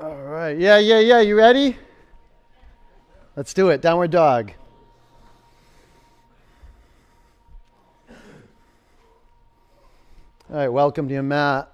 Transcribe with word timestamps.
All 0.00 0.16
right. 0.16 0.58
Yeah, 0.58 0.78
yeah, 0.78 0.98
yeah. 1.00 1.20
You 1.20 1.36
ready? 1.36 1.76
Let's 3.36 3.54
do 3.54 3.68
it. 3.68 3.80
Downward 3.80 4.10
dog. 4.10 4.52
All 10.50 10.58
right, 10.58 10.68
welcome 10.68 11.08
to 11.08 11.14
your 11.14 11.22
mat. 11.22 11.72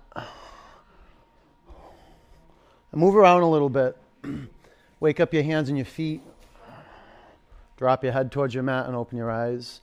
Move 2.93 3.14
around 3.14 3.43
a 3.43 3.49
little 3.49 3.68
bit. 3.68 3.96
Wake 5.00 5.21
up 5.21 5.32
your 5.32 5.45
hands 5.45 5.69
and 5.69 5.79
your 5.79 5.85
feet. 5.85 6.21
Drop 7.77 8.03
your 8.03 8.12
head 8.12 8.32
towards 8.32 8.55
your 8.55 8.64
mat 8.64 8.87
and 8.87 8.96
open 8.96 9.16
your 9.16 9.30
eyes. 9.30 9.80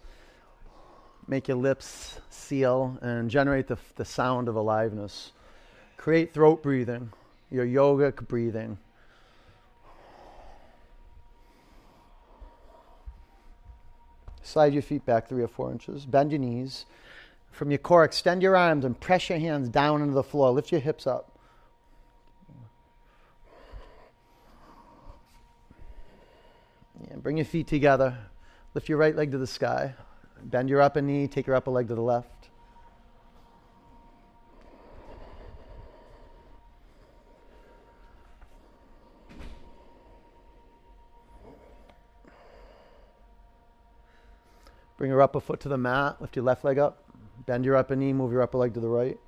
Make 1.27 1.47
your 1.47 1.57
lips 1.57 2.19
seal 2.29 2.97
and 3.01 3.29
generate 3.29 3.67
the, 3.67 3.77
the 3.95 4.03
sound 4.03 4.49
of 4.49 4.55
aliveness. 4.55 5.31
Create 5.95 6.33
throat 6.33 6.61
breathing, 6.61 7.11
your 7.49 7.65
yogic 7.65 8.27
breathing. 8.27 8.77
Slide 14.41 14.73
your 14.73 14.83
feet 14.83 15.05
back 15.05 15.27
three 15.27 15.43
or 15.43 15.47
four 15.47 15.71
inches. 15.71 16.05
Bend 16.05 16.31
your 16.31 16.39
knees. 16.39 16.85
From 17.51 17.71
your 17.71 17.77
core, 17.77 18.03
extend 18.03 18.43
your 18.43 18.55
arms 18.55 18.85
and 18.85 18.99
press 18.99 19.29
your 19.29 19.39
hands 19.39 19.69
down 19.69 20.01
into 20.01 20.13
the 20.13 20.23
floor. 20.23 20.51
Lift 20.51 20.71
your 20.71 20.81
hips 20.81 21.07
up. 21.07 21.39
Yeah, 27.07 27.15
bring 27.17 27.37
your 27.37 27.45
feet 27.45 27.67
together. 27.67 28.17
Lift 28.73 28.87
your 28.87 28.97
right 28.97 29.15
leg 29.15 29.31
to 29.31 29.37
the 29.37 29.47
sky. 29.47 29.95
Bend 30.43 30.69
your 30.69 30.81
upper 30.81 31.01
knee. 31.01 31.27
Take 31.27 31.47
your 31.47 31.55
upper 31.55 31.71
leg 31.71 31.87
to 31.87 31.95
the 31.95 32.01
left. 32.01 32.49
Bring 44.97 45.11
your 45.11 45.21
upper 45.21 45.39
foot 45.39 45.59
to 45.61 45.69
the 45.69 45.77
mat. 45.77 46.21
Lift 46.21 46.35
your 46.35 46.45
left 46.45 46.63
leg 46.63 46.79
up. 46.79 47.03
Bend 47.45 47.65
your 47.65 47.75
upper 47.75 47.95
knee. 47.95 48.13
Move 48.13 48.31
your 48.31 48.41
upper 48.41 48.57
leg 48.57 48.73
to 48.75 48.79
the 48.79 48.87
right. 48.87 49.19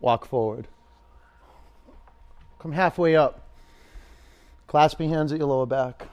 Walk 0.00 0.24
forward. 0.24 0.68
Come 2.60 2.72
halfway 2.72 3.16
up. 3.16 3.42
Clasp 4.68 5.00
your 5.00 5.08
hands 5.08 5.32
at 5.32 5.38
your 5.38 5.48
lower 5.48 5.66
back. 5.66 6.06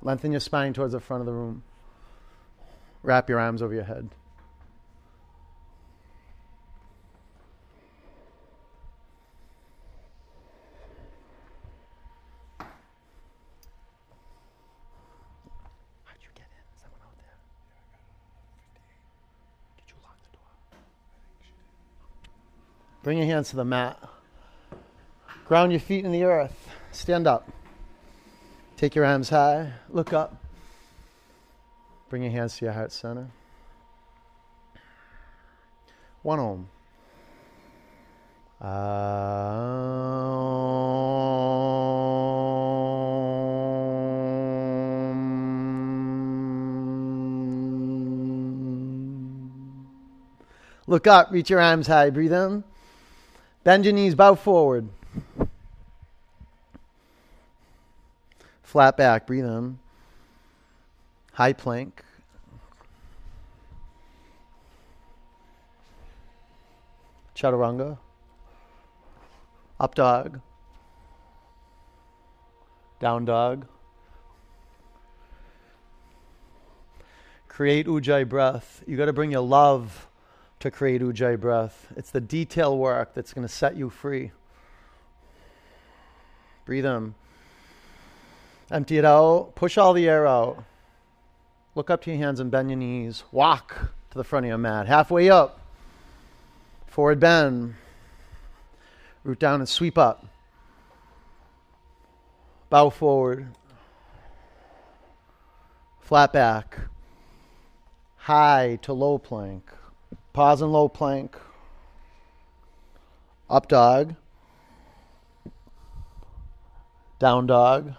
Lengthen 0.00 0.30
your 0.30 0.40
spine 0.40 0.72
towards 0.72 0.92
the 0.92 1.00
front 1.00 1.20
of 1.20 1.26
the 1.26 1.32
room. 1.32 1.64
Wrap 3.02 3.28
your 3.28 3.38
arms 3.38 3.62
over 3.62 3.72
your 3.72 3.84
head. 3.84 4.10
How'd 16.04 16.18
you 16.20 16.28
get 16.34 16.46
in? 16.50 16.64
Someone 16.80 17.00
out 17.02 17.16
there? 17.18 17.36
Did 19.76 19.84
you 19.88 19.94
lock 20.02 20.18
the 20.22 20.36
door? 20.36 20.42
I 20.72 20.74
think 20.74 21.40
she 21.42 21.52
did. 21.52 23.02
Bring 23.02 23.18
your 23.18 23.26
hands 23.26 23.50
to 23.50 23.56
the 23.56 23.64
mat. 23.64 23.98
Ground 25.46 25.72
your 25.72 25.80
feet 25.80 26.04
in 26.04 26.12
the 26.12 26.24
earth. 26.24 26.68
Stand 26.92 27.26
up. 27.26 27.50
Take 28.76 28.94
your 28.94 29.06
arms 29.06 29.30
high. 29.30 29.72
Look 29.88 30.12
up. 30.12 30.36
Bring 32.08 32.22
your 32.22 32.32
hands 32.32 32.56
to 32.58 32.64
your 32.64 32.74
heart 32.74 32.90
center. 32.92 33.28
One. 36.22 36.38
Aum. 36.40 36.68
Look 50.86 51.06
up, 51.06 51.30
reach 51.30 51.50
your 51.50 51.60
arms 51.60 51.86
high, 51.86 52.08
breathe 52.08 52.32
in. 52.32 52.64
Bend 53.62 53.84
your 53.84 53.92
knees, 53.92 54.14
bow 54.14 54.34
forward. 54.34 54.88
Flat 58.62 58.96
back, 58.96 59.26
breathe 59.26 59.44
in. 59.44 59.78
High 61.38 61.52
plank. 61.52 62.02
Chaturanga. 67.36 67.96
Up 69.78 69.94
dog. 69.94 70.40
Down 72.98 73.24
dog. 73.24 73.68
Create 77.46 77.86
Ujjayi 77.86 78.28
breath. 78.28 78.82
You 78.88 78.96
got 78.96 79.04
to 79.04 79.12
bring 79.12 79.30
your 79.30 79.42
love 79.42 80.08
to 80.58 80.72
create 80.72 81.02
Ujjayi 81.02 81.38
breath. 81.38 81.86
It's 81.96 82.10
the 82.10 82.20
detail 82.20 82.76
work 82.76 83.14
that's 83.14 83.32
going 83.32 83.46
to 83.46 83.54
set 83.54 83.76
you 83.76 83.90
free. 83.90 84.32
Breathe 86.64 86.86
in. 86.86 87.14
Empty 88.72 88.98
it 88.98 89.04
out. 89.04 89.52
Push 89.54 89.78
all 89.78 89.92
the 89.92 90.08
air 90.08 90.26
out. 90.26 90.64
Look 91.78 91.90
up 91.90 92.02
to 92.02 92.10
your 92.10 92.18
hands 92.18 92.40
and 92.40 92.50
bend 92.50 92.70
your 92.70 92.76
knees. 92.76 93.22
Walk 93.30 93.92
to 94.10 94.18
the 94.18 94.24
front 94.24 94.44
of 94.44 94.48
your 94.48 94.58
mat. 94.58 94.88
Halfway 94.88 95.30
up. 95.30 95.60
Forward 96.88 97.20
bend. 97.20 97.76
Root 99.22 99.38
down 99.38 99.60
and 99.60 99.68
sweep 99.68 99.96
up. 99.96 100.26
Bow 102.68 102.90
forward. 102.90 103.54
Flat 106.00 106.32
back. 106.32 106.78
High 108.16 108.80
to 108.82 108.92
low 108.92 109.16
plank. 109.16 109.70
Pause 110.32 110.62
in 110.62 110.72
low 110.72 110.88
plank. 110.88 111.38
Up 113.48 113.68
dog. 113.68 114.16
Down 117.20 117.46
dog. 117.46 117.94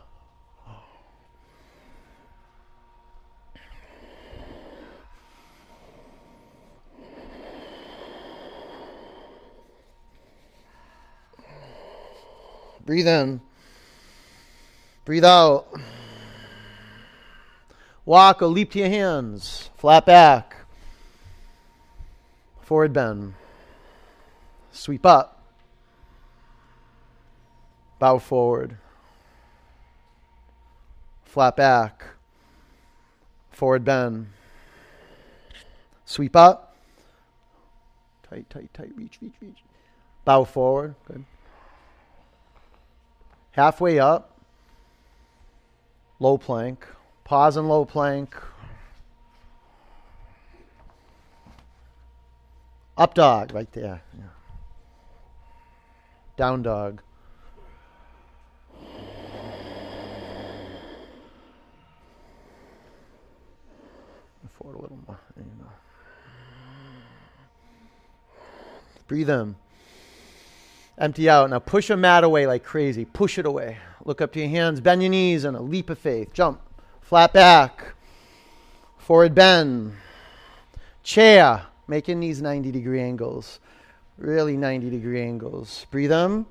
Breathe 12.90 13.08
in. 13.08 13.40
Breathe 15.06 15.24
out. 15.24 15.68
Walk 18.04 18.42
or 18.42 18.48
leap 18.48 18.72
to 18.72 18.80
your 18.80 18.90
hands. 18.90 19.70
Flat 19.78 20.08
back. 20.08 20.56
Forward 22.64 22.92
bend. 22.92 23.36
Sweep 24.72 25.06
up. 25.06 25.40
Bow 28.00 28.18
forward. 28.18 28.78
Flat 31.26 31.56
back. 31.56 32.06
Forward 33.52 33.86
bend. 33.86 34.30
Sweep 36.06 36.36
up. 36.36 36.76
Tight, 38.28 38.50
tight, 38.50 38.74
tight. 38.74 38.90
Reach, 38.96 39.20
reach, 39.22 39.36
reach. 39.40 39.64
Bow 40.26 40.44
forward. 40.44 40.96
Good. 41.06 41.24
Halfway 43.51 44.00
up. 44.00 44.38
Low 46.19 46.38
plank. 46.38 46.86
Pause 47.24 47.57
and 47.57 47.69
low 47.69 47.86
plank. 47.86 48.36
Up 52.98 53.13
dog 53.13 53.54
right 53.54 53.72
there. 53.72 54.01
Yeah. 54.18 54.24
Down 56.36 56.62
dog. 56.62 57.01
Forward 64.57 64.78
a 64.78 64.81
little 64.81 65.00
more. 65.07 65.19
There 65.38 65.46
you 65.46 65.51
go. 65.63 65.69
Breathe 69.07 69.30
in. 69.30 69.56
Empty 71.00 71.30
out. 71.30 71.50
Now 71.50 71.60
push 71.60 71.90
your 71.90 71.98
mat 71.98 72.24
away 72.24 72.46
like 72.46 72.63
crazy. 72.63 73.06
Push 73.06 73.40
it 73.40 73.46
away. 73.46 73.78
Look 74.04 74.22
up 74.22 74.34
to 74.34 74.40
your 74.40 74.50
hands. 74.50 74.81
Bend 74.81 75.01
your 75.01 75.10
knees 75.10 75.46
and 75.46 75.56
a 75.56 75.62
leap 75.62 75.90
of 75.90 75.98
faith. 75.98 76.34
Jump. 76.34 76.62
Flat 77.01 77.34
back. 77.34 77.96
Forward 78.98 79.34
bend. 79.34 79.94
Chair. 81.01 81.66
Your 81.88 82.18
knees 82.18 82.42
90 82.42 82.72
degree 82.72 83.01
angles. 83.01 83.60
Really 84.18 84.57
90 84.57 84.90
degree 84.90 85.22
angles. 85.22 85.86
Breathe 85.90 86.12
in. 86.12 86.46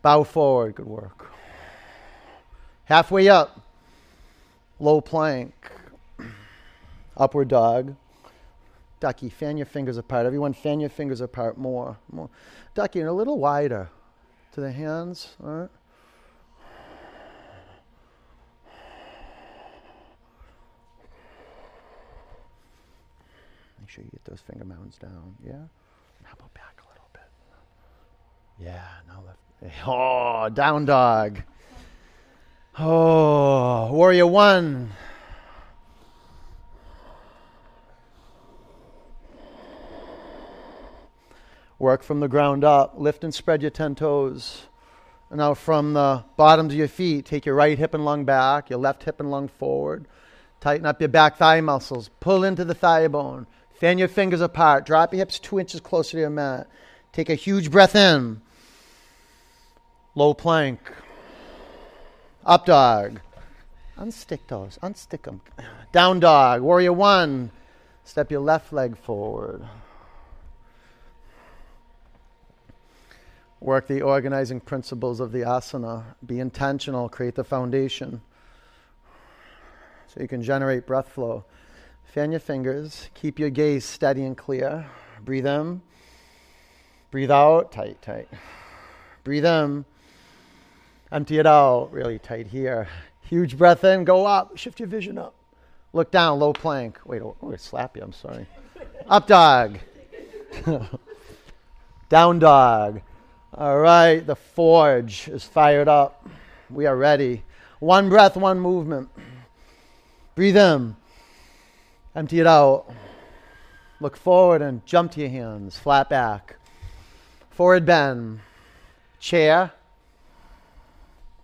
Bow 0.00 0.22
forward. 0.22 0.76
Good 0.76 0.86
work. 0.86 1.30
Halfway 2.90 3.28
up, 3.28 3.60
low 4.80 5.00
plank, 5.00 5.70
upward 7.16 7.46
dog. 7.46 7.94
Ducky, 9.00 9.30
fan 9.30 9.56
your 9.56 9.66
fingers 9.66 9.96
apart. 9.96 10.26
Everyone, 10.26 10.52
fan 10.52 10.78
your 10.78 10.90
fingers 10.90 11.22
apart 11.22 11.56
more. 11.56 11.98
more. 12.12 12.28
Ducky, 12.74 13.00
and 13.00 13.08
a 13.08 13.12
little 13.12 13.38
wider 13.38 13.88
to 14.52 14.60
the 14.60 14.70
hands. 14.70 15.36
All 15.42 15.50
right. 15.50 15.70
Make 23.80 23.88
sure 23.88 24.04
you 24.04 24.10
get 24.10 24.24
those 24.26 24.40
finger 24.40 24.66
mounds 24.66 24.98
down. 24.98 25.34
Yeah. 25.42 25.54
How 26.22 26.34
about 26.34 26.52
back 26.52 26.82
a 26.84 26.88
little 26.90 27.08
bit? 27.14 27.22
Yeah. 28.58 28.84
Now 29.08 29.22
left. 29.26 29.38
Oh, 29.86 30.48
down 30.52 30.84
dog. 30.84 31.38
Oh, 32.78 33.92
warrior 33.92 34.26
one. 34.26 34.90
Work 41.80 42.02
from 42.02 42.20
the 42.20 42.28
ground 42.28 42.62
up. 42.62 42.94
Lift 42.98 43.24
and 43.24 43.34
spread 43.34 43.62
your 43.62 43.70
10 43.70 43.94
toes. 43.94 44.64
And 45.30 45.38
now 45.38 45.54
from 45.54 45.94
the 45.94 46.22
bottoms 46.36 46.74
of 46.74 46.78
your 46.78 46.88
feet, 46.88 47.24
take 47.24 47.46
your 47.46 47.54
right 47.54 47.78
hip 47.78 47.94
and 47.94 48.04
lung 48.04 48.26
back, 48.26 48.68
your 48.68 48.78
left 48.78 49.04
hip 49.04 49.18
and 49.18 49.30
lung 49.30 49.48
forward. 49.48 50.06
Tighten 50.60 50.84
up 50.84 51.00
your 51.00 51.08
back 51.08 51.38
thigh 51.38 51.62
muscles. 51.62 52.10
Pull 52.20 52.44
into 52.44 52.66
the 52.66 52.74
thigh 52.74 53.08
bone. 53.08 53.46
Fan 53.72 53.96
your 53.96 54.08
fingers 54.08 54.42
apart. 54.42 54.84
Drop 54.84 55.14
your 55.14 55.20
hips 55.20 55.38
two 55.38 55.58
inches 55.58 55.80
closer 55.80 56.12
to 56.12 56.18
your 56.18 56.28
mat. 56.28 56.68
Take 57.12 57.30
a 57.30 57.34
huge 57.34 57.70
breath 57.70 57.96
in. 57.96 58.42
Low 60.14 60.34
plank. 60.34 60.80
Up 62.44 62.66
dog. 62.66 63.20
Unstick 63.96 64.40
those. 64.48 64.78
Unstick 64.82 65.22
them. 65.22 65.40
Down 65.92 66.20
dog. 66.20 66.60
Warrior 66.60 66.92
one. 66.92 67.50
Step 68.04 68.30
your 68.30 68.40
left 68.40 68.70
leg 68.70 68.98
forward. 68.98 69.62
Work 73.60 73.88
the 73.88 74.00
organizing 74.00 74.58
principles 74.58 75.20
of 75.20 75.32
the 75.32 75.40
asana. 75.40 76.02
Be 76.24 76.40
intentional. 76.40 77.10
Create 77.10 77.34
the 77.34 77.44
foundation. 77.44 78.22
So 80.06 80.20
you 80.20 80.28
can 80.28 80.42
generate 80.42 80.86
breath 80.86 81.10
flow. 81.10 81.44
Fan 82.04 82.30
your 82.30 82.40
fingers. 82.40 83.10
Keep 83.14 83.38
your 83.38 83.50
gaze 83.50 83.84
steady 83.84 84.24
and 84.24 84.36
clear. 84.36 84.86
Breathe 85.24 85.46
in. 85.46 85.82
Breathe 87.10 87.30
out. 87.30 87.70
Tight, 87.70 88.00
tight. 88.00 88.28
Breathe 89.24 89.44
in. 89.44 89.84
Empty 91.12 91.38
it 91.38 91.46
out. 91.46 91.92
Really 91.92 92.18
tight 92.18 92.46
here. 92.46 92.88
Huge 93.20 93.58
breath 93.58 93.84
in. 93.84 94.04
Go 94.04 94.24
up. 94.24 94.56
Shift 94.56 94.80
your 94.80 94.88
vision 94.88 95.18
up. 95.18 95.34
Look 95.92 96.10
down. 96.10 96.38
Low 96.38 96.54
plank. 96.54 96.98
Wait, 97.04 97.20
oh, 97.20 97.36
oh 97.42 97.54
slap 97.56 97.94
you. 97.94 98.02
I'm 98.02 98.12
sorry. 98.12 98.46
up 99.06 99.26
dog. 99.26 99.78
down 102.08 102.38
dog. 102.38 103.02
All 103.52 103.78
right, 103.78 104.24
the 104.24 104.36
forge 104.36 105.26
is 105.26 105.44
fired 105.44 105.88
up. 105.88 106.28
We 106.70 106.86
are 106.86 106.96
ready. 106.96 107.42
One 107.80 108.08
breath, 108.08 108.36
one 108.36 108.60
movement. 108.60 109.08
Breathe 110.36 110.56
in. 110.56 110.94
Empty 112.14 112.40
it 112.40 112.46
out. 112.46 112.86
Look 114.00 114.16
forward 114.16 114.62
and 114.62 114.86
jump 114.86 115.12
to 115.12 115.20
your 115.20 115.30
hands. 115.30 115.76
Flat 115.76 116.08
back. 116.08 116.56
Forward 117.50 117.84
bend. 117.84 118.40
Chair. 119.18 119.72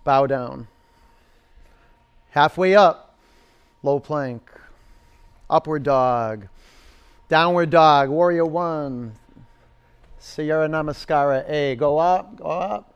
Bow 0.05 0.27
down. 0.27 0.69
Halfway 2.31 2.77
up. 2.77 3.17
Low 3.83 3.99
plank. 3.99 4.49
Upward 5.51 5.83
dog. 5.83 6.47
Downward 7.29 7.71
dog. 7.71 8.11
Warrior 8.11 8.47
one. 8.47 9.13
Surya 10.27 10.69
Namaskara 10.69 11.49
A. 11.49 11.77
Go 11.77 11.99
up, 11.99 12.37
go 12.37 12.45
up. 12.45 12.93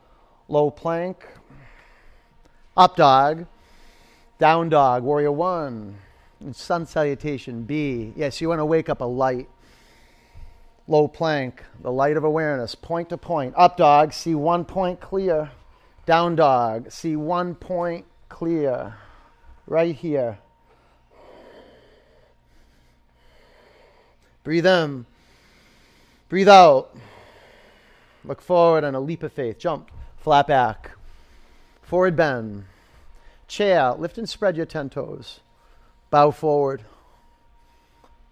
Low 0.48 0.68
plank. 0.68 1.26
Up 2.76 2.96
dog. 2.96 3.46
Down 4.38 4.68
dog. 4.68 5.04
Warrior 5.04 5.30
one. 5.32 5.96
And 6.40 6.54
sun 6.54 6.86
salutation 6.86 7.62
B. 7.62 8.12
Yes, 8.16 8.40
you 8.40 8.48
want 8.48 8.58
to 8.58 8.64
wake 8.64 8.88
up 8.88 9.00
a 9.00 9.04
light. 9.04 9.48
Low 10.88 11.06
plank. 11.06 11.62
The 11.80 11.92
light 11.92 12.16
of 12.16 12.24
awareness. 12.24 12.74
Point 12.74 13.08
to 13.10 13.16
point. 13.16 13.54
Up 13.56 13.76
dog. 13.76 14.12
See 14.12 14.34
one 14.34 14.64
point 14.64 15.00
clear. 15.00 15.52
Down 16.06 16.34
dog. 16.34 16.90
See 16.90 17.14
one 17.14 17.54
point 17.54 18.06
clear. 18.28 18.96
Right 19.66 19.94
here. 19.94 20.38
Breathe 24.42 24.66
in. 24.66 25.06
Breathe 26.28 26.48
out. 26.48 26.94
Look 28.24 28.40
forward 28.40 28.84
on 28.84 28.94
a 28.94 29.00
leap 29.00 29.22
of 29.22 29.32
faith. 29.32 29.58
Jump. 29.58 29.90
Flat 30.18 30.46
back. 30.46 30.92
Forward 31.82 32.16
bend. 32.16 32.64
Chair. 33.48 33.92
Lift 33.92 34.18
and 34.18 34.28
spread 34.28 34.56
your 34.56 34.66
10 34.66 34.90
toes. 34.90 35.40
Bow 36.10 36.30
forward. 36.30 36.84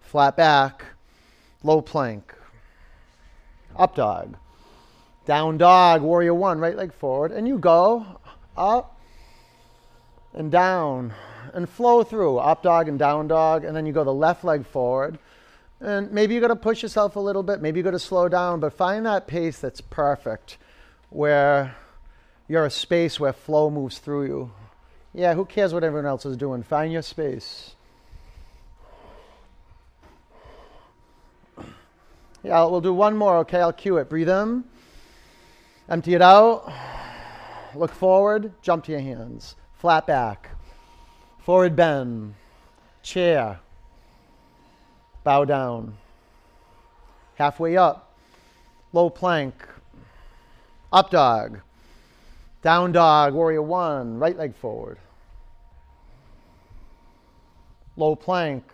Flat 0.01 0.37
back. 0.37 0.85
Low 1.63 1.81
plank. 1.81 2.35
Up 3.77 3.95
dog. 3.95 4.37
Down 5.25 5.57
dog. 5.57 6.03
Warrior 6.03 6.35
one. 6.35 6.59
Right 6.59 6.77
leg 6.77 6.93
forward. 6.93 7.33
And 7.33 7.49
you 7.49 7.59
go 7.59 8.21
up 8.57 9.01
and 10.35 10.51
down 10.51 11.15
and 11.55 11.69
flow 11.69 12.03
through. 12.03 12.39
Up 12.39 12.63
dog 12.63 12.89
and 12.89 12.99
down 12.99 13.29
dog. 13.29 13.65
And 13.65 13.75
then 13.75 13.87
you 13.87 13.93
go 13.93 14.05
the 14.05 14.13
left 14.13 14.45
leg 14.45 14.67
forward 14.67 15.19
and 15.81 16.11
maybe 16.11 16.35
you 16.35 16.41
got 16.41 16.49
to 16.49 16.57
push 16.57 16.83
yourself 16.83 17.17
a 17.17 17.21
little 17.21 17.43
bit. 17.43 17.61
Maybe 17.61 17.79
you 17.79 17.85
got 17.85 17.93
to 17.93 17.99
slow 17.99 18.29
down, 18.29 18.61
but 18.61 18.73
find 18.73 19.07
that 19.07 19.27
pace 19.27 19.59
that's 19.59 19.81
perfect 19.81 20.59
where 21.11 21.77
you're 22.49 22.67
a 22.67 22.71
space 22.71 23.21
where 23.21 23.33
flow 23.33 23.71
moves 23.71 23.99
through 23.99 24.27
you. 24.27 24.53
Yeah, 25.15 25.35
who 25.35 25.45
cares 25.45 25.73
what 25.73 25.85
everyone 25.85 26.07
else 26.07 26.27
is 26.27 26.37
doing? 26.37 26.63
Find 26.63 26.93
your 26.93 27.03
space. 27.03 27.75
Yeah, 32.43 32.65
we'll 32.65 32.81
do 32.81 32.95
one 32.95 33.17
more, 33.17 33.39
okay? 33.39 33.61
I'll 33.61 33.73
cue 33.73 33.99
it. 33.99 34.09
Breathe 34.09 34.29
in, 34.29 34.65
empty 35.89 36.15
it 36.15 36.23
out, 36.23 36.73
look 37.75 37.91
forward, 37.91 38.53
jump 38.63 38.85
to 38.85 38.93
your 38.93 39.01
hands, 39.01 39.57
flat 39.75 40.07
back, 40.07 40.51
forward 41.41 41.75
bend, 41.75 42.35
chair 43.03 43.61
bow 45.29 45.45
down. 45.45 45.95
Halfway 47.35 47.77
up, 47.77 48.17
low 48.95 49.11
plank, 49.11 49.53
up 50.91 51.11
dog, 51.11 51.61
down 52.63 52.93
dog, 52.93 53.35
warrior 53.35 53.61
one, 53.61 54.19
right 54.19 54.39
leg 54.39 54.55
forward. 54.55 54.97
Low 57.95 58.17
plank, 58.17 58.65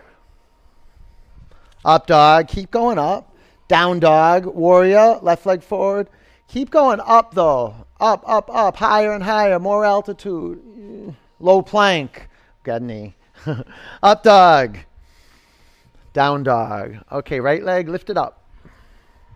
up 1.85 2.07
dog, 2.07 2.47
keep 2.47 2.71
going 2.71 3.01
up, 3.01 3.35
down 3.67 3.99
dog, 3.99 4.47
warrior, 4.47 5.19
left 5.23 5.47
leg 5.47 5.61
forward. 5.61 6.09
Keep 6.47 6.71
going 6.71 7.01
up 7.01 7.35
though, 7.35 7.75
up, 7.99 8.23
up, 8.29 8.49
up, 8.49 8.77
higher 8.77 9.13
and 9.13 9.25
higher, 9.25 9.59
more 9.59 9.85
altitude. 9.85 11.17
Low 11.41 11.63
plank, 11.63 12.29
got 12.63 12.81
knee. 12.81 13.17
up 14.05 14.23
dog, 14.23 14.79
down 16.15 16.45
dog. 16.45 16.97
Okay, 17.13 17.41
right 17.41 17.63
leg 17.63 17.89
lifted 17.91 18.17
up. 18.17 18.43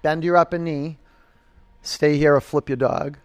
Bend 0.02 0.24
your 0.24 0.38
upper 0.38 0.56
knee. 0.56 0.96
Stay 1.82 2.16
here 2.16 2.34
or 2.34 2.40
flip 2.40 2.70
your 2.70 2.76
dog. 2.76 3.18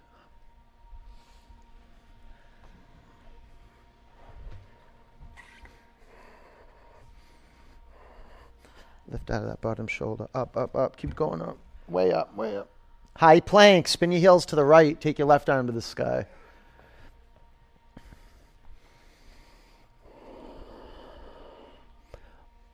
Lift 9.09 9.29
out 9.29 9.43
of 9.43 9.47
that 9.47 9.61
bottom 9.61 9.85
shoulder. 9.85 10.27
Up, 10.33 10.57
up, 10.57 10.75
up. 10.75 10.97
Keep 10.97 11.15
going 11.15 11.41
up. 11.41 11.57
Way 11.87 12.11
up, 12.11 12.35
way 12.35 12.57
up. 12.57 12.69
High 13.17 13.39
plank. 13.39 13.87
Spin 13.87 14.11
your 14.11 14.19
heels 14.21 14.45
to 14.47 14.55
the 14.55 14.65
right. 14.65 14.99
Take 14.99 15.19
your 15.19 15.27
left 15.27 15.49
arm 15.49 15.67
to 15.67 15.73
the 15.73 15.81
sky. 15.81 16.25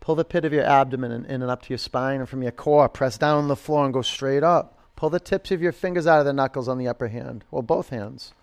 Pull 0.10 0.16
the 0.16 0.26
pit 0.26 0.44
of 0.44 0.52
your 0.52 0.64
abdomen 0.64 1.12
in, 1.12 1.26
in 1.26 1.44
and 1.44 1.52
up 1.52 1.62
to 1.62 1.70
your 1.70 1.78
spine 1.78 2.20
and 2.20 2.28
from 2.28 2.42
your 2.42 2.52
core. 2.52 2.90
Press 2.90 3.16
down 3.20 3.38
on 3.38 3.48
the 3.48 3.56
floor 3.56 3.86
and 3.86 3.94
go 3.94 4.02
straight 4.02 4.42
up. 4.42 4.76
Pull 4.96 5.12
the 5.12 5.20
tips 5.20 5.52
of 5.52 5.62
your 5.62 5.72
fingers 5.72 6.08
out 6.08 6.20
of 6.20 6.26
the 6.26 6.34
knuckles 6.34 6.68
on 6.68 6.80
the 6.80 6.88
upper 6.88 7.10
hand, 7.10 7.44
or 7.52 7.62
both 7.62 7.90
hands. 7.90 8.34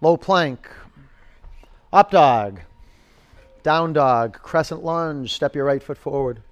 Low 0.00 0.16
plank. 0.16 0.70
Up 1.92 2.12
dog. 2.12 2.60
Down 3.64 3.94
dog. 3.94 4.34
Crescent 4.34 4.84
lunge. 4.84 5.34
Step 5.34 5.56
your 5.56 5.64
right 5.64 5.82
foot 5.82 5.98
forward. 5.98 6.44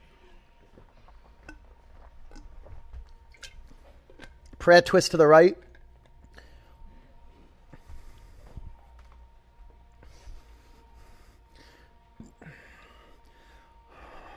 Prayer 4.58 4.82
twist 4.82 5.12
to 5.12 5.16
the 5.16 5.28
right. 5.28 5.56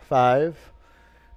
Five. 0.08 0.72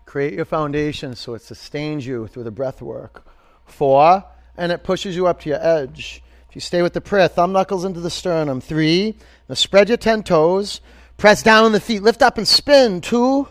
Create 0.07 0.35
your 0.35 0.45
foundation 0.45 1.17
so 1.17 1.35
it 1.35 1.43
sustains 1.43 2.07
you 2.07 2.29
through 2.29 2.45
the 2.45 2.53
breath 2.53 2.81
work. 2.81 3.27
Four. 3.65 4.25
And 4.57 4.71
it 4.71 4.85
pushes 4.85 5.17
you 5.17 5.27
up 5.27 5.41
to 5.41 5.49
your 5.49 5.61
edge. 5.61 6.23
If 6.49 6.55
you 6.55 6.61
stay 6.61 6.81
with 6.81 6.93
the 6.93 7.01
prayer, 7.01 7.27
thumb 7.27 7.53
knuckles 7.53 7.85
into 7.85 7.99
the 7.99 8.11
sternum. 8.11 8.61
Three. 8.61 9.17
Now 9.49 9.57
spread 9.57 9.89
your 9.89 9.97
10 9.99 10.23
toes. 10.23 10.81
Press 11.17 11.43
down 11.43 11.65
on 11.65 11.73
the 11.73 11.81
feet. 11.81 12.05
Lift 12.05 12.23
up 12.23 12.39
and 12.39 12.47
spin. 12.47 13.01
Two. 13.01 13.49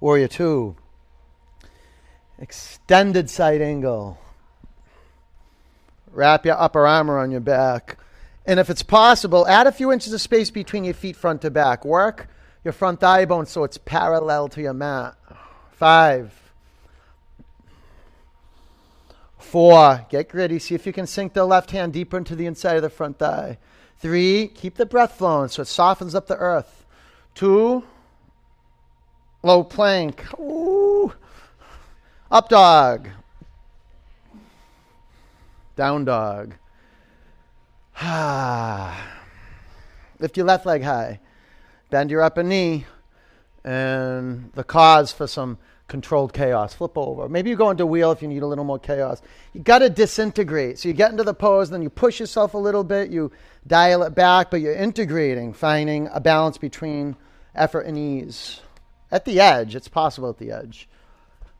Warrior 0.00 0.28
two. 0.28 0.76
Extended 2.38 3.28
side 3.28 3.60
angle. 3.60 4.18
Wrap 6.10 6.46
your 6.46 6.58
upper 6.58 6.86
arm 6.86 7.10
around 7.10 7.30
your 7.30 7.40
back. 7.40 7.98
And 8.46 8.58
if 8.58 8.70
it's 8.70 8.82
possible, 8.82 9.46
add 9.46 9.66
a 9.66 9.72
few 9.72 9.92
inches 9.92 10.14
of 10.14 10.22
space 10.22 10.50
between 10.50 10.84
your 10.84 10.94
feet 10.94 11.16
front 11.16 11.42
to 11.42 11.50
back. 11.50 11.84
Work 11.84 12.28
your 12.64 12.72
front 12.72 13.00
thigh 13.00 13.26
bone 13.26 13.46
so 13.46 13.62
it's 13.62 13.78
parallel 13.78 14.48
to 14.48 14.62
your 14.62 14.72
mat. 14.72 15.16
Five. 15.72 16.32
Four. 19.38 20.06
Get 20.08 20.30
gritty. 20.30 20.58
See 20.58 20.74
if 20.74 20.86
you 20.86 20.92
can 20.92 21.06
sink 21.06 21.34
the 21.34 21.44
left 21.44 21.70
hand 21.70 21.92
deeper 21.92 22.16
into 22.16 22.34
the 22.34 22.46
inside 22.46 22.76
of 22.76 22.82
the 22.82 22.90
front 22.90 23.18
thigh. 23.18 23.58
Three. 23.98 24.48
Keep 24.48 24.76
the 24.76 24.86
breath 24.86 25.18
flowing 25.18 25.48
so 25.48 25.62
it 25.62 25.68
softens 25.68 26.14
up 26.14 26.26
the 26.26 26.36
earth. 26.36 26.86
Two. 27.34 27.84
Low 29.42 29.62
plank. 29.62 30.24
Ooh. 30.40 31.12
Up 32.30 32.48
dog. 32.48 33.08
Down 35.76 36.04
dog. 36.06 36.54
Ah. 38.00 39.10
Lift 40.18 40.36
your 40.36 40.46
left 40.46 40.64
leg 40.64 40.82
high. 40.82 41.20
Bend 41.94 42.10
your 42.10 42.22
upper 42.22 42.42
knee. 42.42 42.86
And 43.62 44.50
the 44.54 44.64
cause 44.64 45.12
for 45.12 45.28
some 45.28 45.58
controlled 45.86 46.32
chaos. 46.32 46.74
Flip 46.74 46.98
over. 46.98 47.28
Maybe 47.28 47.50
you 47.50 47.56
go 47.56 47.70
into 47.70 47.86
wheel 47.86 48.10
if 48.10 48.20
you 48.20 48.26
need 48.26 48.42
a 48.42 48.48
little 48.48 48.64
more 48.64 48.80
chaos. 48.80 49.22
You 49.52 49.60
got 49.60 49.78
to 49.78 49.88
disintegrate. 49.88 50.80
So 50.80 50.88
you 50.88 50.92
get 50.92 51.12
into 51.12 51.22
the 51.22 51.34
pose, 51.34 51.70
then 51.70 51.82
you 51.82 51.90
push 51.90 52.18
yourself 52.18 52.54
a 52.54 52.58
little 52.58 52.82
bit, 52.82 53.10
you 53.10 53.30
dial 53.64 54.02
it 54.02 54.12
back, 54.12 54.50
but 54.50 54.60
you're 54.60 54.74
integrating, 54.74 55.52
finding 55.52 56.08
a 56.12 56.18
balance 56.18 56.58
between 56.58 57.14
effort 57.54 57.82
and 57.82 57.96
ease. 57.96 58.60
At 59.12 59.24
the 59.24 59.38
edge, 59.38 59.76
it's 59.76 59.86
possible 59.86 60.30
at 60.30 60.38
the 60.38 60.50
edge. 60.50 60.88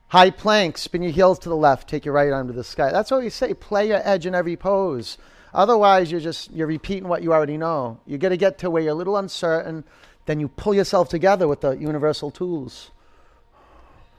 High 0.08 0.30
plank, 0.30 0.78
spin 0.78 1.04
your 1.04 1.12
heels 1.12 1.38
to 1.38 1.48
the 1.48 1.54
left, 1.54 1.88
take 1.88 2.04
your 2.04 2.14
right 2.14 2.32
arm 2.32 2.48
to 2.48 2.52
the 2.52 2.64
sky. 2.64 2.90
That's 2.90 3.12
what 3.12 3.22
we 3.22 3.30
say. 3.30 3.54
Play 3.54 3.86
your 3.86 4.00
edge 4.02 4.26
in 4.26 4.34
every 4.34 4.56
pose. 4.56 5.16
Otherwise, 5.54 6.10
you're 6.10 6.20
just 6.20 6.50
you're 6.50 6.66
repeating 6.66 7.06
what 7.08 7.22
you 7.22 7.32
already 7.32 7.56
know. 7.56 8.00
You 8.06 8.18
got 8.18 8.30
to 8.30 8.36
get 8.36 8.58
to 8.58 8.70
where 8.70 8.82
you're 8.82 8.90
a 8.90 8.96
little 8.96 9.16
uncertain, 9.16 9.84
then 10.26 10.40
you 10.40 10.48
pull 10.48 10.74
yourself 10.74 11.08
together 11.08 11.46
with 11.46 11.60
the 11.60 11.72
universal 11.72 12.30
tools. 12.30 12.90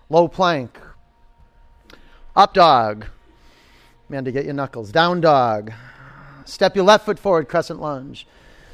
Low 0.09 0.27
plank, 0.27 0.77
up 2.35 2.53
dog, 2.53 3.05
man, 4.07 4.25
to 4.25 4.31
get 4.31 4.45
your 4.45 4.53
knuckles. 4.53 4.91
Down 4.91 5.21
dog, 5.21 5.71
step 6.45 6.75
your 6.75 6.85
left 6.85 7.05
foot 7.05 7.17
forward, 7.17 7.47
crescent 7.47 7.81
lunge. 7.81 8.27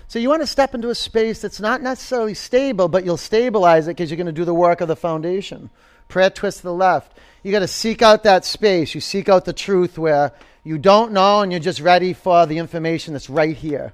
So 0.07 0.19
you 0.19 0.27
want 0.27 0.41
to 0.41 0.47
step 0.47 0.75
into 0.75 0.89
a 0.89 0.95
space 0.95 1.41
that's 1.41 1.61
not 1.61 1.81
necessarily 1.81 2.33
stable, 2.33 2.89
but 2.89 3.05
you'll 3.05 3.15
stabilize 3.15 3.87
it 3.87 3.91
because 3.91 4.09
you're 4.09 4.17
going 4.17 4.25
to 4.25 4.33
do 4.33 4.43
the 4.43 4.53
work 4.53 4.81
of 4.81 4.89
the 4.89 4.95
foundation. 4.97 5.69
Prayer 6.09 6.29
twist 6.29 6.57
to 6.57 6.63
the 6.63 6.73
left. 6.73 7.17
You 7.43 7.51
got 7.53 7.59
to 7.59 7.67
seek 7.67 8.01
out 8.01 8.23
that 8.23 8.43
space. 8.43 8.93
You 8.93 8.99
seek 8.99 9.29
out 9.29 9.45
the 9.45 9.53
truth 9.53 9.97
where 9.97 10.33
you 10.65 10.77
don't 10.77 11.13
know 11.13 11.39
and 11.39 11.51
you're 11.51 11.61
just 11.61 11.79
ready 11.79 12.11
for 12.11 12.45
the 12.45 12.57
information 12.57 13.13
that's 13.13 13.29
right 13.29 13.55
here. 13.55 13.93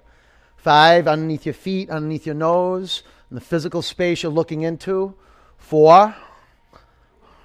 Five, 0.56 1.08
underneath 1.08 1.46
your 1.46 1.54
feet, 1.54 1.92
underneath 1.92 2.26
your 2.26 2.34
nose, 2.34 3.04
the 3.32 3.42
physical 3.42 3.82
space 3.82 4.24
you're 4.24 4.32
looking 4.32 4.62
into. 4.62 5.14
Four, 5.58 6.16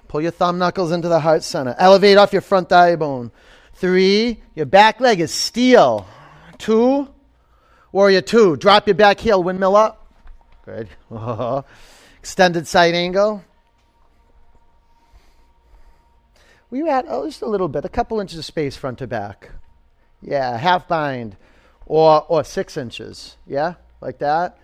pull 0.07 0.21
your 0.21 0.31
thumb 0.31 0.57
knuckles 0.57 0.91
into 0.91 1.07
the 1.07 1.19
heart 1.19 1.43
center. 1.43 1.75
Elevate 1.77 2.17
off 2.17 2.33
your 2.33 2.41
front 2.41 2.69
thigh 2.69 2.95
bone. 2.95 3.31
Three, 3.73 4.41
your 4.55 4.65
back 4.65 4.99
leg 4.99 5.19
is 5.19 5.33
steel. 5.33 6.07
Two, 6.57 7.09
warrior 7.91 8.21
two, 8.21 8.55
drop 8.55 8.87
your 8.87 8.95
back 8.95 9.19
heel, 9.19 9.43
windmill 9.43 9.75
up. 9.75 10.13
Good. 10.65 10.87
Extended 12.19 12.67
side 12.67 12.95
angle. 12.95 13.43
we 16.73 16.81
were 16.81 16.89
at 16.89 17.05
oh, 17.07 17.27
just 17.27 17.43
a 17.43 17.45
little 17.45 17.67
bit, 17.67 17.85
a 17.85 17.89
couple 17.89 18.19
inches 18.19 18.39
of 18.39 18.45
space 18.45 18.75
front 18.75 18.97
to 18.97 19.05
back. 19.05 19.51
Yeah, 20.23 20.57
half 20.57 20.87
bind 20.87 21.37
or, 21.85 22.25
or 22.27 22.43
six 22.43 22.77
inches. 22.77 23.37
Yeah, 23.45 23.75
like 24.01 24.17
that. 24.17 24.57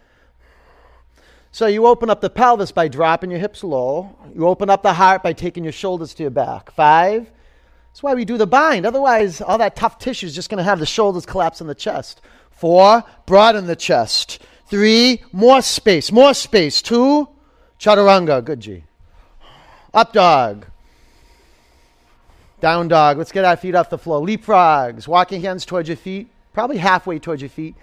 So 1.60 1.68
you 1.68 1.88
open 1.88 2.10
up 2.10 2.22
the 2.22 2.30
pelvis 2.30 2.72
by 2.72 2.88
dropping 2.88 3.32
your 3.32 3.40
hips 3.42 3.66
low. 3.66 4.16
You 4.34 4.48
open 4.48 4.70
up 4.70 4.82
the 4.82 4.94
heart 4.94 5.22
by 5.22 5.34
taking 5.34 5.66
your 5.66 5.74
shoulders 5.74 6.14
to 6.14 6.24
your 6.24 6.30
back. 6.30 6.72
Five. 6.72 7.30
That's 7.90 8.02
why 8.02 8.16
we 8.16 8.24
do 8.24 8.38
the 8.38 8.48
bind. 8.48 8.86
Otherwise, 8.86 9.42
all 9.42 9.58
that 9.58 9.76
tough 9.76 10.00
tissue 10.00 10.26
is 10.26 10.34
just 10.34 10.50
going 10.50 10.60
to 10.60 10.64
have 10.64 10.80
the 10.80 10.86
shoulders 10.86 11.26
collapse 11.26 11.60
in 11.60 11.68
the 11.68 11.76
chest. 11.76 12.22
Four, 12.50 13.04
broaden 13.26 13.68
the 13.68 13.76
chest. 13.76 14.42
Three, 14.68 15.22
more 15.34 15.62
space, 15.62 16.14
more 16.14 16.34
space. 16.34 16.82
Two, 16.82 17.28
chaturanga. 17.78 18.42
Good 18.42 18.62
G. 18.62 18.86
Up 19.94 20.14
dog. 20.14 20.66
Down 22.62 22.88
dog. 22.88 23.18
Let's 23.18 23.34
get 23.34 23.44
our 23.44 23.58
feet 23.58 23.76
off 23.76 23.90
the 23.90 23.98
floor. 23.98 24.26
Leapfrogs. 24.26 25.10
Walk 25.10 25.34
your 25.34 25.42
hands 25.42 25.66
towards 25.66 25.90
your 25.90 25.98
feet, 25.98 26.30
probably 26.54 26.78
halfway 26.78 27.20
towards 27.20 27.42
your 27.42 27.50
feet. 27.50 27.76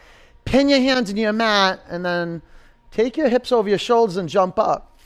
Pin 0.47 0.71
your 0.71 0.81
hands 0.81 1.11
in 1.11 1.19
your 1.19 1.35
mat 1.35 1.81
and 1.91 2.03
then 2.03 2.41
take 2.97 3.19
your 3.19 3.29
hips 3.29 3.53
over 3.53 3.69
your 3.69 3.79
shoulders 3.79 4.17
and 4.17 4.27
jump 4.27 4.59
up. 4.59 4.99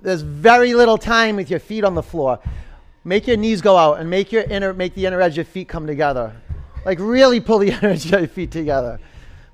There's 0.00 0.22
very 0.22 0.72
little 0.72 0.96
time 0.96 1.36
with 1.36 1.50
your 1.50 1.60
feet 1.60 1.84
on 1.84 1.94
the 1.94 2.02
floor. 2.02 2.38
Make 3.04 3.26
your 3.26 3.36
knees 3.36 3.60
go 3.60 3.76
out 3.76 4.00
and 4.00 4.08
make 4.08 4.32
your 4.32 4.42
inner 4.42 4.72
make 4.72 4.94
the 4.94 5.04
inner 5.04 5.20
edge 5.20 5.32
of 5.32 5.36
your 5.36 5.44
feet 5.44 5.68
come 5.68 5.86
together. 5.86 6.34
Like 6.86 6.98
really 6.98 7.40
pull 7.40 7.58
the 7.58 7.70
inner 7.74 7.90
edge 7.90 8.06
of 8.06 8.20
your 8.20 8.26
feet 8.26 8.50
together. 8.50 8.98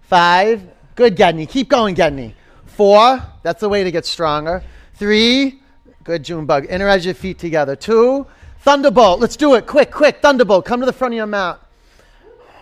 Five. 0.02 0.62
Good, 0.94 1.16
Gedney. 1.16 1.46
Keep 1.46 1.68
going, 1.68 1.96
Gedney. 1.96 2.36
Four. 2.66 3.20
That's 3.42 3.60
the 3.60 3.68
way 3.68 3.82
to 3.82 3.90
get 3.90 4.06
stronger. 4.06 4.62
Three. 4.94 5.60
Good, 6.04 6.22
Junebug. 6.22 6.66
Inner 6.68 6.88
edge 6.88 7.00
of 7.00 7.06
your 7.06 7.14
feet 7.14 7.38
together. 7.40 7.74
Two, 7.74 8.26
thunderbolt. 8.60 9.18
Let's 9.18 9.36
do 9.36 9.54
it. 9.54 9.66
Quick, 9.66 9.90
quick. 9.90 10.22
Thunderbolt. 10.22 10.64
Come 10.64 10.80
to 10.80 10.86
the 10.86 10.92
front 10.92 11.14
of 11.14 11.16
your 11.16 11.26
mat. 11.26 11.60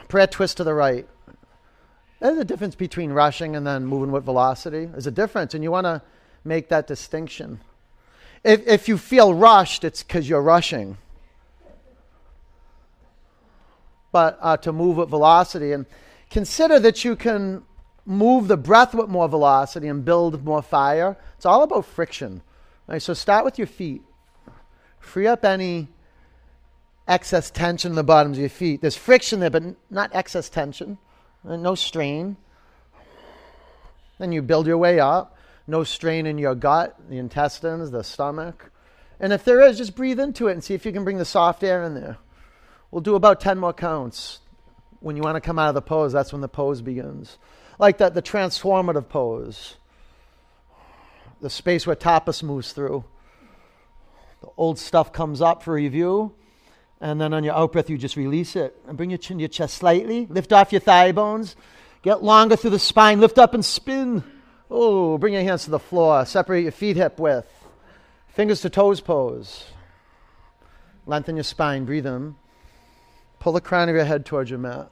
Prayer 0.09 0.27
twist 0.27 0.57
to 0.59 0.65
the 0.65 0.73
right. 0.73 1.07
There's 2.21 2.39
a 2.39 2.45
difference 2.45 2.75
between 2.75 3.13
rushing 3.13 3.55
and 3.55 3.67
then 3.67 3.87
moving 3.87 4.11
with 4.11 4.25
velocity. 4.25 4.87
There's 4.87 5.07
a 5.07 5.13
difference, 5.13 5.55
and 5.55 5.63
you 5.63 5.71
want 5.71 5.85
to 5.85 6.03
make 6.45 6.69
that 6.69 6.87
distinction. 6.87 7.61
If, 8.43 8.67
if 8.67 8.89
you 8.89 8.99
feel 8.99 9.35
rushed, 9.35 9.85
it's 9.85 10.03
because 10.03 10.29
you're 10.29 10.43
rushing. 10.43 10.99
But 14.11 14.39
uh, 14.41 14.57
to 14.59 14.73
move 14.73 14.97
with 14.97 15.11
velocity, 15.11 15.73
and 15.73 15.87
consider 16.31 16.81
that 16.81 17.05
you 17.05 17.15
can 17.15 17.63
move 18.05 18.49
the 18.49 18.57
breath 18.57 18.95
with 18.95 19.09
more 19.09 19.29
velocity 19.29 19.87
and 19.87 20.05
build 20.05 20.43
more 20.45 20.63
fire. 20.63 21.17
It's 21.37 21.47
all 21.47 21.63
about 21.63 21.85
friction. 21.85 22.43
Right, 22.87 23.03
so 23.03 23.13
start 23.13 23.45
with 23.45 23.59
your 23.59 23.67
feet. 23.67 24.03
Free 24.99 25.27
up 25.27 25.45
any 25.45 25.89
excess 27.07 27.51
tension 27.51 27.93
in 27.93 27.97
the 27.97 28.03
bottoms 28.03 28.39
of 28.39 28.41
your 28.41 28.51
feet. 28.51 28.81
There's 28.81 28.97
friction 28.97 29.41
there, 29.41 29.51
but 29.51 29.63
not 29.91 30.11
excess 30.15 30.49
tension. 30.49 30.99
Uh, 31.47 31.57
no 31.57 31.75
strain. 31.75 32.37
Then 34.19 34.33
you 34.33 34.43
build 34.43 34.67
your 34.67 34.79
way 34.79 35.01
up. 35.01 35.37
No 35.67 35.85
strain 35.85 36.27
in 36.27 36.39
your 36.39 36.55
gut, 36.55 36.97
the 37.11 37.19
intestines, 37.19 37.91
the 37.91 38.03
stomach. 38.03 38.71
And 39.21 39.33
if 39.33 39.45
there 39.45 39.61
is, 39.61 39.77
just 39.77 39.95
breathe 39.95 40.19
into 40.19 40.49
it 40.49 40.53
and 40.53 40.65
see 40.65 40.75
if 40.75 40.87
you 40.87 40.93
can 40.93 41.05
bring 41.05 41.19
the 41.19 41.25
soft 41.25 41.63
air 41.63 41.83
in 41.83 41.95
there. 41.95 42.17
We'll 42.91 43.03
do 43.03 43.17
about 43.17 43.41
10 43.41 43.59
more 43.59 43.75
counts. 43.75 44.39
When 45.01 45.17
you 45.17 45.23
want 45.23 45.37
to 45.37 45.41
come 45.41 45.59
out 45.59 45.69
of 45.69 45.75
the 45.75 45.83
pose, 45.83 46.13
that's 46.13 46.33
when 46.33 46.41
the 46.41 46.49
pose 46.49 46.81
begins. 46.81 47.37
Like 47.79 47.99
that, 47.99 48.15
the 48.15 48.23
transformative 48.23 49.09
pose 49.09 49.77
the 51.41 51.51
space 51.51 51.87
where 51.87 51.97
tapas 51.97 52.43
moves 52.43 52.73
through. 52.73 53.05
The 54.41 54.49
old 54.57 54.79
stuff 54.79 55.13
comes 55.13 55.41
up 55.41 55.63
for 55.63 55.75
review, 55.75 56.35
and 57.01 57.21
then 57.21 57.33
on 57.33 57.45
your 57.45 57.55
out 57.55 57.73
breath, 57.73 57.89
you 57.89 57.97
just 57.97 58.17
release 58.17 58.57
it. 58.57 58.77
And 58.87 58.97
bring 58.97 59.11
your 59.11 59.19
chin 59.19 59.39
to 59.39 59.43
your 59.43 59.49
chest 59.49 59.79
slightly. 59.79 60.27
Lift 60.27 60.53
off 60.53 60.73
your 60.73 60.81
thigh 60.81 61.13
bones. 61.13 61.55
Get 62.03 62.23
longer 62.23 62.57
through 62.57 62.71
the 62.71 62.79
spine. 62.79 63.21
Lift 63.21 63.39
up 63.39 63.55
and 63.55 63.65
spin. 63.65 64.25
Oh, 64.71 65.17
bring 65.19 65.35
your 65.35 65.43
hands 65.43 65.65
to 65.65 65.71
the 65.71 65.79
floor. 65.79 66.25
Separate 66.27 66.63
your 66.63 66.73
feet 66.73 66.97
hip 66.97 67.19
width. 67.19 67.51
Fingers 68.29 68.61
to 68.63 68.71
toes 68.71 69.01
pose. 69.01 69.65
Lengthen 71.07 71.37
your 71.37 71.45
spine. 71.45 71.85
Breathe 71.85 72.07
in. 72.07 72.35
Pull 73.39 73.53
the 73.53 73.61
crown 73.61 73.89
of 73.89 73.95
your 73.95 74.05
head 74.05 74.27
towards 74.27 74.51
your 74.51 74.59
mat. 74.59 74.91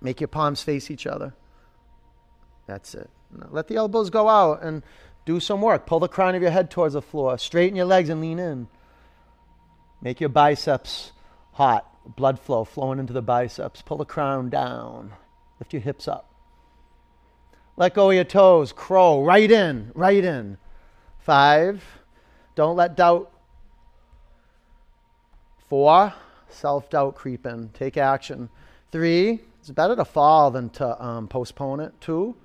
Make 0.00 0.20
your 0.20 0.28
palms 0.28 0.62
face 0.62 0.90
each 0.90 1.06
other. 1.06 1.34
That's 2.66 2.94
it. 2.94 3.10
Let 3.50 3.68
the 3.68 3.76
elbows 3.76 4.10
go 4.10 4.28
out 4.28 4.62
and 4.62 4.82
do 5.24 5.40
some 5.40 5.60
work. 5.60 5.86
Pull 5.86 6.00
the 6.00 6.08
crown 6.08 6.34
of 6.34 6.42
your 6.42 6.50
head 6.50 6.70
towards 6.70 6.94
the 6.94 7.02
floor. 7.02 7.38
Straighten 7.38 7.76
your 7.76 7.86
legs 7.86 8.08
and 8.08 8.20
lean 8.20 8.38
in. 8.38 8.68
Make 10.02 10.20
your 10.20 10.28
biceps 10.28 11.12
hot. 11.52 11.90
Blood 12.16 12.38
flow 12.38 12.64
flowing 12.64 12.98
into 12.98 13.14
the 13.14 13.22
biceps. 13.22 13.80
Pull 13.80 13.96
the 13.96 14.04
crown 14.04 14.50
down. 14.50 15.12
Lift 15.58 15.72
your 15.72 15.80
hips 15.80 16.06
up. 16.06 16.30
Let 17.76 17.94
go 17.94 18.10
of 18.10 18.14
your 18.14 18.24
toes. 18.24 18.72
Crow. 18.72 19.24
Right 19.24 19.50
in. 19.50 19.90
Right 19.94 20.22
in. 20.22 20.58
Five. 21.20 21.82
Don't 22.54 22.76
let 22.76 22.96
doubt. 22.96 23.32
Four. 25.68 26.12
Self 26.50 26.90
doubt 26.90 27.14
creep 27.14 27.46
in. 27.46 27.70
Take 27.70 27.96
action. 27.96 28.50
Three. 28.92 29.40
It's 29.60 29.70
better 29.70 29.96
to 29.96 30.04
fall 30.04 30.50
than 30.50 30.68
to 30.70 31.02
um, 31.02 31.26
postpone 31.26 31.80
it. 31.80 31.94
Two. 32.00 32.36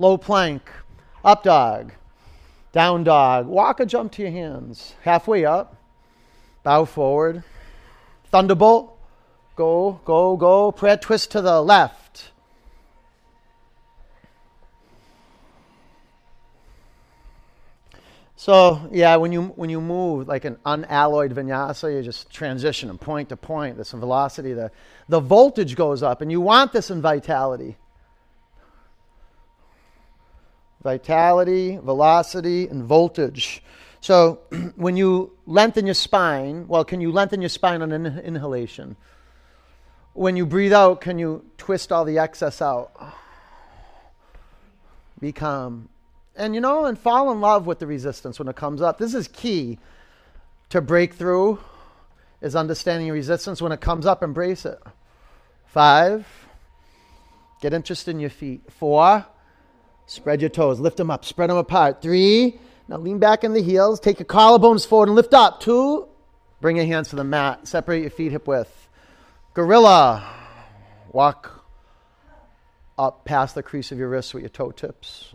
Low 0.00 0.18
plank. 0.18 0.68
Up 1.24 1.44
dog. 1.44 1.92
Down 2.72 3.04
dog. 3.04 3.46
Walk 3.46 3.80
a 3.80 3.86
jump 3.86 4.12
to 4.12 4.22
your 4.22 4.30
hands. 4.30 4.94
Halfway 5.02 5.44
up. 5.44 5.76
Bow 6.62 6.84
forward. 6.84 7.42
Thunderbolt. 8.30 8.96
Go, 9.56 10.00
go, 10.04 10.36
go. 10.36 10.72
Prayer 10.72 10.96
twist 10.96 11.32
to 11.32 11.40
the 11.40 11.60
left. 11.60 12.30
So 18.36 18.88
yeah, 18.90 19.16
when 19.16 19.32
you 19.32 19.42
when 19.56 19.68
you 19.68 19.82
move 19.82 20.26
like 20.26 20.46
an 20.46 20.56
unalloyed 20.64 21.34
vinyasa, 21.34 21.94
you 21.94 22.02
just 22.02 22.30
transition 22.30 22.88
from 22.88 22.96
point 22.96 23.28
to 23.28 23.36
point. 23.36 23.76
There's 23.76 23.88
some 23.88 24.00
velocity. 24.00 24.54
The 24.54 24.70
the 25.10 25.20
voltage 25.20 25.76
goes 25.76 26.02
up, 26.02 26.22
and 26.22 26.32
you 26.32 26.40
want 26.40 26.72
this 26.72 26.90
in 26.90 27.02
vitality. 27.02 27.76
Vitality, 30.82 31.76
velocity, 31.76 32.68
and 32.68 32.84
voltage. 32.84 33.62
So 34.00 34.40
when 34.76 34.96
you 34.96 35.36
lengthen 35.46 35.86
your 35.86 35.94
spine, 35.94 36.66
well, 36.68 36.84
can 36.84 37.00
you 37.00 37.12
lengthen 37.12 37.42
your 37.42 37.50
spine 37.50 37.82
on 37.82 37.92
an 37.92 38.18
inhalation? 38.20 38.96
When 40.14 40.36
you 40.36 40.46
breathe 40.46 40.72
out, 40.72 41.00
can 41.00 41.18
you 41.18 41.44
twist 41.58 41.92
all 41.92 42.04
the 42.04 42.18
excess 42.18 42.62
out? 42.62 42.92
Be 45.20 45.32
calm 45.32 45.90
and 46.40 46.54
you 46.54 46.60
know, 46.60 46.86
and 46.86 46.98
fall 46.98 47.30
in 47.32 47.40
love 47.40 47.66
with 47.66 47.78
the 47.78 47.86
resistance 47.86 48.38
when 48.38 48.48
it 48.48 48.56
comes 48.56 48.80
up. 48.80 48.98
This 48.98 49.14
is 49.14 49.28
key 49.28 49.78
to 50.70 50.80
breakthrough 50.80 51.58
is 52.40 52.56
understanding 52.56 53.10
resistance 53.10 53.60
when 53.60 53.72
it 53.72 53.80
comes 53.80 54.06
up, 54.06 54.22
embrace 54.22 54.64
it. 54.64 54.78
Five, 55.66 56.26
get 57.60 57.74
interested 57.74 58.12
in 58.12 58.20
your 58.20 58.30
feet. 58.30 58.62
Four, 58.70 59.26
spread 60.10 60.40
your 60.40 60.50
toes, 60.50 60.80
lift 60.80 60.96
them 60.96 61.10
up, 61.10 61.24
spread 61.24 61.50
them 61.50 61.56
apart. 61.56 62.02
Three, 62.02 62.58
now 62.88 62.96
lean 62.96 63.18
back 63.18 63.44
in 63.44 63.52
the 63.52 63.62
heels, 63.62 64.00
take 64.00 64.18
your 64.18 64.26
collarbones 64.26 64.86
forward 64.86 65.08
and 65.08 65.16
lift 65.16 65.34
up. 65.34 65.60
Two, 65.60 66.08
bring 66.60 66.76
your 66.76 66.86
hands 66.86 67.10
to 67.10 67.16
the 67.16 67.24
mat, 67.24 67.68
separate 67.68 68.00
your 68.00 68.10
feet 68.10 68.32
hip 68.32 68.46
width. 68.46 68.88
Gorilla, 69.54 70.28
walk 71.12 71.64
up 72.98 73.24
past 73.24 73.54
the 73.54 73.62
crease 73.62 73.92
of 73.92 73.98
your 73.98 74.08
wrists 74.08 74.34
with 74.34 74.42
your 74.42 74.50
toe 74.50 74.70
tips 74.70 75.34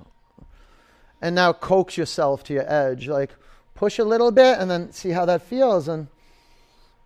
and 1.22 1.34
now 1.34 1.54
coax 1.54 1.98
yourself 1.98 2.44
to 2.44 2.54
your 2.54 2.72
edge. 2.72 3.08
Like 3.08 3.32
push 3.74 4.00
a 4.00 4.04
little 4.04 4.32
bit 4.32 4.60
and 4.60 4.70
then 4.70 4.92
see 4.92 5.10
how 5.10 5.26
that 5.26 5.42
feels 5.42 5.88
and, 5.88 6.08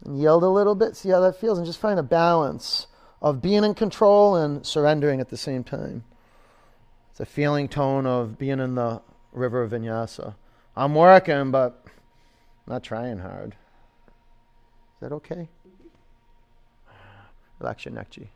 and 0.03 0.19
yield 0.19 0.43
a 0.43 0.49
little 0.49 0.75
bit, 0.75 0.95
see 0.95 1.09
how 1.09 1.19
that 1.21 1.39
feels, 1.39 1.57
and 1.57 1.65
just 1.65 1.79
find 1.79 1.99
a 1.99 2.03
balance 2.03 2.87
of 3.21 3.41
being 3.41 3.63
in 3.63 3.73
control 3.73 4.35
and 4.35 4.65
surrendering 4.65 5.19
at 5.19 5.29
the 5.29 5.37
same 5.37 5.63
time. 5.63 6.03
It's 7.19 7.29
a 7.29 7.33
feeling 7.33 7.67
tone 7.67 8.05
of 8.05 8.37
being 8.37 8.61
in 8.61 8.75
the 8.75 9.01
river 9.33 9.61
of 9.61 9.71
vinyasa. 9.71 10.35
I'm 10.77 10.95
working, 10.95 11.51
but 11.51 11.83
not 12.65 12.81
trying 12.81 13.17
hard. 13.17 13.57
Is 14.93 15.01
that 15.01 15.11
okay? 15.11 15.49
Relax 17.59 17.83
your 17.83 17.93
neck, 17.93 18.09
G. 18.09 18.29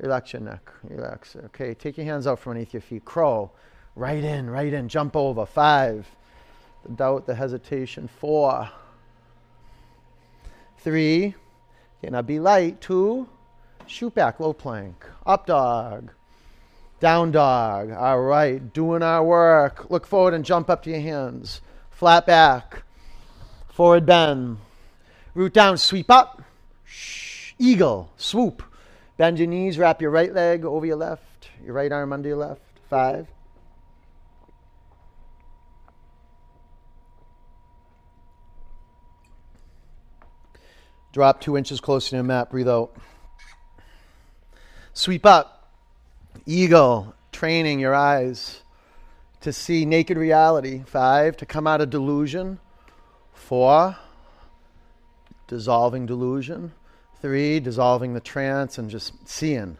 Relax 0.00 0.34
your 0.34 0.42
neck. 0.42 0.70
Relax. 0.82 1.34
Okay, 1.46 1.72
take 1.72 1.96
your 1.96 2.04
hands 2.04 2.26
out 2.26 2.38
from 2.38 2.50
underneath 2.50 2.74
your 2.74 2.82
feet. 2.82 3.06
Crow. 3.06 3.52
Right 3.96 4.22
in, 4.22 4.50
right 4.50 4.70
in, 4.70 4.90
jump 4.90 5.16
over. 5.16 5.46
Five. 5.46 6.06
The 6.84 6.92
doubt, 6.92 7.26
the 7.26 7.34
hesitation. 7.34 8.06
Four. 8.06 8.68
Three. 10.76 11.34
Okay, 11.98 12.10
now 12.10 12.20
be 12.20 12.38
light. 12.38 12.82
Two. 12.82 13.26
Shoot 13.86 14.14
back, 14.14 14.40
low 14.40 14.52
plank. 14.52 15.06
Up 15.24 15.46
dog. 15.46 16.12
Down 17.00 17.32
dog. 17.32 17.90
All 17.90 18.20
right, 18.20 18.72
doing 18.72 19.02
our 19.02 19.24
work. 19.24 19.90
Look 19.90 20.06
forward 20.06 20.34
and 20.34 20.44
jump 20.44 20.68
up 20.68 20.82
to 20.82 20.90
your 20.90 21.00
hands. 21.00 21.62
Flat 21.90 22.26
back. 22.26 22.82
Forward 23.70 24.04
bend. 24.04 24.58
Root 25.34 25.54
down, 25.54 25.78
sweep 25.78 26.10
up. 26.10 26.42
Shh. 26.84 27.54
Eagle, 27.58 28.12
swoop. 28.16 28.62
Bend 29.16 29.38
your 29.38 29.48
knees, 29.48 29.78
wrap 29.78 30.02
your 30.02 30.10
right 30.10 30.32
leg 30.32 30.64
over 30.64 30.84
your 30.84 30.96
left, 30.96 31.48
your 31.64 31.74
right 31.74 31.90
arm 31.90 32.12
under 32.12 32.28
your 32.28 32.38
left. 32.38 32.62
Five. 32.88 33.26
Drop 41.12 41.40
two 41.40 41.56
inches 41.56 41.80
closer 41.80 42.10
to 42.10 42.16
your 42.16 42.24
mat. 42.24 42.50
Breathe 42.50 42.68
out. 42.68 42.94
Sweep 44.92 45.26
up. 45.26 45.59
Eagle. 46.46 47.14
Training 47.32 47.80
your 47.80 47.94
eyes 47.94 48.62
to 49.40 49.52
see 49.52 49.84
naked 49.84 50.16
reality. 50.16 50.82
Five. 50.86 51.36
To 51.38 51.46
come 51.46 51.66
out 51.66 51.80
of 51.80 51.90
delusion. 51.90 52.58
Four. 53.32 53.96
Dissolving 55.46 56.06
delusion. 56.06 56.72
Three. 57.20 57.60
Dissolving 57.60 58.14
the 58.14 58.20
trance 58.20 58.78
and 58.78 58.90
just 58.90 59.28
seeing. 59.28 59.76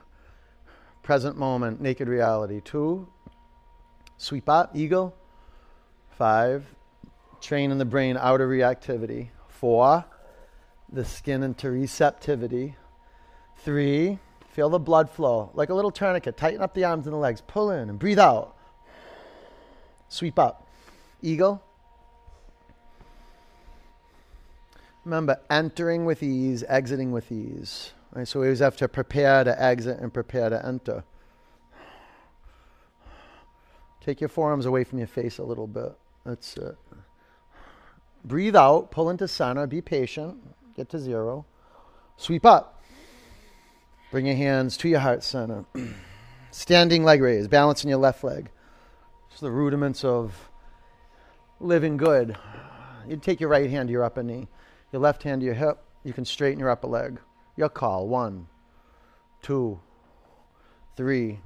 Present 1.02 1.36
moment. 1.36 1.80
Naked 1.80 2.08
reality. 2.08 2.60
Two. 2.64 3.08
Sweep 4.18 4.48
up. 4.48 4.76
Eagle. 4.76 5.14
Five. 6.16 6.64
Train 7.40 7.70
in 7.70 7.78
the 7.78 7.84
brain 7.84 8.16
out 8.16 8.40
of 8.40 8.48
reactivity. 8.48 9.28
Four 9.48 10.04
the 10.92 11.04
skin 11.04 11.42
into 11.42 11.70
receptivity. 11.70 12.74
Three, 13.58 14.18
feel 14.50 14.68
the 14.68 14.78
blood 14.78 15.08
flow 15.10 15.50
like 15.54 15.68
a 15.68 15.74
little 15.74 15.90
tourniquet. 15.90 16.36
Tighten 16.36 16.60
up 16.60 16.74
the 16.74 16.84
arms 16.84 17.06
and 17.06 17.14
the 17.14 17.18
legs. 17.18 17.40
Pull 17.46 17.70
in 17.70 17.88
and 17.88 17.98
breathe 17.98 18.18
out. 18.18 18.56
Sweep 20.08 20.38
up. 20.38 20.66
Eagle. 21.22 21.62
Remember, 25.04 25.40
entering 25.48 26.04
with 26.04 26.22
ease, 26.22 26.62
exiting 26.68 27.10
with 27.10 27.32
ease. 27.32 27.92
Right, 28.12 28.28
so 28.28 28.40
we 28.40 28.46
always 28.46 28.58
have 28.58 28.76
to 28.78 28.88
prepare 28.88 29.44
to 29.44 29.62
exit 29.62 29.98
and 30.00 30.12
prepare 30.12 30.50
to 30.50 30.66
enter. 30.66 31.04
Take 34.00 34.20
your 34.20 34.28
forearms 34.28 34.66
away 34.66 34.84
from 34.84 34.98
your 34.98 35.06
face 35.06 35.38
a 35.38 35.44
little 35.44 35.66
bit. 35.66 35.92
That's 36.24 36.56
it. 36.56 36.76
Breathe 38.24 38.56
out, 38.56 38.90
pull 38.90 39.08
into 39.08 39.26
center, 39.28 39.66
be 39.66 39.80
patient 39.80 40.36
get 40.80 40.88
to 40.88 40.98
zero. 40.98 41.44
Sweep 42.16 42.44
up. 42.46 42.79
Bring 44.10 44.26
your 44.26 44.36
hands 44.36 44.76
to 44.78 44.88
your 44.88 44.98
heart 44.98 45.22
center. 45.22 45.64
Standing 46.50 47.04
leg 47.04 47.22
raise, 47.22 47.46
balancing 47.46 47.88
your 47.88 48.00
left 48.00 48.24
leg. 48.24 48.50
Just 49.30 49.40
the 49.40 49.52
rudiments 49.52 50.04
of 50.04 50.50
living 51.60 51.96
good. 51.96 52.36
You 53.08 53.16
take 53.16 53.38
your 53.38 53.50
right 53.50 53.70
hand 53.70 53.88
to 53.88 53.92
your 53.92 54.02
upper 54.02 54.24
knee, 54.24 54.48
your 54.92 55.00
left 55.00 55.22
hand 55.22 55.42
to 55.42 55.44
your 55.44 55.54
hip. 55.54 55.78
You 56.02 56.12
can 56.12 56.24
straighten 56.24 56.58
your 56.58 56.70
upper 56.70 56.88
leg. 56.88 57.20
Your 57.56 57.68
call. 57.68 58.08
One, 58.08 58.48
two, 59.42 59.78
three, 60.96 61.38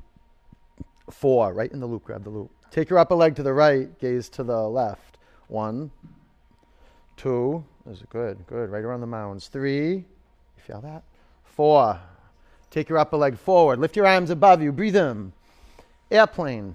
four. 1.10 1.52
Right 1.52 1.70
in 1.70 1.80
the 1.80 1.86
loop. 1.86 2.04
Grab 2.04 2.24
the 2.24 2.30
loop. 2.30 2.50
Take 2.70 2.88
your 2.88 2.98
upper 2.98 3.14
leg 3.14 3.36
to 3.36 3.42
the 3.42 3.52
right, 3.52 3.98
gaze 3.98 4.30
to 4.30 4.42
the 4.42 4.62
left. 4.62 5.18
One, 5.48 5.90
two, 7.16 7.62
this 7.84 7.98
is 7.98 8.06
good, 8.08 8.46
good. 8.46 8.70
Right 8.70 8.82
around 8.84 9.02
the 9.02 9.06
mounds. 9.06 9.48
Three. 9.48 9.96
You 9.96 10.62
feel 10.66 10.80
that? 10.80 11.02
Four. 11.44 12.00
Take 12.74 12.88
your 12.88 12.98
upper 12.98 13.16
leg 13.16 13.38
forward. 13.38 13.78
Lift 13.78 13.94
your 13.94 14.04
arms 14.04 14.30
above 14.30 14.60
you. 14.60 14.72
Breathe 14.72 14.96
in. 14.96 15.32
Airplane. 16.10 16.74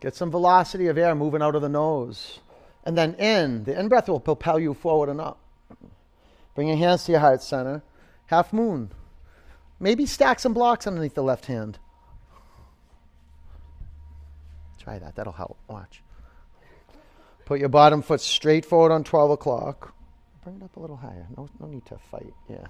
Get 0.00 0.14
some 0.14 0.30
velocity 0.30 0.88
of 0.88 0.98
air 0.98 1.14
moving 1.14 1.40
out 1.40 1.54
of 1.54 1.62
the 1.62 1.68
nose. 1.70 2.40
And 2.84 2.96
then 2.96 3.14
in. 3.14 3.64
The 3.64 3.80
in 3.80 3.88
breath 3.88 4.10
will 4.10 4.20
propel 4.20 4.58
you 4.58 4.74
forward 4.74 5.08
and 5.08 5.18
up. 5.18 5.38
Bring 6.54 6.68
your 6.68 6.76
hands 6.76 7.04
to 7.04 7.12
your 7.12 7.22
heart 7.22 7.42
center. 7.42 7.82
Half 8.26 8.52
moon. 8.52 8.92
Maybe 9.80 10.04
stack 10.04 10.38
some 10.38 10.52
blocks 10.52 10.86
underneath 10.86 11.14
the 11.14 11.22
left 11.22 11.46
hand. 11.46 11.78
Try 14.78 14.98
that. 14.98 15.16
That'll 15.16 15.32
help. 15.32 15.56
Watch. 15.68 16.02
Put 17.46 17.60
your 17.60 17.70
bottom 17.70 18.02
foot 18.02 18.20
straight 18.20 18.66
forward 18.66 18.92
on 18.92 19.04
12 19.04 19.30
o'clock. 19.30 19.94
Bring 20.44 20.56
it 20.56 20.62
up 20.62 20.76
a 20.76 20.80
little 20.80 20.96
higher. 20.96 21.26
No, 21.34 21.48
no 21.58 21.66
need 21.66 21.86
to 21.86 21.96
fight. 22.10 22.34
Yeah. 22.46 22.66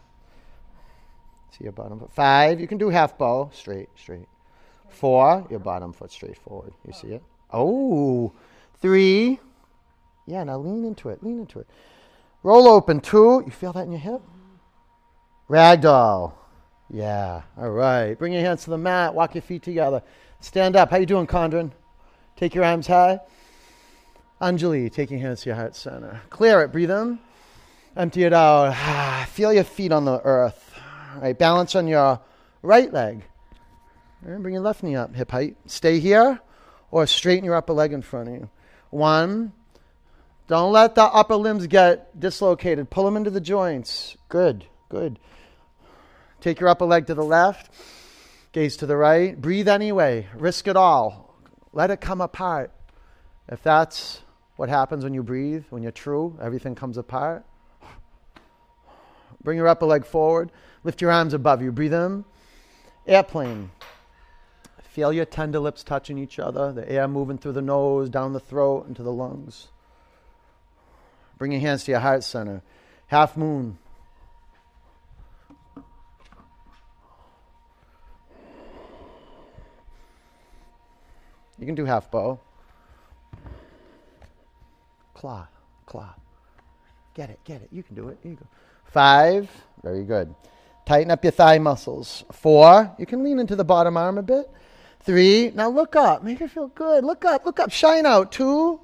See 1.50 1.64
your 1.64 1.72
bottom 1.72 1.98
foot. 1.98 2.12
Five, 2.12 2.60
you 2.60 2.66
can 2.66 2.78
do 2.78 2.88
half 2.88 3.16
bow. 3.16 3.50
Straight, 3.52 3.88
straight. 3.96 4.28
Four, 4.88 5.46
your 5.50 5.58
bottom 5.58 5.92
foot 5.92 6.10
straight 6.10 6.38
forward. 6.38 6.72
You 6.86 6.92
see 6.92 7.08
it? 7.08 7.22
Oh. 7.52 8.32
Three. 8.80 9.40
Yeah, 10.26 10.44
now 10.44 10.58
lean 10.58 10.84
into 10.84 11.08
it. 11.08 11.22
Lean 11.22 11.40
into 11.40 11.60
it. 11.60 11.68
Roll 12.42 12.68
open. 12.68 13.00
Two. 13.00 13.42
You 13.44 13.52
feel 13.52 13.72
that 13.72 13.84
in 13.84 13.92
your 13.92 14.00
hip? 14.00 14.22
Ragdoll. 15.48 16.32
Yeah. 16.90 17.42
All 17.56 17.70
right. 17.70 18.14
Bring 18.14 18.32
your 18.32 18.42
hands 18.42 18.64
to 18.64 18.70
the 18.70 18.78
mat. 18.78 19.14
Walk 19.14 19.34
your 19.34 19.42
feet 19.42 19.62
together. 19.62 20.02
Stand 20.40 20.76
up. 20.76 20.90
How 20.90 20.98
you 20.98 21.06
doing, 21.06 21.26
Condren? 21.26 21.72
Take 22.36 22.54
your 22.54 22.64
arms 22.64 22.86
high. 22.86 23.20
Anjali, 24.40 24.92
take 24.92 25.10
your 25.10 25.20
hands 25.20 25.42
to 25.42 25.48
your 25.48 25.56
heart 25.56 25.74
center. 25.74 26.20
Clear 26.28 26.62
it. 26.62 26.72
Breathe 26.72 26.90
in. 26.90 27.18
Empty 27.96 28.24
it 28.24 28.32
out. 28.32 29.26
Feel 29.28 29.52
your 29.52 29.64
feet 29.64 29.92
on 29.92 30.04
the 30.04 30.20
earth. 30.22 30.65
All 31.16 31.22
right. 31.22 31.38
Balance 31.38 31.74
on 31.74 31.88
your 31.88 32.20
right 32.60 32.92
leg. 32.92 33.24
And 34.22 34.42
bring 34.42 34.52
your 34.52 34.62
left 34.62 34.82
knee 34.82 34.96
up, 34.96 35.14
hip 35.14 35.30
height. 35.30 35.56
Stay 35.64 35.98
here 35.98 36.40
or 36.90 37.06
straighten 37.06 37.44
your 37.44 37.54
upper 37.54 37.72
leg 37.72 37.92
in 37.94 38.02
front 38.02 38.28
of 38.28 38.34
you. 38.34 38.50
One. 38.90 39.52
Don't 40.46 40.72
let 40.72 40.94
the 40.94 41.02
upper 41.02 41.36
limbs 41.36 41.66
get 41.66 42.20
dislocated. 42.20 42.90
Pull 42.90 43.04
them 43.04 43.16
into 43.16 43.30
the 43.30 43.40
joints. 43.40 44.16
Good, 44.28 44.66
good. 44.88 45.18
Take 46.40 46.60
your 46.60 46.68
upper 46.68 46.84
leg 46.84 47.06
to 47.06 47.14
the 47.14 47.24
left, 47.24 47.72
gaze 48.52 48.76
to 48.76 48.86
the 48.86 48.96
right. 48.96 49.40
Breathe 49.40 49.68
anyway. 49.68 50.28
Risk 50.36 50.68
it 50.68 50.76
all. 50.76 51.34
Let 51.72 51.90
it 51.90 52.00
come 52.00 52.20
apart. 52.20 52.70
If 53.48 53.62
that's 53.62 54.20
what 54.56 54.68
happens 54.68 55.02
when 55.02 55.14
you 55.14 55.22
breathe, 55.22 55.64
when 55.70 55.82
you're 55.82 55.90
true, 55.92 56.38
everything 56.40 56.74
comes 56.74 56.96
apart. 56.96 57.44
Bring 59.42 59.58
your 59.58 59.68
upper 59.68 59.86
leg 59.86 60.04
forward. 60.04 60.52
Lift 60.86 61.00
your 61.00 61.10
arms 61.10 61.34
above 61.34 61.62
you. 61.62 61.72
Breathe 61.72 61.94
in. 61.94 62.24
Airplane. 63.08 63.72
Feel 64.84 65.12
your 65.12 65.24
tender 65.24 65.58
lips 65.58 65.82
touching 65.82 66.16
each 66.16 66.38
other, 66.38 66.72
the 66.72 66.88
air 66.88 67.08
moving 67.08 67.38
through 67.38 67.54
the 67.54 67.60
nose, 67.60 68.08
down 68.08 68.32
the 68.32 68.38
throat, 68.38 68.86
into 68.86 69.02
the 69.02 69.10
lungs. 69.10 69.66
Bring 71.38 71.50
your 71.50 71.60
hands 71.60 71.82
to 71.84 71.90
your 71.90 71.98
heart 71.98 72.22
center. 72.22 72.62
Half 73.08 73.36
moon. 73.36 73.78
You 81.58 81.66
can 81.66 81.74
do 81.74 81.84
half 81.84 82.12
bow. 82.12 82.38
Claw, 85.14 85.48
claw. 85.84 86.14
Get 87.14 87.30
it, 87.30 87.40
get 87.44 87.60
it. 87.60 87.70
You 87.72 87.82
can 87.82 87.96
do 87.96 88.06
it. 88.06 88.18
Here 88.22 88.30
you 88.30 88.38
go. 88.38 88.46
Five. 88.84 89.50
Very 89.82 90.04
good. 90.04 90.32
Tighten 90.86 91.10
up 91.10 91.24
your 91.24 91.32
thigh 91.32 91.58
muscles. 91.58 92.24
Four. 92.32 92.94
You 92.98 93.06
can 93.06 93.22
lean 93.22 93.38
into 93.38 93.56
the 93.56 93.64
bottom 93.64 93.96
arm 93.96 94.18
a 94.18 94.22
bit. 94.22 94.48
Three. 95.00 95.50
Now 95.54 95.68
look 95.68 95.96
up. 95.96 96.22
Make 96.22 96.40
it 96.40 96.50
feel 96.50 96.68
good. 96.68 97.04
Look 97.04 97.24
up. 97.24 97.44
Look 97.44 97.60
up. 97.60 97.70
Shine 97.70 98.06
out. 98.06 98.32
Two. 98.32 98.80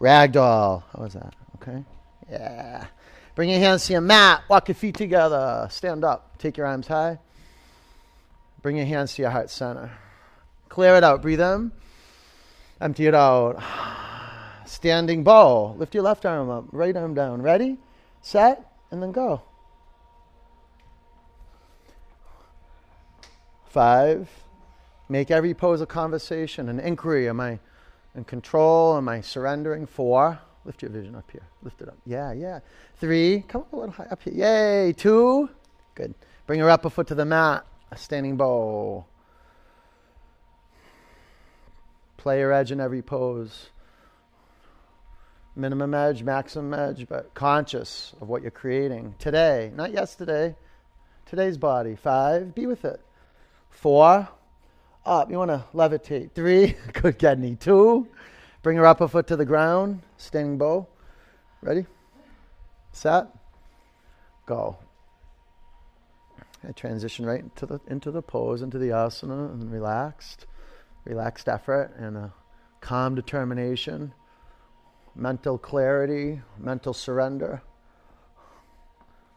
Ragdoll. 0.00 0.82
How 0.92 1.02
was 1.02 1.14
that? 1.14 1.34
Okay. 1.56 1.82
Yeah. 2.30 2.86
Bring 3.34 3.48
your 3.48 3.58
hands 3.58 3.86
to 3.86 3.94
your 3.94 4.02
mat. 4.02 4.42
Walk 4.48 4.68
your 4.68 4.74
feet 4.74 4.94
together. 4.94 5.66
Stand 5.70 6.04
up. 6.04 6.38
Take 6.38 6.58
your 6.58 6.66
arms 6.66 6.86
high. 6.86 7.18
Bring 8.60 8.76
your 8.76 8.86
hands 8.86 9.14
to 9.14 9.22
your 9.22 9.30
heart 9.30 9.50
center. 9.50 9.90
Clear 10.68 10.94
it 10.96 11.04
out. 11.04 11.22
Breathe 11.22 11.40
in. 11.40 11.72
Empty 12.82 13.06
it 13.06 13.14
out. 13.14 13.62
Standing 14.66 15.24
bow. 15.24 15.74
Lift 15.78 15.94
your 15.94 16.02
left 16.02 16.26
arm 16.26 16.50
up, 16.50 16.64
right 16.72 16.96
arm 16.96 17.14
down. 17.14 17.40
Ready? 17.40 17.78
Set? 18.20 18.66
And 18.90 19.02
then 19.02 19.12
go. 19.12 19.42
Five. 23.72 24.28
Make 25.08 25.30
every 25.30 25.54
pose 25.54 25.80
a 25.80 25.86
conversation, 25.86 26.68
an 26.68 26.78
inquiry. 26.78 27.26
Am 27.26 27.40
I 27.40 27.58
in 28.14 28.24
control? 28.24 28.98
Am 28.98 29.08
I 29.08 29.22
surrendering? 29.22 29.86
Four. 29.86 30.38
Lift 30.66 30.82
your 30.82 30.90
vision 30.90 31.14
up 31.14 31.30
here. 31.30 31.42
Lift 31.62 31.80
it 31.80 31.88
up. 31.88 31.96
Yeah, 32.04 32.32
yeah. 32.32 32.60
Three. 32.96 33.42
Come 33.48 33.62
up 33.62 33.72
a 33.72 33.76
little 33.76 33.94
high 33.94 34.08
up 34.10 34.22
here. 34.22 34.34
Yay. 34.34 34.92
Two. 34.92 35.48
Good. 35.94 36.14
Bring 36.46 36.58
your 36.58 36.68
upper 36.68 36.90
foot 36.90 37.06
to 37.06 37.14
the 37.14 37.24
mat. 37.24 37.64
A 37.90 37.96
standing 37.96 38.36
bow. 38.36 39.06
Play 42.18 42.40
your 42.40 42.52
edge 42.52 42.72
in 42.72 42.78
every 42.78 43.00
pose. 43.00 43.70
Minimum 45.56 45.94
edge, 45.94 46.22
maximum 46.22 46.74
edge, 46.74 47.06
but 47.08 47.32
conscious 47.32 48.12
of 48.20 48.28
what 48.28 48.42
you're 48.42 48.50
creating 48.50 49.14
today, 49.18 49.72
not 49.74 49.92
yesterday. 49.92 50.56
Today's 51.24 51.56
body. 51.56 51.96
Five, 51.96 52.54
be 52.54 52.66
with 52.66 52.84
it. 52.84 53.00
Four, 53.72 54.28
up. 55.04 55.30
You 55.30 55.38
want 55.38 55.50
to 55.50 55.64
levitate. 55.74 56.32
Three, 56.32 56.76
good 56.92 57.18
Gedney. 57.18 57.56
Two, 57.56 58.06
bring 58.62 58.76
your 58.76 58.86
upper 58.86 59.08
foot 59.08 59.26
to 59.26 59.36
the 59.36 59.44
ground, 59.44 60.02
standing 60.16 60.58
bow. 60.58 60.86
Ready? 61.60 61.86
Set. 62.92 63.26
Go. 64.46 64.76
And 66.62 66.76
transition 66.76 67.26
right 67.26 67.40
into 67.40 67.66
the 67.66 67.80
into 67.88 68.12
the 68.12 68.22
pose, 68.22 68.62
into 68.62 68.78
the 68.78 68.90
asana, 68.90 69.52
and 69.52 69.72
relaxed 69.72 70.46
relaxed 71.04 71.48
effort 71.48 71.92
and 71.98 72.16
a 72.16 72.32
calm 72.80 73.14
determination, 73.14 74.12
mental 75.14 75.58
clarity, 75.58 76.40
mental 76.58 76.92
surrender, 76.92 77.62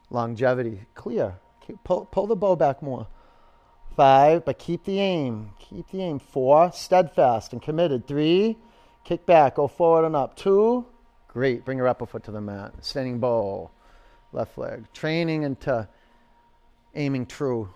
longevity, 0.10 0.82
clear. 0.94 1.36
Pull, 1.84 2.06
pull 2.06 2.28
the 2.28 2.36
bow 2.36 2.56
back 2.56 2.84
more. 2.84 3.08
Five, 3.96 4.46
but 4.46 4.60
keep 4.60 4.84
the 4.84 5.00
aim. 5.00 5.52
Keep 5.60 5.92
the 5.92 6.02
aim. 6.02 6.20
Four, 6.20 6.72
steadfast 6.72 7.54
and 7.54 7.62
committed. 7.62 8.08
Three, 8.08 8.58
kick 9.04 9.26
back, 9.26 9.56
go 9.56 9.68
forward 9.68 10.06
and 10.06 10.16
up. 10.16 10.36
Two, 10.36 10.86
great. 11.28 11.64
Bring 11.66 11.78
your 11.78 11.88
upper 11.88 12.06
foot 12.06 12.24
to 12.26 12.32
the 12.32 12.42
mat. 12.42 12.74
Standing 12.82 13.20
bow, 13.20 13.72
left 14.34 14.58
leg. 14.58 14.86
Training 14.94 15.44
into 15.44 15.88
aiming 16.94 17.26
true 17.26 17.70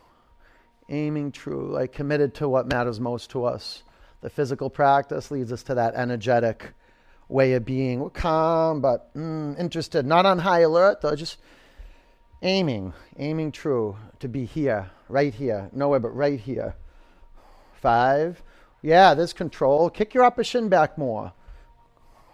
aiming 0.90 1.32
true, 1.32 1.72
like 1.72 1.94
committed 1.94 2.34
to 2.36 2.50
what 2.50 2.68
matters 2.68 3.00
most 3.00 3.30
to 3.32 3.46
us. 3.46 3.84
The 4.22 4.30
physical 4.30 4.70
practice 4.70 5.32
leads 5.32 5.52
us 5.52 5.64
to 5.64 5.76
that 5.76 5.96
energetic 5.96 6.74
way 7.30 7.54
of 7.54 7.64
being. 7.64 8.00
We're 8.00 8.10
calm, 8.10 8.82
but 8.82 9.14
mm, 9.16 9.58
interested, 9.58 10.06
not 10.06 10.26
on 10.26 10.40
high 10.40 10.62
alert, 10.62 11.02
though, 11.02 11.16
just 11.16 11.38
aiming, 12.42 12.94
aiming 13.18 13.52
true 13.52 13.98
to 14.20 14.28
be 14.28 14.46
here, 14.46 14.90
right 15.08 15.34
here, 15.34 15.70
nowhere 15.74 16.00
but 16.00 16.16
right 16.16 16.40
here. 16.40 16.76
Five. 17.74 18.42
Yeah, 18.82 19.14
there's 19.14 19.34
control. 19.34 19.90
Kick 19.90 20.14
your 20.14 20.24
upper 20.24 20.44
shin 20.44 20.70
back 20.70 20.98
more. 20.98 21.34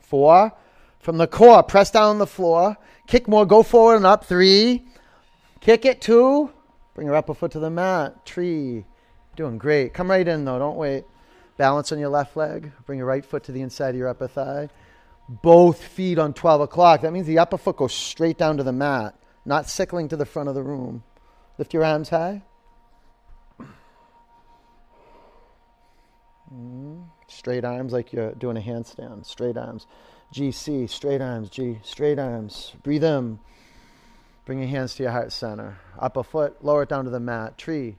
Four. 0.01 0.51
From 0.99 1.17
the 1.17 1.27
core, 1.27 1.61
press 1.63 1.91
down 1.91 2.09
on 2.09 2.17
the 2.17 2.27
floor. 2.27 2.77
Kick 3.07 3.27
more, 3.27 3.45
go 3.45 3.61
forward 3.63 3.97
and 3.97 4.05
up. 4.05 4.25
Three. 4.25 4.85
Kick 5.59 5.85
it. 5.85 6.01
Two. 6.01 6.51
Bring 6.93 7.07
your 7.07 7.15
upper 7.15 7.33
foot 7.33 7.51
to 7.51 7.59
the 7.59 7.69
mat. 7.69 8.25
Tree. 8.25 8.85
Doing 9.35 9.57
great. 9.57 9.93
Come 9.93 10.09
right 10.09 10.27
in 10.27 10.45
though. 10.45 10.59
Don't 10.59 10.77
wait. 10.77 11.05
Balance 11.57 11.91
on 11.91 11.99
your 11.99 12.09
left 12.09 12.35
leg. 12.37 12.71
Bring 12.85 12.99
your 12.99 13.07
right 13.07 13.25
foot 13.25 13.43
to 13.45 13.51
the 13.51 13.61
inside 13.61 13.89
of 13.89 13.95
your 13.95 14.07
upper 14.07 14.27
thigh. 14.27 14.69
Both 15.27 15.83
feet 15.83 16.19
on 16.19 16.33
12 16.33 16.61
o'clock. 16.61 17.01
That 17.01 17.13
means 17.13 17.27
the 17.27 17.39
upper 17.39 17.57
foot 17.57 17.77
goes 17.77 17.93
straight 17.93 18.37
down 18.37 18.57
to 18.57 18.63
the 18.63 18.71
mat, 18.71 19.15
not 19.45 19.69
sickling 19.69 20.07
to 20.09 20.17
the 20.17 20.25
front 20.25 20.49
of 20.49 20.55
the 20.55 20.63
room. 20.63 21.03
Lift 21.57 21.73
your 21.73 21.85
arms 21.85 22.09
high. 22.09 22.41
Mm. 26.53 27.05
Straight 27.27 27.65
arms 27.65 27.93
like 27.93 28.13
you're 28.13 28.33
doing 28.33 28.57
a 28.57 28.61
handstand. 28.61 29.25
Straight 29.25 29.57
arms. 29.57 29.87
GC. 30.33 30.89
Straight 30.89 31.21
arms. 31.21 31.49
G. 31.49 31.79
Straight 31.83 32.19
arms. 32.19 32.73
Breathe 32.83 33.03
in. 33.03 33.39
Bring 34.45 34.59
your 34.59 34.67
hands 34.67 34.95
to 34.95 35.03
your 35.03 35.11
heart 35.11 35.31
center. 35.31 35.79
Up 35.97 36.17
a 36.17 36.23
foot, 36.23 36.63
lower 36.63 36.83
it 36.83 36.89
down 36.89 37.05
to 37.05 37.09
the 37.09 37.19
mat. 37.19 37.57
Tree. 37.57 37.97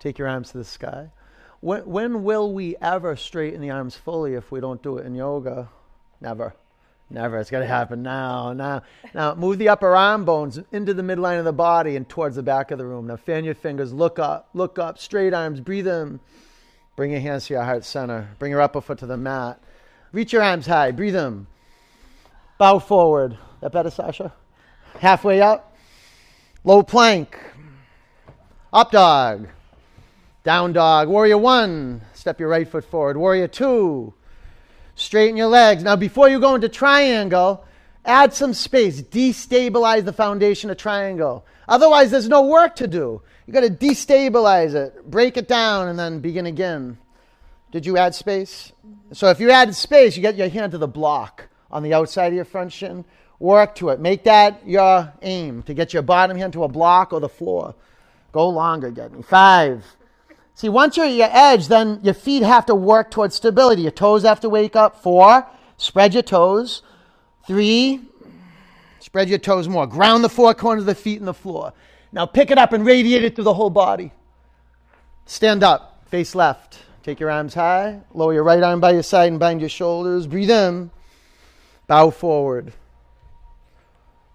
Take 0.00 0.18
your 0.18 0.28
arms 0.28 0.52
to 0.52 0.58
the 0.58 0.64
sky. 0.64 1.10
When, 1.64 1.86
when 1.86 2.24
will 2.24 2.52
we 2.52 2.76
ever 2.82 3.16
straighten 3.16 3.62
the 3.62 3.70
arms 3.70 3.96
fully 3.96 4.34
if 4.34 4.52
we 4.52 4.60
don't 4.60 4.82
do 4.82 4.98
it 4.98 5.06
in 5.06 5.14
yoga? 5.14 5.70
Never. 6.20 6.54
Never. 7.08 7.38
It's 7.38 7.50
going 7.50 7.62
to 7.62 7.66
happen 7.66 8.02
now. 8.02 8.52
Now, 8.52 8.82
now, 9.14 9.34
move 9.34 9.56
the 9.56 9.70
upper 9.70 9.96
arm 9.96 10.26
bones 10.26 10.60
into 10.72 10.92
the 10.92 11.00
midline 11.00 11.38
of 11.38 11.46
the 11.46 11.54
body 11.54 11.96
and 11.96 12.06
towards 12.06 12.36
the 12.36 12.42
back 12.42 12.70
of 12.70 12.76
the 12.76 12.84
room. 12.84 13.06
Now, 13.06 13.16
fan 13.16 13.44
your 13.44 13.54
fingers. 13.54 13.94
Look 13.94 14.18
up. 14.18 14.50
Look 14.52 14.78
up. 14.78 14.98
Straight 14.98 15.32
arms. 15.32 15.58
Breathe 15.58 15.88
in. 15.88 16.20
Bring 16.96 17.12
your 17.12 17.20
hands 17.20 17.46
to 17.46 17.54
your 17.54 17.64
heart 17.64 17.86
center. 17.86 18.28
Bring 18.38 18.50
your 18.50 18.60
upper 18.60 18.82
foot 18.82 18.98
to 18.98 19.06
the 19.06 19.16
mat. 19.16 19.58
Reach 20.12 20.34
your 20.34 20.42
arms 20.42 20.66
high. 20.66 20.90
Breathe 20.90 21.16
in. 21.16 21.46
Bow 22.58 22.78
forward. 22.78 23.38
That 23.62 23.72
better, 23.72 23.88
Sasha? 23.88 24.34
Halfway 24.98 25.40
up. 25.40 25.74
Low 26.62 26.82
plank. 26.82 27.40
Up 28.70 28.90
dog. 28.90 29.48
Down 30.44 30.74
dog. 30.74 31.08
Warrior 31.08 31.38
one. 31.38 32.02
Step 32.12 32.38
your 32.38 32.50
right 32.50 32.68
foot 32.68 32.84
forward. 32.84 33.16
Warrior 33.16 33.48
two. 33.48 34.12
Straighten 34.94 35.36
your 35.36 35.48
legs. 35.48 35.82
Now, 35.82 35.96
before 35.96 36.28
you 36.28 36.38
go 36.38 36.54
into 36.54 36.68
triangle, 36.68 37.64
add 38.04 38.34
some 38.34 38.52
space. 38.52 39.00
Destabilize 39.00 40.04
the 40.04 40.12
foundation 40.12 40.70
of 40.70 40.76
triangle. 40.76 41.46
Otherwise, 41.66 42.10
there's 42.10 42.28
no 42.28 42.42
work 42.46 42.76
to 42.76 42.86
do. 42.86 43.22
You 43.46 43.52
got 43.52 43.60
to 43.60 43.70
destabilize 43.70 44.74
it, 44.74 45.10
break 45.10 45.36
it 45.36 45.48
down, 45.48 45.88
and 45.88 45.98
then 45.98 46.20
begin 46.20 46.46
again. 46.46 46.98
Did 47.72 47.86
you 47.86 47.96
add 47.96 48.14
space? 48.14 48.70
So 49.12 49.30
if 49.30 49.40
you 49.40 49.50
added 49.50 49.74
space, 49.74 50.14
you 50.14 50.22
get 50.22 50.36
your 50.36 50.48
hand 50.48 50.72
to 50.72 50.78
the 50.78 50.86
block 50.86 51.48
on 51.70 51.82
the 51.82 51.94
outside 51.94 52.28
of 52.28 52.34
your 52.34 52.44
front 52.44 52.70
shin. 52.72 53.04
Work 53.38 53.74
to 53.76 53.88
it. 53.88 53.98
Make 53.98 54.24
that 54.24 54.66
your 54.66 55.12
aim 55.22 55.62
to 55.64 55.74
get 55.74 55.92
your 55.92 56.02
bottom 56.02 56.36
hand 56.36 56.52
to 56.52 56.64
a 56.64 56.68
block 56.68 57.12
or 57.12 57.20
the 57.20 57.28
floor. 57.28 57.74
Go 58.30 58.48
longer, 58.48 58.90
get 58.90 59.12
me. 59.12 59.22
Five. 59.22 59.84
See, 60.54 60.68
once 60.68 60.96
you're 60.96 61.06
at 61.06 61.12
your 61.12 61.28
edge, 61.30 61.66
then 61.66 61.98
your 62.02 62.14
feet 62.14 62.42
have 62.42 62.66
to 62.66 62.74
work 62.74 63.10
towards 63.10 63.34
stability. 63.34 63.82
Your 63.82 63.90
toes 63.90 64.22
have 64.22 64.40
to 64.40 64.48
wake 64.48 64.76
up. 64.76 65.02
Four. 65.02 65.46
Spread 65.76 66.14
your 66.14 66.22
toes. 66.22 66.82
Three. 67.46 68.00
Spread 69.00 69.28
your 69.28 69.38
toes 69.38 69.68
more. 69.68 69.86
Ground 69.86 70.22
the 70.22 70.28
four 70.28 70.54
corners 70.54 70.82
of 70.82 70.86
the 70.86 70.94
feet 70.94 71.18
in 71.18 71.26
the 71.26 71.34
floor. 71.34 71.72
Now 72.12 72.26
pick 72.26 72.52
it 72.52 72.58
up 72.58 72.72
and 72.72 72.86
radiate 72.86 73.24
it 73.24 73.34
through 73.34 73.44
the 73.44 73.54
whole 73.54 73.70
body. 73.70 74.12
Stand 75.26 75.64
up. 75.64 76.06
Face 76.06 76.34
left. 76.36 76.78
Take 77.02 77.18
your 77.18 77.30
arms 77.30 77.54
high. 77.54 78.00
Lower 78.12 78.32
your 78.32 78.44
right 78.44 78.62
arm 78.62 78.80
by 78.80 78.92
your 78.92 79.02
side 79.02 79.28
and 79.30 79.40
bind 79.40 79.60
your 79.60 79.68
shoulders. 79.68 80.28
Breathe 80.28 80.50
in. 80.50 80.90
Bow 81.88 82.10
forward. 82.10 82.72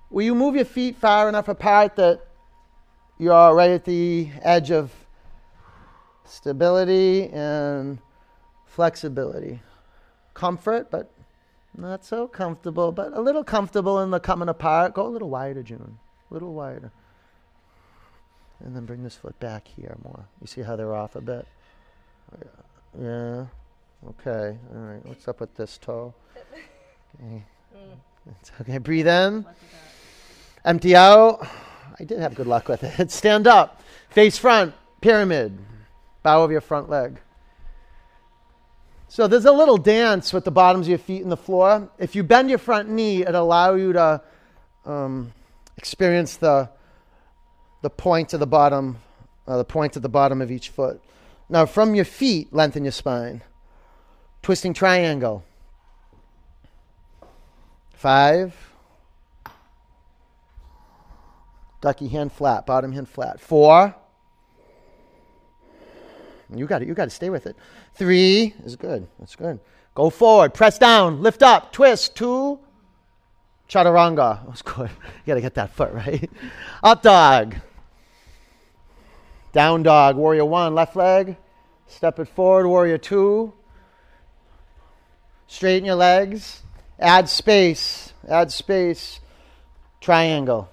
Will 0.09 0.25
you 0.25 0.35
move 0.35 0.55
your 0.55 0.65
feet 0.65 0.97
far 0.97 1.29
enough 1.29 1.47
apart 1.47 1.95
that 1.95 2.27
you're 3.17 3.55
right 3.55 3.71
at 3.71 3.85
the 3.85 4.29
edge 4.41 4.71
of 4.71 4.91
stability 6.29 7.29
and 7.29 7.99
flexibility? 8.65 9.61
Comfort, 10.33 10.89
but 10.91 11.11
not 11.77 12.05
so 12.05 12.27
comfortable, 12.27 12.91
but 12.91 13.13
a 13.13 13.21
little 13.21 13.43
comfortable 13.43 13.99
in 14.01 14.11
the 14.11 14.19
coming 14.19 14.49
apart. 14.49 14.93
Go 14.93 15.07
a 15.07 15.09
little 15.09 15.29
wider, 15.29 15.63
June. 15.63 15.99
A 16.29 16.33
little 16.33 16.53
wider. 16.53 16.91
And 18.63 18.75
then 18.75 18.85
bring 18.85 19.03
this 19.03 19.15
foot 19.15 19.39
back 19.39 19.67
here 19.67 19.97
more. 20.03 20.25
You 20.41 20.47
see 20.47 20.61
how 20.61 20.75
they're 20.75 20.93
off 20.93 21.15
a 21.15 21.21
bit? 21.21 21.47
Yeah. 22.99 23.45
Okay. 24.07 24.57
All 24.75 24.81
right. 24.81 25.05
What's 25.05 25.27
up 25.27 25.39
with 25.39 25.55
this 25.55 25.77
toe? 25.77 26.13
Okay. 27.21 27.43
It's 28.39 28.51
okay. 28.61 28.77
Breathe 28.77 29.07
in. 29.07 29.45
Empty 30.63 30.95
out. 30.95 31.45
I 31.99 32.03
did 32.03 32.19
have 32.19 32.35
good 32.35 32.47
luck 32.47 32.69
with 32.69 32.83
it. 32.83 33.11
Stand 33.11 33.47
up. 33.47 33.81
Face 34.09 34.37
front. 34.37 34.73
Pyramid. 35.01 35.57
Bow 36.23 36.43
of 36.43 36.51
your 36.51 36.61
front 36.61 36.89
leg. 36.89 37.19
So 39.07 39.27
there's 39.27 39.45
a 39.45 39.51
little 39.51 39.77
dance 39.77 40.33
with 40.33 40.45
the 40.45 40.51
bottoms 40.51 40.85
of 40.85 40.89
your 40.89 40.99
feet 40.99 41.21
in 41.21 41.29
the 41.29 41.37
floor. 41.37 41.89
If 41.97 42.15
you 42.15 42.23
bend 42.23 42.49
your 42.49 42.59
front 42.59 42.89
knee, 42.89 43.23
it 43.23 43.33
allow 43.33 43.73
you 43.73 43.93
to 43.93 44.21
um, 44.85 45.31
experience 45.77 46.37
the 46.37 46.69
the 47.81 47.89
point 47.89 48.33
of 48.33 48.39
the 48.39 48.47
bottom, 48.47 48.97
uh, 49.47 49.57
the 49.57 49.65
point 49.65 49.95
at 49.95 50.01
the 50.01 50.09
bottom 50.09 50.41
of 50.41 50.51
each 50.51 50.69
foot. 50.69 51.01
Now, 51.47 51.65
from 51.65 51.95
your 51.95 52.05
feet, 52.05 52.53
lengthen 52.53 52.83
your 52.83 52.91
spine. 52.91 53.41
Twisting 54.41 54.73
triangle. 54.73 55.43
Five. 57.93 58.55
Ducky 61.81 62.09
hand 62.09 62.31
flat, 62.31 62.65
bottom 62.65 62.91
hand 62.91 63.07
flat. 63.07 63.39
Four. 63.39 63.95
You 66.53 66.65
got 66.65 66.81
it. 66.81 66.87
You 66.87 66.93
got 66.93 67.05
to 67.05 67.11
stay 67.11 67.29
with 67.29 67.45
it. 67.45 67.55
Three 67.93 68.53
is 68.63 68.75
good. 68.75 69.07
That's 69.19 69.35
good. 69.35 69.59
Go 69.93 70.09
forward. 70.09 70.53
Press 70.53 70.77
down. 70.77 71.21
Lift 71.21 71.43
up. 71.43 71.71
Twist. 71.71 72.15
Two. 72.15 72.59
Chaturanga. 73.69 74.45
That's 74.47 74.61
good. 74.61 74.89
You 74.89 75.27
got 75.27 75.35
to 75.35 75.41
get 75.41 75.53
that 75.55 75.69
foot 75.71 75.93
right. 75.93 76.29
Up 76.83 77.03
dog. 77.03 77.55
Down 79.53 79.83
dog. 79.83 80.15
Warrior 80.15 80.45
one. 80.45 80.73
Left 80.73 80.95
leg. 80.95 81.37
Step 81.87 82.19
it 82.19 82.27
forward. 82.29 82.67
Warrior 82.67 82.97
two. 82.97 83.53
Straighten 85.47 85.85
your 85.85 85.95
legs. 85.95 86.61
Add 86.99 87.29
space. 87.29 88.13
Add 88.27 88.51
space. 88.51 89.19
Triangle. 90.01 90.69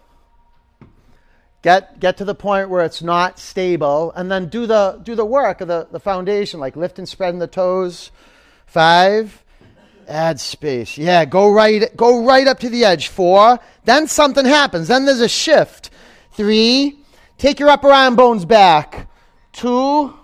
Get, 1.67 1.99
get 1.99 2.19
to 2.19 2.25
the 2.25 2.33
point 2.33 2.71
where 2.71 2.85
it's 2.85 3.03
not 3.03 3.41
stable, 3.41 4.13
and 4.15 4.31
then 4.31 4.47
do 4.47 4.69
the, 4.69 5.01
do 5.03 5.17
the 5.17 5.25
work 5.25 5.61
of 5.61 5.67
the, 5.67 5.89
the 5.91 5.99
foundation, 5.99 6.61
like 6.61 6.77
lift 6.77 7.01
and 7.01 7.09
spreading 7.09 7.41
the 7.41 7.49
toes. 7.49 8.13
Five, 8.67 9.43
add 10.07 10.39
space. 10.39 10.97
Yeah, 10.97 11.25
go 11.25 11.51
right, 11.51 11.91
go 11.97 12.25
right 12.25 12.47
up 12.47 12.61
to 12.61 12.69
the 12.69 12.85
edge. 12.85 13.09
Four, 13.09 13.59
then 13.85 14.07
something 14.07 14.45
happens. 14.45 14.87
Then 14.87 15.07
there's 15.07 15.21
a 15.21 15.29
shift. 15.29 15.91
Three, 16.35 17.01
take 17.37 17.59
your 17.59 17.71
upper 17.71 17.91
arm 17.91 18.15
bones 18.15 18.45
back. 18.45 19.09
Two, 19.51 20.15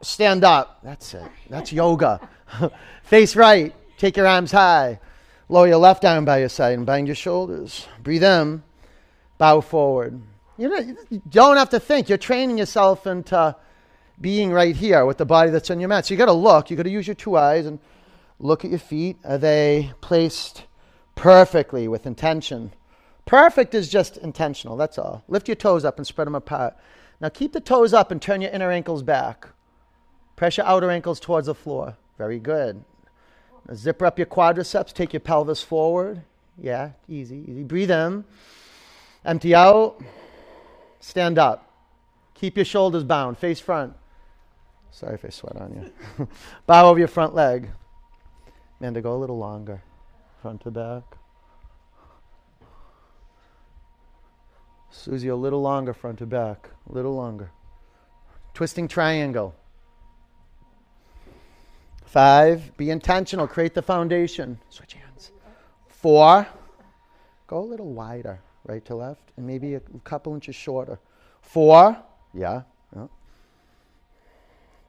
stand 0.00 0.44
up. 0.44 0.80
That's 0.82 1.12
it. 1.12 1.30
That's 1.50 1.74
yoga. 1.74 2.26
Face 3.02 3.36
right. 3.36 3.74
Take 3.98 4.16
your 4.16 4.26
arms 4.26 4.52
high. 4.52 4.98
Lower 5.50 5.68
your 5.68 5.76
left 5.76 6.06
arm 6.06 6.24
by 6.24 6.38
your 6.38 6.48
side 6.48 6.72
and 6.78 6.86
bind 6.86 7.06
your 7.06 7.16
shoulders. 7.16 7.86
Breathe 8.02 8.24
in. 8.24 8.62
Bow 9.40 9.62
forward. 9.62 10.20
You, 10.58 10.98
don't 11.30 11.56
have 11.56 11.70
to 11.70 11.80
think. 11.80 12.10
You're 12.10 12.18
training 12.18 12.58
yourself 12.58 13.06
into 13.06 13.56
being 14.20 14.52
right 14.52 14.76
here 14.76 15.06
with 15.06 15.16
the 15.16 15.24
body 15.24 15.50
that's 15.50 15.70
on 15.70 15.80
your 15.80 15.88
mat. 15.88 16.04
So 16.04 16.12
you 16.12 16.18
got 16.18 16.26
to 16.26 16.32
look. 16.32 16.70
You 16.70 16.76
got 16.76 16.82
to 16.82 16.90
use 16.90 17.06
your 17.06 17.14
two 17.14 17.38
eyes 17.38 17.64
and 17.64 17.78
look 18.38 18.66
at 18.66 18.70
your 18.70 18.78
feet. 18.78 19.16
Are 19.24 19.38
they 19.38 19.94
placed 20.02 20.64
perfectly 21.14 21.88
with 21.88 22.04
intention? 22.04 22.74
Perfect 23.24 23.74
is 23.74 23.88
just 23.88 24.18
intentional. 24.18 24.76
That's 24.76 24.98
all. 24.98 25.24
Lift 25.26 25.48
your 25.48 25.54
toes 25.54 25.86
up 25.86 25.96
and 25.96 26.06
spread 26.06 26.26
them 26.26 26.34
apart. 26.34 26.76
Now 27.18 27.30
keep 27.30 27.54
the 27.54 27.60
toes 27.60 27.94
up 27.94 28.10
and 28.10 28.20
turn 28.20 28.42
your 28.42 28.50
inner 28.50 28.70
ankles 28.70 29.02
back. 29.02 29.48
Press 30.36 30.58
your 30.58 30.66
outer 30.66 30.90
ankles 30.90 31.18
towards 31.18 31.46
the 31.46 31.54
floor. 31.54 31.96
Very 32.18 32.38
good. 32.38 32.84
Now 33.66 33.74
zipper 33.74 34.04
up 34.04 34.18
your 34.18 34.26
quadriceps. 34.26 34.92
Take 34.92 35.14
your 35.14 35.20
pelvis 35.20 35.62
forward. 35.62 36.24
Yeah, 36.58 36.90
easy, 37.08 37.42
easy. 37.48 37.62
Breathe 37.62 37.90
in. 37.90 38.26
Empty 39.24 39.54
out. 39.54 40.00
Stand 41.00 41.38
up. 41.38 41.72
Keep 42.34 42.56
your 42.56 42.64
shoulders 42.64 43.04
bound. 43.04 43.38
Face 43.38 43.60
front. 43.60 43.94
Sorry 44.90 45.14
if 45.14 45.24
I 45.24 45.28
sweat 45.28 45.56
on 45.56 45.92
you. 46.18 46.28
Bow 46.66 46.88
over 46.88 46.98
your 46.98 47.08
front 47.08 47.34
leg. 47.34 47.70
Amanda, 48.80 49.00
go 49.00 49.14
a 49.14 49.18
little 49.18 49.38
longer. 49.38 49.82
Front 50.40 50.62
to 50.62 50.70
back. 50.70 51.02
Susie, 54.90 55.28
a 55.28 55.36
little 55.36 55.62
longer, 55.62 55.92
front 55.92 56.18
to 56.18 56.26
back. 56.26 56.70
A 56.88 56.92
little 56.92 57.14
longer. 57.14 57.50
Twisting 58.54 58.88
triangle. 58.88 59.54
Five, 62.04 62.76
be 62.76 62.90
intentional. 62.90 63.46
Create 63.46 63.74
the 63.74 63.82
foundation. 63.82 64.58
Switch 64.68 64.94
hands. 64.94 65.30
Four, 65.88 66.46
go 67.46 67.58
a 67.58 67.60
little 67.60 67.92
wider, 67.92 68.40
right 68.66 68.84
to 68.84 68.94
left, 68.94 69.22
and 69.36 69.46
maybe 69.46 69.74
a 69.74 69.80
couple 70.04 70.34
inches 70.34 70.54
shorter. 70.54 70.98
Four, 71.42 71.96
yeah. 72.34 72.62
yeah. 72.94 73.06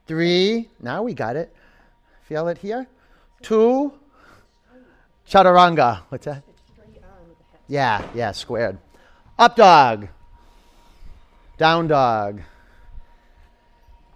Three, 0.07 0.69
now 0.79 1.03
we 1.03 1.13
got 1.13 1.35
it. 1.35 1.55
Feel 2.23 2.47
it 2.47 2.57
here. 2.57 2.87
Two, 3.41 3.93
chaturanga. 5.27 6.01
What's 6.09 6.25
that? 6.25 6.43
Yeah, 7.67 8.05
yeah, 8.13 8.31
squared. 8.33 8.77
Up 9.39 9.55
dog. 9.55 10.09
Down 11.57 11.87
dog. 11.87 12.41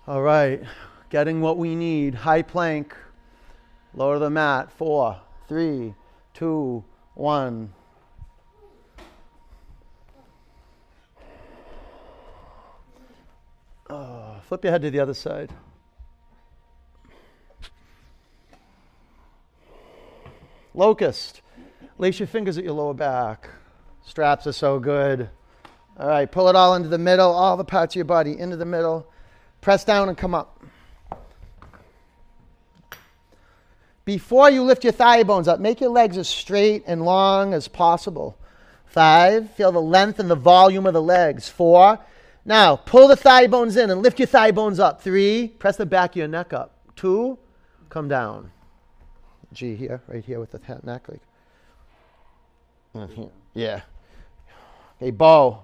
All 0.07 0.21
right. 0.21 0.61
Getting 1.09 1.41
what 1.41 1.57
we 1.57 1.73
need. 1.73 2.15
High 2.15 2.41
plank. 2.41 2.95
Lower 3.93 4.19
the 4.19 4.29
mat. 4.29 4.71
Four, 4.71 5.19
three, 5.47 5.93
two, 6.33 6.83
one. 7.13 7.73
Oh, 13.89 14.37
flip 14.47 14.63
your 14.63 14.71
head 14.71 14.81
to 14.81 14.91
the 14.91 14.99
other 14.99 15.13
side. 15.13 15.51
Locust. 20.73 21.41
Lace 21.97 22.19
your 22.19 22.27
fingers 22.27 22.57
at 22.57 22.63
your 22.63 22.73
lower 22.73 22.93
back. 22.93 23.49
Straps 24.05 24.47
are 24.47 24.51
so 24.51 24.79
good. 24.79 25.29
All 25.97 26.07
right, 26.07 26.29
pull 26.29 26.49
it 26.49 26.55
all 26.55 26.75
into 26.75 26.89
the 26.89 26.97
middle, 26.97 27.31
all 27.31 27.55
the 27.55 27.63
parts 27.63 27.93
of 27.93 27.97
your 27.97 28.05
body 28.05 28.37
into 28.37 28.57
the 28.57 28.65
middle. 28.65 29.07
Press 29.61 29.85
down 29.85 30.09
and 30.09 30.17
come 30.17 30.35
up. 30.35 30.61
Before 34.03 34.49
you 34.51 34.63
lift 34.63 34.83
your 34.83 34.93
thigh 34.93 35.23
bones 35.23 35.47
up, 35.47 35.59
make 35.59 35.79
your 35.79 35.89
legs 35.89 36.17
as 36.17 36.27
straight 36.27 36.83
and 36.85 37.03
long 37.03 37.53
as 37.53 37.67
possible. 37.67 38.37
Five, 38.85 39.51
feel 39.51 39.71
the 39.71 39.81
length 39.81 40.19
and 40.19 40.29
the 40.29 40.35
volume 40.35 40.85
of 40.85 40.93
the 40.93 41.01
legs. 41.01 41.49
Four, 41.49 41.99
now 42.45 42.75
pull 42.75 43.07
the 43.07 43.15
thigh 43.15 43.47
bones 43.47 43.75
in 43.75 43.89
and 43.89 44.01
lift 44.01 44.19
your 44.19 44.27
thigh 44.27 44.51
bones 44.51 44.79
up. 44.79 45.01
Three, 45.01 45.49
press 45.59 45.77
the 45.77 45.85
back 45.85 46.11
of 46.11 46.17
your 46.17 46.27
neck 46.27 46.53
up. 46.53 46.77
Two, 46.95 47.37
come 47.89 48.07
down. 48.07 48.51
G 49.51 49.75
here, 49.75 50.01
right 50.07 50.23
here 50.23 50.39
with 50.39 50.51
the 50.51 50.59
neck. 50.83 51.07
Like, 51.09 51.21
here. 53.11 53.29
Yeah. 53.53 53.81
Okay, 54.97 55.11
bow. 55.11 55.63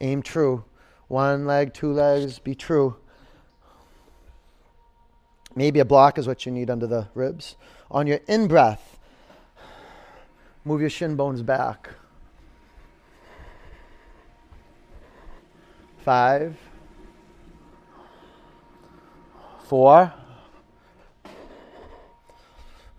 Aim 0.00 0.22
true. 0.22 0.64
One 1.08 1.46
leg, 1.46 1.74
two 1.74 1.92
legs, 1.92 2.38
be 2.38 2.54
true. 2.54 2.96
Maybe 5.54 5.80
a 5.80 5.84
block 5.84 6.18
is 6.18 6.26
what 6.26 6.46
you 6.46 6.52
need 6.52 6.70
under 6.70 6.86
the 6.86 7.08
ribs. 7.14 7.56
On 7.90 8.06
your 8.06 8.20
in 8.28 8.46
breath, 8.46 8.98
move 10.64 10.80
your 10.80 10.90
shin 10.90 11.16
bones 11.16 11.42
back. 11.42 11.88
Five, 16.08 16.56
four, 19.64 20.10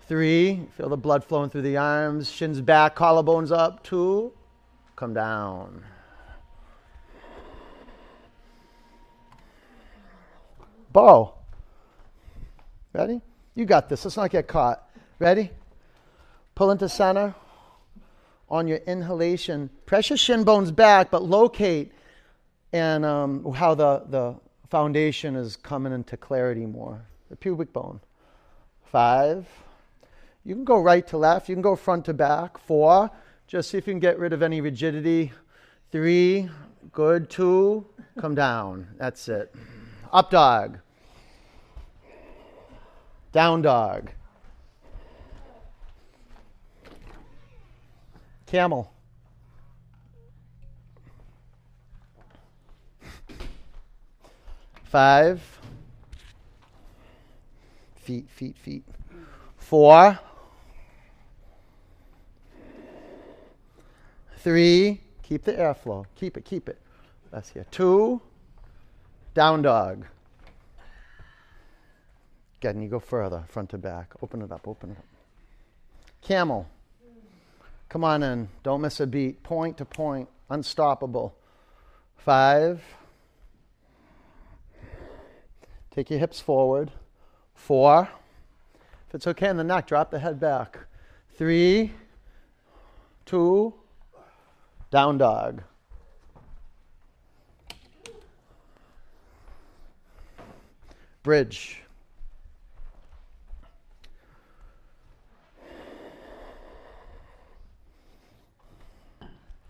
three. 0.07 0.67
Feel 0.77 0.89
the 0.89 0.95
blood 0.95 1.23
flowing 1.23 1.49
through 1.49 1.63
the 1.63 1.75
arms, 1.75 2.29
shins 2.29 2.61
back, 2.61 2.95
collarbones 2.95 3.51
up. 3.51 3.83
Two, 3.83 4.31
come 4.95 5.15
down. 5.15 5.83
Bow. 10.93 11.33
Ready? 12.93 13.21
You 13.55 13.65
got 13.65 13.89
this. 13.89 14.05
Let's 14.05 14.17
not 14.17 14.29
get 14.29 14.47
caught. 14.47 14.87
Ready? 15.17 15.49
Pull 16.53 16.69
into 16.69 16.87
center. 16.87 17.33
On 18.51 18.67
your 18.67 18.77
inhalation, 18.85 19.71
press 19.87 20.11
your 20.11 20.17
shin 20.17 20.43
bones 20.43 20.69
back, 20.69 21.09
but 21.09 21.23
locate 21.23 21.91
and 22.73 23.05
um, 23.05 23.51
how 23.53 23.73
the, 23.73 24.03
the 24.07 24.35
foundation 24.69 25.35
is 25.35 25.55
coming 25.55 25.93
into 25.93 26.17
clarity 26.17 26.65
more. 26.65 27.01
The 27.29 27.35
pubic 27.35 27.73
bone. 27.73 27.99
Five. 28.91 29.47
You 30.43 30.55
can 30.55 30.63
go 30.63 30.79
right 30.79 31.05
to 31.07 31.17
left. 31.17 31.49
You 31.49 31.55
can 31.55 31.61
go 31.61 31.75
front 31.75 32.05
to 32.05 32.13
back. 32.13 32.57
Four. 32.57 33.11
Just 33.47 33.69
see 33.69 33.77
if 33.77 33.87
you 33.87 33.93
can 33.93 33.99
get 33.99 34.19
rid 34.19 34.33
of 34.33 34.41
any 34.41 34.61
rigidity. 34.61 35.31
Three. 35.91 36.49
Good. 36.91 37.29
Two. 37.29 37.85
Come 38.19 38.35
down. 38.35 38.87
That's 38.97 39.27
it. 39.27 39.53
Up 40.11 40.31
dog. 40.31 40.79
Down 43.31 43.61
dog. 43.61 44.11
Camel. 48.47 48.91
Five. 54.89 55.59
Feet, 57.95 58.27
feet, 58.27 58.57
feet. 58.57 58.83
Four. 59.57 60.17
Three. 64.37 64.99
Keep 65.21 65.43
the 65.43 65.53
airflow. 65.53 66.05
Keep 66.15 66.37
it, 66.37 66.45
keep 66.45 66.67
it. 66.67 66.79
That's 67.29 67.51
here. 67.51 67.67
Two. 67.69 68.19
Down 69.35 69.61
dog. 69.61 70.07
Good, 72.59 72.73
and 72.73 72.83
you 72.83 72.89
go 72.89 72.99
further, 72.99 73.43
front 73.47 73.69
to 73.69 73.77
back. 73.77 74.11
Open 74.23 74.41
it 74.41 74.51
up, 74.51 74.67
open 74.67 74.89
it 74.89 74.97
up. 74.97 75.05
Camel. 76.23 76.67
Come 77.89 78.03
on 78.03 78.23
in. 78.23 78.49
Don't 78.63 78.81
miss 78.81 78.99
a 78.99 79.05
beat. 79.05 79.43
Point 79.43 79.77
to 79.77 79.85
point. 79.85 80.29
Unstoppable. 80.49 81.35
Five. 82.17 82.81
Take 85.99 86.11
your 86.11 86.19
hips 86.19 86.39
forward. 86.39 86.91
Four. 87.55 88.07
If 89.09 89.15
it's 89.15 89.27
okay 89.27 89.49
in 89.49 89.57
the 89.57 89.65
neck, 89.65 89.85
drop 89.85 90.11
the 90.11 90.19
head 90.19 90.39
back. 90.39 90.79
Three. 91.33 91.91
Two. 93.25 93.73
Down 94.91 95.17
dog. 95.17 95.61
Bridge. 101.21 101.81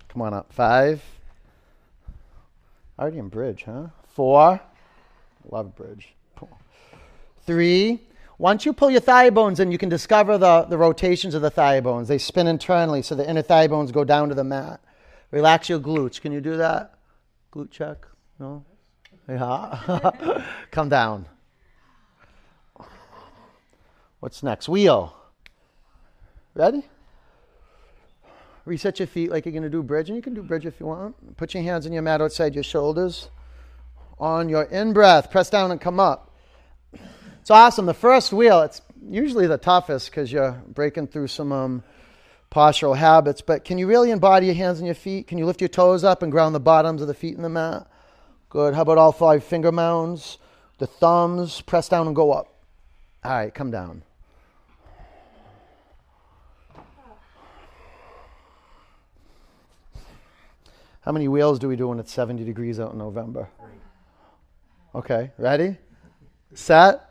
Come 0.10 0.22
on 0.22 0.36
up. 0.36 0.54
Five. 0.54 1.04
Already 3.00 3.18
in 3.18 3.30
bridge, 3.30 3.63
huh? 3.63 3.88
Four. 4.10 4.62
Love 5.50 5.76
bridge. 5.76 6.13
Three. 7.50 8.00
Once 8.38 8.64
you 8.64 8.74
pull 8.74 8.92
your 8.92 9.02
thigh 9.02 9.32
bones 9.32 9.60
in, 9.60 9.72
you 9.72 9.80
can 9.80 9.90
discover 9.90 10.38
the, 10.38 10.68
the 10.70 10.78
rotations 10.78 11.34
of 11.34 11.42
the 11.42 11.50
thigh 11.50 11.82
bones. 11.82 12.08
They 12.08 12.20
spin 12.20 12.46
internally, 12.46 13.02
so 13.02 13.16
the 13.16 13.28
inner 13.28 13.42
thigh 13.42 13.66
bones 13.66 13.92
go 13.92 14.04
down 14.04 14.30
to 14.30 14.36
the 14.36 14.44
mat. 14.44 14.80
Relax 15.32 15.68
your 15.68 15.80
glutes. 15.80 16.22
Can 16.22 16.32
you 16.32 16.42
do 16.42 16.58
that? 16.58 16.94
Glute 17.52 17.72
check? 17.72 18.06
No? 18.38 18.64
Yeah. 19.28 20.44
Come 20.72 20.90
down. 20.90 21.26
What's 24.20 24.44
next? 24.44 24.70
Wheel. 24.70 25.16
Ready? 26.54 26.84
Reset 28.66 29.00
your 29.00 29.08
feet 29.08 29.32
like 29.32 29.46
you're 29.46 29.54
going 29.54 29.64
to 29.64 29.72
do 29.72 29.82
bridge, 29.82 30.10
and 30.10 30.16
you 30.16 30.22
can 30.22 30.36
do 30.36 30.44
bridge 30.44 30.68
if 30.68 30.80
you 30.80 30.86
want. 30.86 31.36
Put 31.36 31.56
your 31.56 31.64
hands 31.64 31.88
on 31.88 31.94
your 31.94 32.04
mat 32.04 32.22
outside 32.22 32.54
your 32.54 32.64
shoulders. 32.64 33.30
On 34.20 34.50
your 34.50 34.66
in 34.66 34.94
breath, 34.94 35.32
press 35.32 35.50
down 35.50 35.72
and 35.72 35.82
come 35.82 36.00
up. 36.00 36.29
It's 37.41 37.52
awesome. 37.52 37.86
The 37.86 37.93
first 37.93 38.32
wheel, 38.32 38.62
it's 38.62 38.82
usually 39.08 39.47
the 39.47 39.58
toughest 39.58 40.10
because 40.10 40.32
you're 40.32 40.62
breaking 40.67 41.08
through 41.08 41.28
some 41.28 41.52
um, 41.52 41.84
postural 42.52 42.95
habits. 42.95 43.41
But 43.41 43.65
can 43.65 43.78
you 43.78 43.88
really 43.88 44.12
embody 44.12 44.47
your 44.47 44.56
hands 44.56 44.80
and 44.80 44.86
your 44.86 44.95
feet? 44.95 45.28
Can 45.28 45.38
you 45.38 45.45
lift 45.45 45.62
your 45.62 45.67
toes 45.67 46.04
up 46.04 46.21
and 46.21 46.32
ground 46.32 46.54
the 46.54 46.60
bottoms 46.60 47.02
of 47.02 47.08
the 47.08 47.13
feet 47.13 47.36
in 47.36 47.41
the 47.41 47.49
mat? 47.49 47.88
Good. 48.49 48.73
How 48.73 48.82
about 48.82 48.97
all 48.97 49.12
five 49.12 49.43
finger 49.43 49.71
mounds? 49.71 50.38
The 50.80 50.88
thumbs, 50.88 51.62
press 51.62 51.89
down 51.89 52.08
and 52.08 52.15
go 52.15 52.32
up. 52.32 52.54
All 53.23 53.32
right, 53.32 53.54
come 53.54 53.69
down. 53.69 54.04
How 61.02 61.12
many 61.12 61.28
wheels 61.28 61.60
do 61.60 61.67
we 61.67 61.75
do 61.75 61.88
when 61.88 61.99
it's 61.99 62.12
70 62.13 62.43
degrees 62.43 62.80
out 62.80 62.91
in 62.91 62.97
November? 62.97 63.49
Okay, 64.93 65.32
ready? 65.38 65.78
Set. 66.54 67.09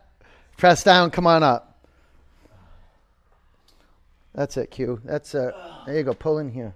Press 0.58 0.82
down, 0.82 1.12
come 1.12 1.26
on 1.26 1.44
up. 1.44 1.78
That's 4.34 4.56
it, 4.56 4.72
Q. 4.72 5.00
That's 5.04 5.34
it. 5.34 5.54
There 5.86 5.96
you 5.96 6.02
go. 6.02 6.14
Pull 6.14 6.38
in 6.38 6.50
here. 6.50 6.74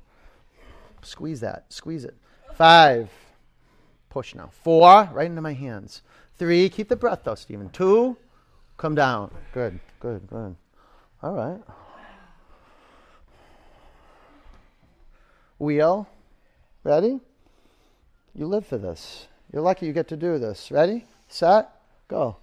Squeeze 1.02 1.40
that. 1.40 1.64
Squeeze 1.68 2.04
it. 2.04 2.14
Five. 2.54 3.10
Push 4.08 4.36
now. 4.36 4.50
Four. 4.62 5.10
Right 5.12 5.26
into 5.26 5.42
my 5.42 5.52
hands. 5.52 6.02
Three. 6.38 6.68
Keep 6.68 6.88
the 6.88 6.96
breath 6.96 7.22
though, 7.24 7.34
Stephen. 7.34 7.70
Two. 7.70 8.16
Come 8.76 8.94
down. 8.94 9.32
Good. 9.52 9.80
Good. 9.98 10.28
Good. 10.28 10.56
All 11.22 11.34
right. 11.34 11.60
Wheel. 15.58 16.08
Ready? 16.84 17.20
You 18.34 18.46
live 18.46 18.66
for 18.66 18.78
this. 18.78 19.26
You're 19.52 19.62
lucky 19.62 19.86
you 19.86 19.92
get 19.92 20.08
to 20.08 20.16
do 20.16 20.38
this. 20.38 20.70
Ready? 20.70 21.04
Set? 21.28 21.68
Go. 22.08 22.36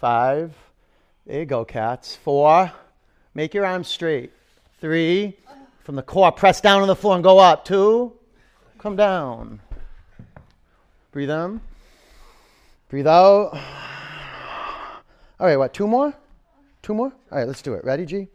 Five. 0.00 0.54
There 1.26 1.40
you 1.40 1.46
go, 1.46 1.64
cats. 1.64 2.16
Four. 2.16 2.70
Make 3.34 3.54
your 3.54 3.64
arms 3.64 3.88
straight. 3.88 4.30
Three. 4.80 5.36
From 5.84 5.94
the 5.94 6.02
core, 6.02 6.32
press 6.32 6.60
down 6.60 6.82
on 6.82 6.88
the 6.88 6.96
floor 6.96 7.14
and 7.14 7.24
go 7.24 7.38
up. 7.38 7.64
Two. 7.64 8.12
Come 8.78 8.96
down. 8.96 9.60
Breathe 11.12 11.30
in. 11.30 11.60
Breathe 12.88 13.06
out. 13.06 13.58
All 15.40 15.46
right, 15.46 15.56
what? 15.56 15.72
Two 15.72 15.86
more? 15.86 16.12
Two 16.82 16.94
more? 16.94 17.12
All 17.30 17.38
right, 17.38 17.46
let's 17.46 17.62
do 17.62 17.74
it. 17.74 17.84
Ready, 17.84 18.04
G? 18.04 18.28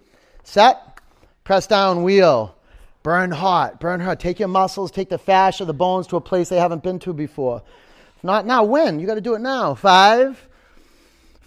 Set. 0.44 1.00
Press 1.44 1.68
down, 1.68 2.04
wheel. 2.04 2.56
Burn 3.04 3.32
hot. 3.32 3.80
Burn 3.80 4.00
hot. 4.00 4.20
Take 4.20 4.40
your 4.40 4.48
muscles, 4.48 4.92
take 4.92 5.10
the 5.10 5.18
fascia, 5.18 5.66
the 5.66 5.74
bones 5.74 6.08
to 6.08 6.16
a 6.16 6.22
place 6.22 6.50
they 6.50 6.58
haven't 6.58 6.84
been 6.84 7.00
to 7.00 7.14
before. 7.14 7.62
Not 8.24 8.46
now, 8.46 8.64
when? 8.64 9.00
You 9.00 9.08
got 9.08 9.16
to 9.16 9.22
do 9.22 9.36
it 9.36 9.42
now. 9.42 9.76
Five. 9.76 10.48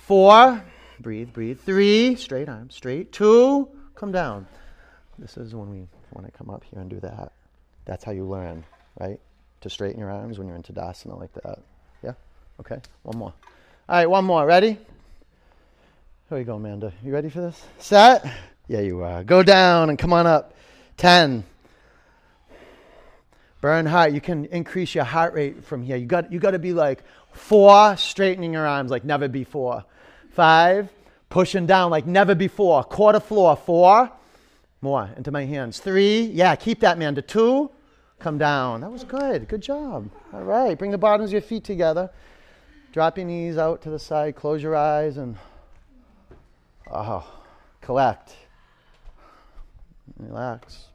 Four, 0.07 0.63
breathe, 1.01 1.33
breathe. 1.33 1.61
Three, 1.61 2.15
straight 2.17 2.49
arms, 2.49 2.75
straight. 2.75 3.11
Two, 3.11 3.69
come 3.95 4.13
down. 4.13 4.47
This 5.19 5.39
is 5.39 5.55
when 5.55 5.71
we 5.71 5.87
when 6.11 6.27
I 6.27 6.29
come 6.29 6.51
up 6.51 6.63
here 6.71 6.81
and 6.81 6.91
do 6.91 7.01
that. 7.01 7.33
That's 7.87 8.05
how 8.05 8.13
you 8.13 8.25
learn, 8.25 8.65
right? 9.01 9.19
To 9.63 9.71
straighten 9.71 9.99
your 9.99 10.11
arms 10.11 10.39
when 10.39 10.47
you're 10.47 10.57
in 10.57 10.63
Tadasana 10.63 11.19
like 11.19 11.33
that. 11.35 11.61
Yeah? 12.03 12.13
Okay, 12.61 12.81
one 13.03 13.17
more. 13.17 13.33
All 13.89 13.97
right, 13.97 14.09
one 14.09 14.27
more. 14.27 14.45
Ready? 14.45 14.79
Here 16.29 16.39
we 16.39 16.45
go, 16.45 16.57
Amanda. 16.57 16.93
You 17.03 17.13
ready 17.13 17.31
for 17.31 17.41
this? 17.41 17.65
Set. 17.79 18.31
Yeah, 18.69 18.81
you 18.81 19.03
are. 19.03 19.25
Go 19.25 19.43
down 19.43 19.89
and 19.89 19.99
come 19.99 20.13
on 20.13 20.27
up. 20.27 20.55
Ten. 20.99 21.45
Burn 23.63 23.87
hot. 23.87 24.13
You 24.13 24.21
can 24.21 24.45
increase 24.47 24.95
your 24.95 25.05
heart 25.05 25.33
rate 25.33 25.65
from 25.65 25.83
here. 25.83 25.97
You 25.97 26.05
got 26.05 26.31
you 26.31 26.39
got 26.39 26.51
to 26.51 26.59
be 26.59 26.75
like 26.75 27.03
four, 27.33 27.97
straightening 27.97 28.53
your 28.53 28.67
arms 28.67 28.91
like 28.91 29.05
never 29.05 29.29
before. 29.29 29.85
Five, 30.35 30.89
pushing 31.29 31.65
down 31.65 31.91
like 31.93 32.07
never 32.07 32.35
before. 32.35 32.83
Quarter 32.83 33.21
floor. 33.21 33.57
Four, 33.57 34.11
more 34.81 35.09
into 35.17 35.31
my 35.31 35.45
hands. 35.45 35.79
Three, 35.79 36.23
yeah, 36.23 36.57
keep 36.57 36.81
that, 36.81 36.99
man. 36.99 37.15
To 37.15 37.23
two, 37.23 37.71
come 38.19 38.37
down. 38.37 38.81
That 38.81 38.91
was 38.91 39.05
good. 39.05 39.47
Good 39.47 39.63
job. 39.63 40.11
All 40.33 40.43
right. 40.43 40.77
Bring 40.77 40.91
the 40.91 40.99
bottoms 40.99 41.31
of 41.31 41.35
your 41.35 41.43
feet 41.43 41.63
together. 41.63 42.11
Drop 42.93 43.17
your 43.17 43.27
knees 43.27 43.59
out 43.59 43.81
to 43.83 43.91
the 43.91 43.99
side. 43.99 44.35
Close 44.35 44.61
your 44.61 44.75
eyes 44.75 45.17
and 45.17 45.37
oh, 46.93 47.25
collect. 47.81 48.35
Relax. 50.19 50.87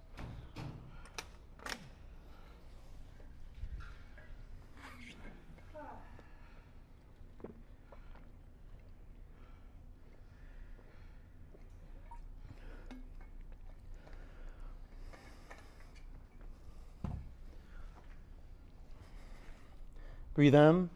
Breathe 20.40 20.56
in. 20.56 20.90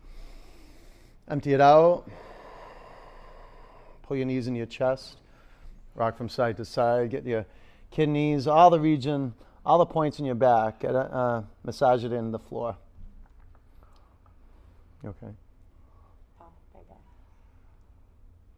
Empty 1.27 1.51
it 1.51 1.59
out. 1.59 2.09
Pull 4.03 4.15
your 4.15 4.25
knees 4.25 4.47
in 4.47 4.55
your 4.55 4.65
chest. 4.65 5.17
Rock 5.95 6.15
from 6.15 6.29
side 6.29 6.55
to 6.55 6.63
side. 6.63 7.09
Get 7.09 7.25
your 7.25 7.45
kidneys, 7.91 8.47
all 8.47 8.69
the 8.69 8.79
region, 8.79 9.33
all 9.65 9.79
the 9.79 9.85
points 9.85 10.17
in 10.17 10.23
your 10.23 10.35
back. 10.35 10.79
Get 10.79 10.95
a, 10.95 11.13
uh, 11.13 11.43
massage 11.65 12.05
it 12.05 12.13
in 12.13 12.31
the 12.31 12.39
floor. 12.39 12.77
You 15.03 15.09
okay? 15.09 15.33
Oh, 16.39 16.45
back. 16.73 16.97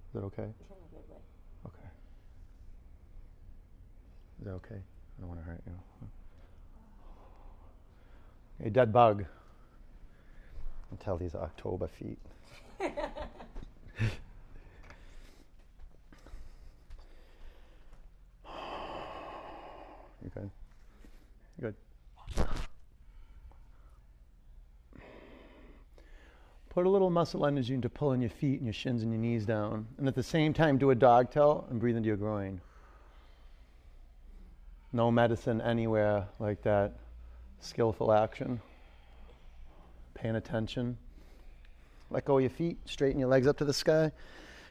Is 0.09 0.13
that 0.13 0.19
okay? 0.19 0.49
It's 0.59 0.69
in 0.69 0.75
a 0.75 0.89
good 0.91 1.09
way. 1.09 1.17
Okay. 1.65 1.89
Is 4.37 4.45
that 4.45 4.51
okay? 4.51 4.75
I 4.75 5.19
don't 5.19 5.29
want 5.29 5.39
to 5.39 5.45
hurt 5.47 5.63
you. 5.65 5.73
A 8.67 8.69
dead 8.69 8.93
bug. 8.93 9.25
Tell 10.99 11.17
these 11.17 11.35
October 11.35 11.87
feet. 11.87 12.17
You 20.23 20.31
good? 20.33 20.49
Good. 21.61 21.75
Put 26.69 26.85
a 26.85 26.89
little 26.89 27.09
muscle 27.09 27.45
energy 27.45 27.73
into 27.73 27.89
pulling 27.89 28.21
your 28.21 28.31
feet 28.31 28.55
and 28.55 28.65
your 28.65 28.73
shins 28.73 29.03
and 29.03 29.11
your 29.11 29.21
knees 29.21 29.45
down. 29.45 29.87
And 29.97 30.07
at 30.07 30.15
the 30.15 30.23
same 30.23 30.51
time, 30.51 30.77
do 30.77 30.89
a 30.89 30.95
dog 30.95 31.31
tail 31.31 31.67
and 31.69 31.79
breathe 31.79 31.95
into 31.95 32.07
your 32.07 32.17
groin. 32.17 32.59
No 34.91 35.11
medicine 35.11 35.61
anywhere 35.61 36.27
like 36.39 36.63
that. 36.63 36.93
Skillful 37.59 38.11
action. 38.11 38.59
Paying 40.15 40.35
attention. 40.35 40.97
Let 42.09 42.25
go 42.25 42.33
of 42.33 42.35
oh, 42.35 42.39
your 42.39 42.49
feet. 42.49 42.77
Straighten 42.85 43.19
your 43.19 43.29
legs 43.29 43.47
up 43.47 43.57
to 43.57 43.65
the 43.65 43.73
sky. 43.73 44.11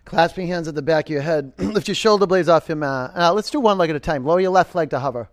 Clasping 0.05 0.49
hands 0.49 0.69
at 0.69 0.75
the 0.75 0.83
back 0.83 1.07
of 1.07 1.11
your 1.11 1.23
head. 1.23 1.53
Lift 1.59 1.89
your 1.89 1.95
shoulder 1.95 2.27
blades 2.27 2.49
off 2.49 2.69
your 2.69 2.77
mat. 2.77 3.13
Now, 3.17 3.33
let's 3.33 3.51
do 3.51 3.61
one 3.61 3.79
leg 3.79 3.91
at 3.91 3.97
a 3.97 4.01
time. 4.01 4.25
Lower 4.25 4.41
your 4.41 4.51
left 4.51 4.75
leg 4.75 4.91
to 4.91 4.99
hover. 4.99 5.29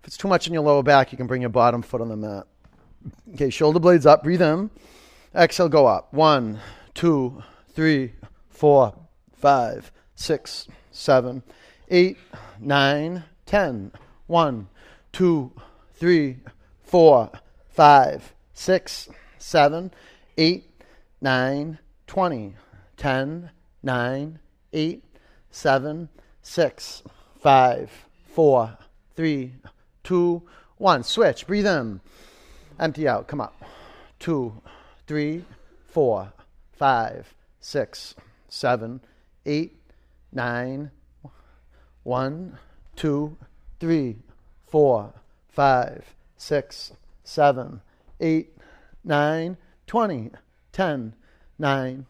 If 0.00 0.08
it's 0.08 0.16
too 0.16 0.28
much 0.28 0.46
in 0.46 0.52
your 0.52 0.62
lower 0.62 0.82
back, 0.82 1.12
you 1.12 1.18
can 1.18 1.26
bring 1.26 1.40
your 1.40 1.50
bottom 1.50 1.82
foot 1.82 2.00
on 2.00 2.08
the 2.08 2.16
mat. 2.16 2.46
Okay, 3.34 3.50
shoulder 3.50 3.78
blades 3.78 4.06
up. 4.06 4.22
Breathe 4.22 4.42
in. 4.42 4.70
Exhale, 5.34 5.68
go 5.68 5.86
up. 5.86 6.12
One, 6.12 6.60
two, 6.94 7.42
three, 7.74 8.12
four, 8.48 8.94
five, 9.32 9.90
six, 10.14 10.68
seven, 10.90 11.42
eight, 11.90 12.16
nine, 12.60 13.24
ten. 13.46 13.92
One, 14.26 14.68
two, 15.12 15.52
three, 15.94 16.38
four, 16.82 17.30
five, 17.68 18.32
six, 18.52 19.08
seven, 19.44 19.92
eight, 20.38 20.70
nine, 21.20 21.78
twenty. 22.06 22.54
Ten, 22.96 23.50
nine, 23.82 24.38
eight, 24.72 25.04
seven, 25.50 26.08
six, 26.40 27.02
five, 27.40 27.90
four, 28.32 28.78
three, 29.14 29.52
two, 30.02 30.42
one. 30.78 31.02
Switch. 31.02 31.46
Breathe 31.46 31.66
in. 31.66 32.00
Empty 32.80 33.06
out. 33.06 33.28
Come 33.28 33.42
up. 33.42 33.62
Two, 34.18 34.62
three, 35.06 35.44
four, 35.88 36.32
five, 36.72 37.34
six, 37.60 38.14
seven, 38.48 39.00
eight, 39.44 39.76
nine. 40.32 40.90
One, 42.02 42.58
two, 42.96 43.36
three, 43.78 44.16
four, 44.66 45.12
five, 45.48 46.14
six, 46.36 46.92
seven, 47.24 47.82
eight, 48.20 48.53
nine, 49.04 49.56
twenty. 49.86 50.30
Ten, 50.72 51.14
nine, 51.56 52.06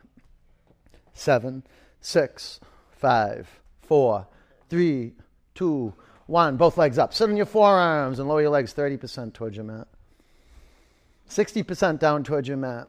seven, 1.12 1.64
six, 2.00 2.60
five, 2.90 3.60
four, 3.82 4.26
three, 4.70 5.12
two, 5.54 5.92
one. 6.26 6.56
Both 6.56 6.78
legs 6.78 6.96
up. 6.96 7.12
Sit 7.12 7.28
on 7.28 7.36
your 7.36 7.44
forearms 7.44 8.18
and 8.18 8.26
lower 8.26 8.40
your 8.40 8.50
legs 8.50 8.72
30% 8.72 9.34
towards 9.34 9.56
your 9.56 9.66
mat. 9.66 9.86
60% 11.28 11.98
down 11.98 12.24
towards 12.24 12.48
your 12.48 12.56
mat. 12.56 12.88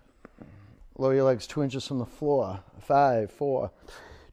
Lower 0.98 1.14
your 1.14 1.26
legs 1.26 1.46
two 1.46 1.62
inches 1.62 1.86
from 1.86 2.00
the 2.00 2.06
floor. 2.06 2.62
Five, 2.80 3.32
four, 3.32 3.72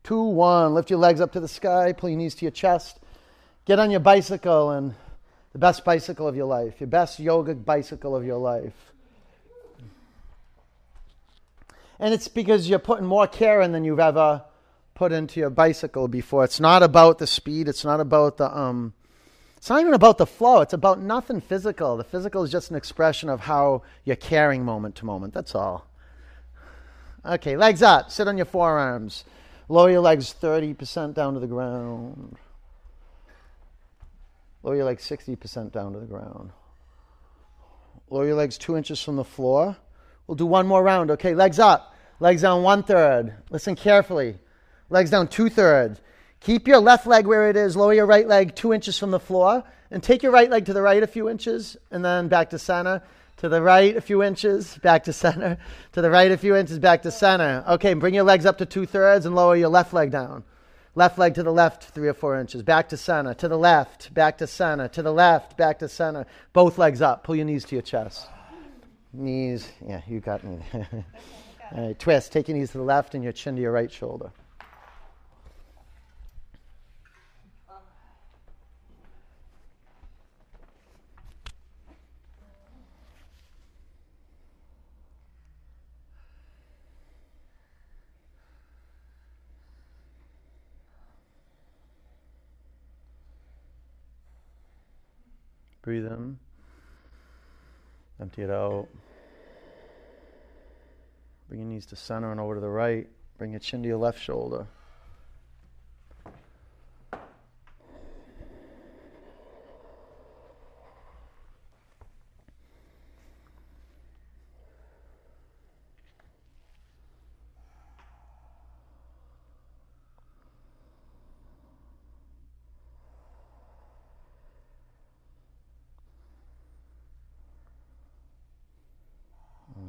two, 0.05 0.23
one. 0.23 0.75
Lift 0.75 0.91
your 0.91 1.01
legs 1.01 1.21
up 1.21 1.33
to 1.33 1.41
the 1.41 1.49
sky. 1.49 1.93
Pull 1.93 2.11
your 2.11 2.19
knees 2.19 2.37
to 2.37 2.45
your 2.45 2.53
chest. 2.53 3.01
Get 3.65 3.81
on 3.81 3.91
your 3.91 3.99
bicycle 3.99 4.71
and 4.71 4.95
the 5.53 5.59
best 5.59 5.85
bicycle 5.85 6.29
of 6.29 6.37
your 6.37 6.47
life, 6.47 6.81
your 6.81 6.87
best 6.87 7.19
yoga 7.19 7.55
bicycle 7.55 8.15
of 8.15 8.25
your 8.25 8.39
life. 8.39 8.92
And 12.03 12.13
it's 12.13 12.27
because 12.27 12.69
you're 12.69 12.81
putting 12.81 13.07
more 13.07 13.29
care 13.29 13.61
in 13.61 13.71
than 13.71 13.85
you've 13.85 14.01
ever 14.01 14.43
put 14.93 15.13
into 15.13 15.39
your 15.39 15.51
bicycle 15.51 16.09
before. 16.09 16.43
It's 16.43 16.59
not 16.59 16.83
about 16.83 17.19
the 17.19 17.29
speed. 17.29 17.69
It's 17.69 17.85
not 17.85 18.01
about 18.01 18.39
the 18.39 18.59
um. 18.59 18.93
It's 19.57 19.71
not 19.71 19.81
even 19.81 19.95
about 19.95 20.19
the 20.19 20.27
flow. 20.27 20.63
It's 20.63 20.73
about 20.73 20.99
nothing 21.01 21.41
physical. 21.41 21.97
The 21.97 22.03
physical 22.03 22.43
is 22.43 22.51
just 22.51 22.71
an 22.71 22.77
expression 22.77 23.29
of 23.29 23.43
how 23.43 23.83
you're 24.05 24.17
caring 24.17 24.65
moment 24.65 24.97
to 24.97 25.07
moment. 25.07 25.33
That's 25.33 25.55
all. 25.55 25.87
Okay, 27.25 27.57
legs 27.57 27.85
up. 27.85 28.11
Sit 28.11 28.27
on 28.27 28.37
your 28.37 28.47
forearms. 28.47 29.25
Lower 29.69 29.89
your 29.89 30.01
legs 30.01 30.35
30% 30.43 31.15
down 31.15 31.35
to 31.35 31.41
the 31.41 31.47
ground. 31.47 32.37
Lower 34.65 34.75
your 34.75 34.87
legs 34.87 35.09
60% 35.09 35.71
down 35.71 35.93
to 35.93 36.01
the 36.01 36.07
ground. 36.07 36.51
Lower 38.11 38.27
your 38.27 38.35
legs 38.35 38.59
two 38.59 38.77
inches 38.77 39.01
from 39.01 39.15
the 39.15 39.25
floor. 39.25 39.77
We'll 40.27 40.35
do 40.35 40.47
one 40.47 40.67
more 40.67 40.83
round. 40.83 41.13
Okay, 41.13 41.35
legs 41.35 41.61
up. 41.61 41.92
Legs 42.23 42.43
down 42.43 42.63
one 42.63 42.85
third. 42.85 43.35
Listen 43.51 43.75
carefully. 43.75 44.39
Legs 44.91 45.11
down 45.11 45.27
two 45.27 45.49
thirds. 45.49 46.01
Keep 46.39 46.69
your 46.69 46.79
left 46.79 47.05
leg 47.05 47.27
where 47.27 47.51
it 47.51 47.57
is. 47.57 47.75
Lower 47.75 47.93
your 47.93 48.07
right 48.07 48.29
leg 48.29 48.55
two 48.55 48.73
inches 48.73 48.97
from 48.97 49.11
the 49.11 49.19
floor. 49.19 49.65
And 49.91 50.01
take 50.01 50.23
your 50.23 50.31
right 50.31 50.49
leg 50.49 50.67
to 50.67 50.73
the 50.73 50.83
right 50.83 51.03
a 51.03 51.09
few 51.09 51.29
inches 51.29 51.77
and 51.91 52.05
then 52.05 52.29
back 52.29 52.51
to 52.51 52.61
center. 52.61 53.03
To 53.39 53.49
the 53.49 53.61
right 53.61 53.97
a 53.97 54.01
few 54.01 54.23
inches, 54.23 54.79
back 54.79 55.03
to 55.05 55.13
center. 55.13 55.59
To 55.95 56.01
the 56.01 56.13
right 56.13 56.31
a 56.31 56.37
few 56.37 56.55
inches, 56.55 56.79
back 56.79 57.03
to 57.03 57.11
center. 57.11 57.65
Okay, 57.71 57.93
bring 57.95 58.15
your 58.15 58.23
legs 58.23 58.47
up 58.47 58.59
to 58.59 58.67
two 58.67 58.87
thirds 58.87 59.27
and 59.27 59.35
lower 59.35 59.57
your 59.57 59.69
left 59.69 59.93
leg 59.93 60.13
down. 60.13 60.45
Left 60.95 61.19
leg 61.19 61.35
to 61.35 61.43
the 61.43 61.53
left, 61.53 61.87
three 61.87 62.07
or 62.07 62.15
four 62.15 62.39
inches. 62.39 62.63
Back 62.63 62.91
to 62.91 62.97
center. 62.97 63.35
To 63.35 63.49
the 63.49 63.59
left, 63.59 64.15
back 64.15 64.39
to 64.39 64.47
center. 64.47 64.87
To 64.87 65.03
the 65.03 65.13
left, 65.13 65.57
back 65.57 65.81
to 65.81 65.89
center. 65.89 66.27
Both 66.53 66.79
legs 66.79 67.03
up. 67.03 67.25
Pull 67.25 67.35
your 67.35 67.47
knees 67.47 67.65
to 67.65 67.75
your 67.75 67.83
chest. 67.83 68.29
Knees, 69.13 69.69
yeah, 69.85 70.03
you 70.07 70.21
got 70.21 70.45
me. 70.45 70.61
Right, 71.75 71.99
twist. 71.99 72.33
Take 72.33 72.49
your 72.49 72.57
knees 72.59 72.73
to 72.73 72.79
the 72.79 72.85
left 72.85 73.15
and 73.15 73.25
your 73.25 73.33
chin 73.33 73.57
to 73.57 73.63
your 73.63 73.73
right 73.73 73.91
shoulder. 73.91 74.31
Breathe 95.81 96.07
in. 96.07 96.39
Empty 98.21 98.43
it 98.43 98.51
out. 98.51 98.89
Bring 101.53 101.61
your 101.61 101.69
knees 101.69 101.85
to 101.85 101.97
center 101.97 102.33
and 102.33 102.41
over 102.41 102.55
to 102.55 102.63
the 102.63 102.71
right. 102.71 103.07
Bring 103.37 103.51
your 103.51 103.61
chin 103.61 103.83
to 103.83 103.89
your 103.89 103.99
left 103.99 104.19
shoulder. 104.19 104.67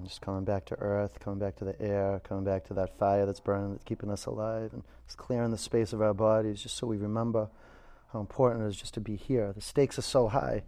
Just 0.04 0.22
coming 0.22 0.43
back 0.43 0.66
to 0.66 0.76
earth, 0.80 1.20
coming 1.20 1.39
back 1.39 1.56
to 1.58 1.66
the 1.66 1.82
air, 1.82 2.22
coming 2.24 2.43
back 2.43 2.66
to 2.66 2.74
that 2.74 2.97
fire 2.97 3.26
that's 3.26 3.39
burning, 3.39 3.72
that's 3.72 3.84
keeping 3.84 4.12
us 4.12 4.26
alive, 4.26 4.74
and 4.74 4.84
just 5.06 5.18
clearing 5.18 5.51
the 5.51 5.58
space 5.58 5.93
of 5.93 6.01
our 6.01 6.14
bodies 6.14 6.62
just 6.62 6.76
so 6.76 6.88
we 6.88 6.97
remember 6.97 7.49
how 8.12 8.20
important 8.20 8.64
it 8.64 8.68
is 8.68 8.76
just 8.76 8.93
to 8.93 9.01
be 9.01 9.16
here. 9.16 9.54
The 9.54 9.62
stakes 9.62 9.97
are 9.97 10.04
so 10.04 10.28
high. 10.28 10.64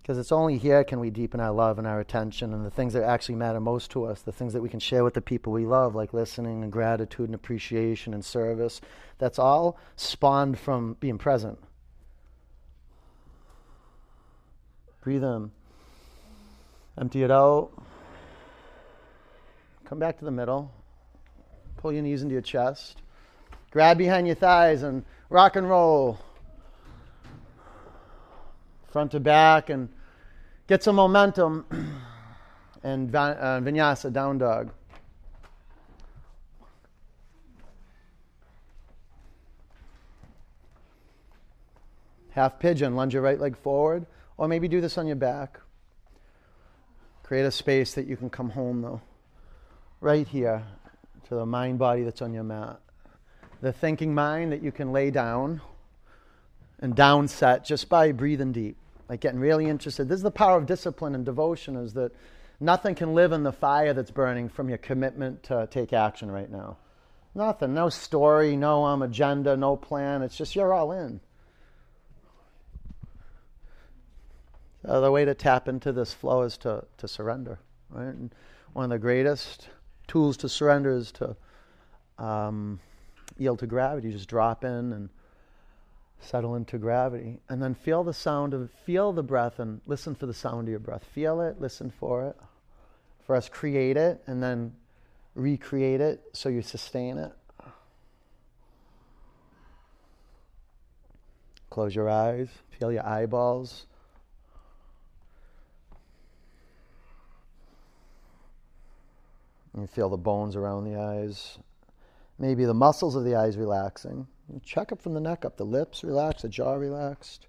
Because 0.00 0.18
it's 0.18 0.32
only 0.32 0.56
here 0.56 0.84
can 0.84 1.00
we 1.00 1.10
deepen 1.10 1.38
our 1.38 1.52
love 1.52 1.78
and 1.78 1.86
our 1.86 2.00
attention 2.00 2.54
and 2.54 2.64
the 2.64 2.70
things 2.70 2.94
that 2.94 3.02
actually 3.02 3.34
matter 3.34 3.60
most 3.60 3.90
to 3.90 4.04
us, 4.04 4.22
the 4.22 4.32
things 4.32 4.54
that 4.54 4.62
we 4.62 4.70
can 4.70 4.80
share 4.80 5.04
with 5.04 5.12
the 5.12 5.20
people 5.20 5.52
we 5.52 5.66
love, 5.66 5.94
like 5.94 6.14
listening 6.14 6.62
and 6.62 6.72
gratitude 6.72 7.26
and 7.26 7.34
appreciation 7.34 8.14
and 8.14 8.24
service. 8.24 8.80
That's 9.18 9.38
all 9.38 9.78
spawned 9.96 10.58
from 10.58 10.96
being 10.98 11.18
present. 11.18 11.58
Breathe 15.02 15.24
in. 15.24 15.50
Empty 17.00 17.22
it 17.22 17.30
out. 17.30 17.70
Come 19.84 19.98
back 19.98 20.18
to 20.18 20.24
the 20.24 20.30
middle. 20.30 20.72
Pull 21.76 21.92
your 21.92 22.02
knees 22.02 22.22
into 22.22 22.32
your 22.32 22.42
chest. 22.42 23.02
Grab 23.70 23.98
behind 23.98 24.26
your 24.26 24.34
thighs 24.34 24.82
and 24.82 25.04
rock 25.30 25.54
and 25.54 25.68
roll. 25.68 26.18
Front 28.88 29.12
to 29.12 29.20
back 29.20 29.70
and 29.70 29.88
get 30.66 30.82
some 30.82 30.96
momentum. 30.96 31.66
and 32.82 33.14
uh, 33.14 33.60
vinyasa, 33.60 34.12
down 34.12 34.38
dog. 34.38 34.70
Half 42.30 42.58
pigeon, 42.58 42.96
lunge 42.96 43.14
your 43.14 43.22
right 43.22 43.38
leg 43.38 43.56
forward, 43.56 44.06
or 44.36 44.48
maybe 44.48 44.68
do 44.68 44.80
this 44.80 44.96
on 44.98 45.06
your 45.06 45.16
back. 45.16 45.60
Create 47.28 47.44
a 47.44 47.50
space 47.50 47.92
that 47.92 48.06
you 48.06 48.16
can 48.16 48.30
come 48.30 48.48
home, 48.48 48.80
though. 48.80 49.02
Right 50.00 50.26
here 50.26 50.64
to 51.28 51.34
the 51.34 51.44
mind 51.44 51.78
body 51.78 52.02
that's 52.02 52.22
on 52.22 52.32
your 52.32 52.42
mat. 52.42 52.80
The 53.60 53.70
thinking 53.70 54.14
mind 54.14 54.50
that 54.52 54.62
you 54.62 54.72
can 54.72 54.92
lay 54.92 55.10
down 55.10 55.60
and 56.78 56.96
downset 56.96 57.66
just 57.66 57.90
by 57.90 58.12
breathing 58.12 58.52
deep, 58.52 58.78
like 59.10 59.20
getting 59.20 59.40
really 59.40 59.66
interested. 59.66 60.08
This 60.08 60.16
is 60.16 60.22
the 60.22 60.30
power 60.30 60.56
of 60.56 60.64
discipline 60.64 61.14
and 61.14 61.22
devotion 61.22 61.76
is 61.76 61.92
that 61.92 62.12
nothing 62.60 62.94
can 62.94 63.12
live 63.12 63.32
in 63.32 63.42
the 63.42 63.52
fire 63.52 63.92
that's 63.92 64.10
burning 64.10 64.48
from 64.48 64.70
your 64.70 64.78
commitment 64.78 65.42
to 65.42 65.68
take 65.70 65.92
action 65.92 66.30
right 66.30 66.50
now. 66.50 66.78
Nothing. 67.34 67.74
No 67.74 67.90
story, 67.90 68.56
no 68.56 68.86
um, 68.86 69.02
agenda, 69.02 69.54
no 69.54 69.76
plan. 69.76 70.22
It's 70.22 70.38
just 70.38 70.56
you're 70.56 70.72
all 70.72 70.92
in. 70.92 71.20
Uh, 74.88 75.00
the 75.00 75.12
way 75.12 75.24
to 75.24 75.34
tap 75.34 75.68
into 75.68 75.92
this 75.92 76.14
flow 76.14 76.42
is 76.42 76.56
to, 76.56 76.82
to 76.96 77.06
surrender. 77.06 77.58
Right? 77.90 78.06
And 78.06 78.34
one 78.72 78.84
of 78.84 78.90
the 78.90 78.98
greatest 78.98 79.68
tools 80.06 80.38
to 80.38 80.48
surrender 80.48 80.96
is 80.96 81.12
to 81.12 81.36
um, 82.16 82.80
yield 83.36 83.58
to 83.58 83.66
gravity. 83.66 84.10
Just 84.10 84.28
drop 84.28 84.64
in 84.64 84.92
and 84.92 85.10
settle 86.20 86.54
into 86.54 86.78
gravity. 86.78 87.38
And 87.50 87.62
then 87.62 87.74
feel 87.74 88.02
the 88.02 88.14
sound 88.14 88.54
of, 88.54 88.70
feel 88.86 89.12
the 89.12 89.22
breath 89.22 89.58
and 89.58 89.82
listen 89.86 90.14
for 90.14 90.24
the 90.24 90.32
sound 90.32 90.68
of 90.68 90.70
your 90.70 90.78
breath. 90.78 91.04
Feel 91.12 91.42
it, 91.42 91.60
listen 91.60 91.90
for 91.90 92.24
it. 92.24 92.36
For 93.26 93.36
us, 93.36 93.50
create 93.50 93.98
it 93.98 94.22
and 94.26 94.42
then 94.42 94.72
recreate 95.34 96.00
it 96.00 96.22
so 96.32 96.48
you 96.48 96.62
sustain 96.62 97.18
it. 97.18 97.32
Close 101.68 101.94
your 101.94 102.08
eyes, 102.08 102.48
feel 102.70 102.90
your 102.90 103.06
eyeballs 103.06 103.84
You 109.80 109.86
feel 109.86 110.08
the 110.08 110.16
bones 110.16 110.56
around 110.56 110.84
the 110.84 110.98
eyes. 110.98 111.58
Maybe 112.38 112.64
the 112.64 112.74
muscles 112.74 113.16
of 113.16 113.24
the 113.24 113.34
eyes 113.34 113.56
relaxing. 113.56 114.26
Check 114.64 114.92
up 114.92 115.00
from 115.00 115.14
the 115.14 115.20
neck 115.20 115.44
up. 115.44 115.56
The 115.56 115.64
lips 115.64 116.04
relaxed, 116.04 116.42
the 116.42 116.48
jaw 116.48 116.74
relaxed. 116.74 117.46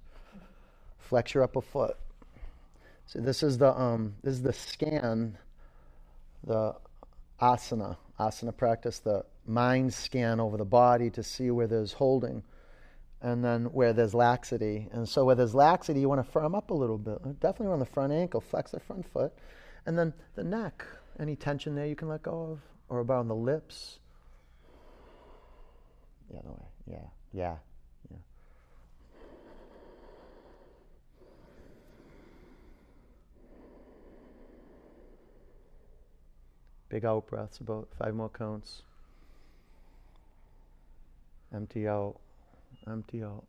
Flex 0.98 1.34
your 1.34 1.44
upper 1.44 1.62
foot. 1.62 1.98
So 3.06 3.20
this 3.20 3.42
is 3.42 3.58
the 3.58 3.76
um, 3.80 4.16
this 4.24 4.34
is 4.34 4.44
the 4.44 4.54
scan, 4.54 5.38
the 6.44 6.76
asana, 7.42 7.98
asana 8.20 8.56
practice, 8.56 9.00
the 9.00 9.26
mind 9.48 9.94
scan 9.94 10.40
over 10.40 10.58
the 10.58 10.66
body 10.66 11.10
to 11.12 11.24
see 11.24 11.50
where 11.50 11.68
there's 11.68 11.94
holding 11.94 12.44
and 13.22 13.44
then 13.44 13.66
where 13.66 13.94
there's 13.94 14.14
laxity. 14.14 14.88
And 14.92 15.08
so 15.08 15.26
where 15.26 15.36
there's 15.36 15.56
laxity, 15.56 16.00
you 16.00 16.10
want 16.10 16.24
to 16.26 16.32
firm 16.32 16.56
up 16.56 16.70
a 16.70 16.74
little 16.74 16.98
bit. 16.98 17.18
Definitely 17.40 17.74
on 17.74 17.80
the 17.80 17.86
front 17.86 18.14
ankle, 18.14 18.42
flex 18.42 18.72
the 18.72 18.80
front 18.80 19.06
foot. 19.12 19.34
And 19.86 19.98
then 19.98 20.14
the 20.36 20.44
neck, 20.44 20.86
any 21.20 21.36
tension 21.36 21.76
there 21.76 21.86
you 21.86 21.96
can 21.96 22.08
let 22.08 22.24
go 22.24 22.52
of? 22.52 22.60
Or 22.88 23.00
about 23.00 23.20
on 23.20 23.28
the 23.28 23.36
lips? 23.36 24.00
Yeah, 26.32 26.40
other 26.40 26.50
way. 26.50 26.66
Yeah, 26.88 26.98
yeah, 27.34 27.56
yeah. 28.10 28.18
Big 36.90 37.06
out 37.06 37.28
breaths, 37.28 37.60
about 37.60 37.90
five 37.98 38.16
more 38.16 38.30
counts. 38.30 38.84
Empty 41.54 41.88
out, 41.88 42.16
empty 42.88 43.24
out. 43.24 43.44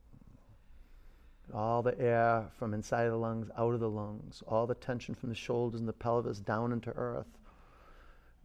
All 1.52 1.82
the 1.82 1.98
air 1.98 2.46
from 2.58 2.74
inside 2.74 3.08
the 3.08 3.16
lungs 3.16 3.50
out 3.58 3.74
of 3.74 3.80
the 3.80 3.90
lungs, 3.90 4.42
all 4.46 4.66
the 4.66 4.74
tension 4.74 5.14
from 5.14 5.30
the 5.30 5.34
shoulders 5.34 5.80
and 5.80 5.88
the 5.88 5.92
pelvis 5.92 6.38
down 6.38 6.72
into 6.72 6.90
earth. 6.90 7.26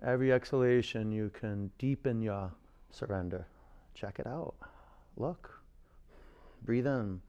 Every 0.04 0.32
exhalation, 0.32 1.12
you 1.12 1.32
can 1.40 1.72
deepen 1.78 2.22
your 2.22 2.52
surrender. 2.92 3.48
Check 3.94 4.20
it 4.20 4.28
out. 4.28 4.56
Look. 5.18 5.62
Breathe 6.64 6.88
in. 6.88 7.22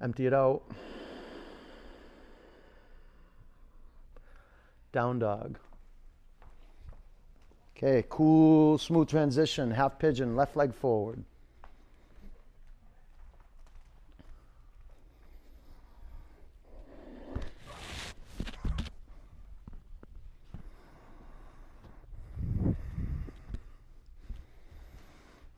Empty 0.00 0.26
it 0.26 0.34
out. 0.34 0.62
Down 4.92 5.18
dog. 5.18 5.58
Okay, 7.76 8.04
cool, 8.08 8.78
smooth 8.78 9.08
transition. 9.08 9.70
Half 9.70 9.98
pigeon, 9.98 10.34
left 10.34 10.56
leg 10.56 10.74
forward. 10.74 11.22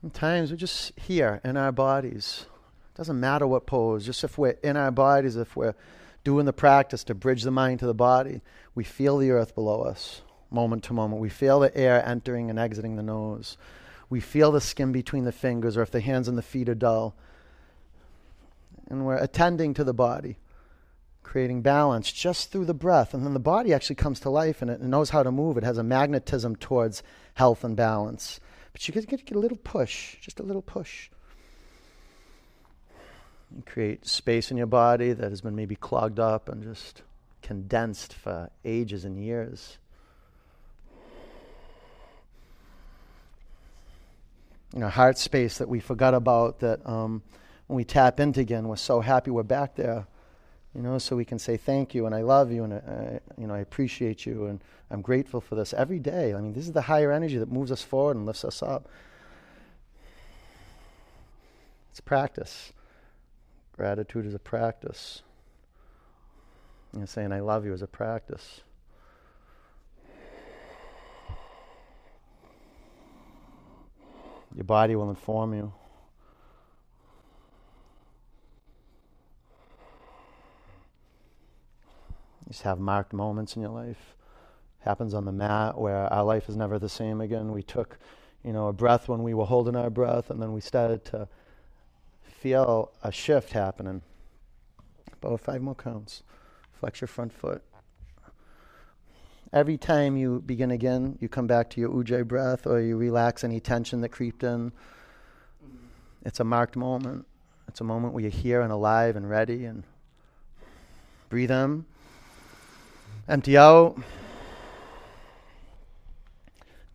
Sometimes 0.01 0.49
we're 0.49 0.57
just 0.57 0.97
here 0.97 1.41
in 1.43 1.57
our 1.57 1.73
bodies. 1.73 2.45
It 2.93 2.97
doesn't 2.97 3.19
matter 3.19 3.45
what 3.45 3.65
pose, 3.65 4.05
just 4.05 4.23
if 4.23 4.37
we're 4.37 4.57
in 4.63 4.77
our 4.77 4.91
bodies, 4.91 5.35
if 5.35 5.57
we're 5.57 5.75
doing 6.23 6.45
the 6.45 6.53
practice 6.53 7.03
to 7.05 7.15
bridge 7.15 7.43
the 7.43 7.51
mind 7.51 7.79
to 7.79 7.85
the 7.85 7.93
body, 7.93 8.41
we 8.75 8.85
feel 8.85 9.17
the 9.17 9.31
earth 9.31 9.55
below 9.55 9.81
us 9.81 10.21
moment 10.51 10.83
to 10.85 10.93
moment. 10.93 11.21
We 11.21 11.29
feel 11.29 11.59
the 11.59 11.75
air 11.77 12.03
entering 12.05 12.49
and 12.49 12.57
exiting 12.57 12.95
the 12.95 13.03
nose. 13.03 13.57
We 14.09 14.19
feel 14.19 14.51
the 14.51 14.61
skin 14.61 14.91
between 14.91 15.25
the 15.25 15.31
fingers, 15.31 15.77
or 15.77 15.81
if 15.81 15.91
the 15.91 16.01
hands 16.01 16.27
and 16.27 16.37
the 16.37 16.41
feet 16.41 16.69
are 16.69 16.75
dull. 16.75 17.15
And 18.89 19.05
we're 19.05 19.17
attending 19.17 19.73
to 19.75 19.83
the 19.83 19.93
body, 19.93 20.37
creating 21.21 21.61
balance 21.61 22.11
just 22.11 22.51
through 22.51 22.65
the 22.65 22.73
breath. 22.73 23.13
And 23.13 23.25
then 23.25 23.33
the 23.33 23.39
body 23.39 23.73
actually 23.73 23.97
comes 23.97 24.19
to 24.21 24.29
life 24.29 24.61
and 24.61 24.71
it 24.71 24.81
knows 24.81 25.11
how 25.11 25.21
to 25.21 25.31
move. 25.31 25.57
It 25.57 25.63
has 25.63 25.77
a 25.77 25.83
magnetism 25.83 26.55
towards 26.55 27.03
health 27.35 27.63
and 27.63 27.75
balance. 27.75 28.39
But 28.71 28.87
you 28.87 28.93
get, 28.93 29.07
get, 29.07 29.25
get 29.25 29.35
a 29.35 29.39
little 29.39 29.57
push, 29.57 30.17
just 30.21 30.39
a 30.39 30.43
little 30.43 30.61
push. 30.61 31.09
You 33.55 33.63
create 33.65 34.07
space 34.07 34.51
in 34.51 34.57
your 34.57 34.67
body 34.67 35.13
that 35.13 35.29
has 35.29 35.41
been 35.41 35.55
maybe 35.55 35.75
clogged 35.75 36.19
up 36.19 36.49
and 36.49 36.63
just 36.63 37.01
condensed 37.41 38.13
for 38.13 38.49
ages 38.63 39.05
and 39.05 39.17
years. 39.17 39.77
You 44.73 44.81
know, 44.81 44.89
heart 44.89 45.17
space 45.17 45.57
that 45.57 45.67
we 45.67 45.79
forgot 45.79 46.13
about 46.13 46.59
that 46.59 46.87
um, 46.87 47.23
when 47.65 47.75
we 47.77 47.83
tap 47.83 48.19
into 48.19 48.39
again, 48.39 48.67
we're 48.67 48.75
so 48.75 49.01
happy 49.01 49.31
we're 49.31 49.41
back 49.41 49.75
there 49.75 50.05
you 50.75 50.81
know, 50.81 50.97
so 50.99 51.15
we 51.15 51.25
can 51.25 51.39
say 51.39 51.57
thank 51.57 51.95
you 51.95 52.05
and 52.05 52.13
I 52.13 52.21
love 52.21 52.51
you 52.51 52.63
and 52.63 52.73
I, 52.73 53.19
you 53.37 53.47
know 53.47 53.53
I 53.55 53.59
appreciate 53.59 54.25
you 54.25 54.45
and 54.45 54.63
I'm 54.91 55.01
grateful 55.01 55.41
for 55.41 55.55
this 55.55 55.73
every 55.73 55.99
day. 55.99 56.33
I 56.33 56.41
mean, 56.41 56.53
this 56.53 56.65
is 56.65 56.73
the 56.73 56.81
higher 56.81 57.11
energy 57.11 57.37
that 57.37 57.51
moves 57.51 57.71
us 57.71 57.81
forward 57.81 58.17
and 58.17 58.25
lifts 58.25 58.45
us 58.45 58.61
up. 58.61 58.87
It's 61.91 61.99
practice. 61.99 62.71
Gratitude 63.75 64.25
is 64.25 64.33
a 64.33 64.39
practice. 64.39 65.23
You 66.93 67.01
know, 67.01 67.05
saying 67.05 67.31
I 67.31 67.39
love 67.39 67.65
you 67.65 67.73
is 67.73 67.81
a 67.81 67.87
practice. 67.87 68.61
Your 74.55 74.65
body 74.65 74.95
will 74.95 75.09
inform 75.09 75.53
you. 75.53 75.71
Just 82.49 82.63
have 82.63 82.79
marked 82.79 83.13
moments 83.13 83.55
in 83.55 83.61
your 83.61 83.71
life. 83.71 84.15
Happens 84.79 85.13
on 85.13 85.25
the 85.25 85.31
mat 85.31 85.79
where 85.79 86.11
our 86.11 86.23
life 86.23 86.49
is 86.49 86.57
never 86.57 86.79
the 86.79 86.89
same 86.89 87.21
again. 87.21 87.51
We 87.51 87.61
took, 87.61 87.99
you 88.43 88.51
know, 88.51 88.67
a 88.67 88.73
breath 88.73 89.07
when 89.07 89.23
we 89.23 89.33
were 89.33 89.45
holding 89.45 89.75
our 89.75 89.89
breath, 89.89 90.29
and 90.29 90.41
then 90.41 90.51
we 90.51 90.61
started 90.61 91.05
to 91.05 91.27
feel 92.23 92.91
a 93.03 93.11
shift 93.11 93.51
happening. 93.51 94.01
About 95.21 95.41
five 95.41 95.61
more 95.61 95.75
counts. 95.75 96.23
Flex 96.71 97.01
your 97.01 97.07
front 97.07 97.33
foot. 97.33 97.61
Every 99.51 99.77
time 99.77 100.15
you 100.15 100.41
begin 100.45 100.71
again, 100.71 101.17
you 101.19 101.27
come 101.27 101.47
back 101.47 101.69
to 101.71 101.81
your 101.81 101.89
ujjayi 101.89 102.27
breath 102.27 102.65
or 102.65 102.79
you 102.79 102.97
relax 102.97 103.43
any 103.43 103.59
tension 103.59 104.01
that 104.01 104.09
creeped 104.09 104.43
in. 104.43 104.71
It's 106.23 106.39
a 106.39 106.43
marked 106.43 106.75
moment. 106.75 107.25
It's 107.67 107.81
a 107.81 107.83
moment 107.83 108.13
where 108.13 108.21
you're 108.21 108.31
here 108.31 108.61
and 108.61 108.71
alive 108.71 109.15
and 109.15 109.29
ready 109.29 109.65
and 109.65 109.83
breathe 111.29 111.51
in. 111.51 111.85
Empty 113.29 113.57
out. 113.57 113.95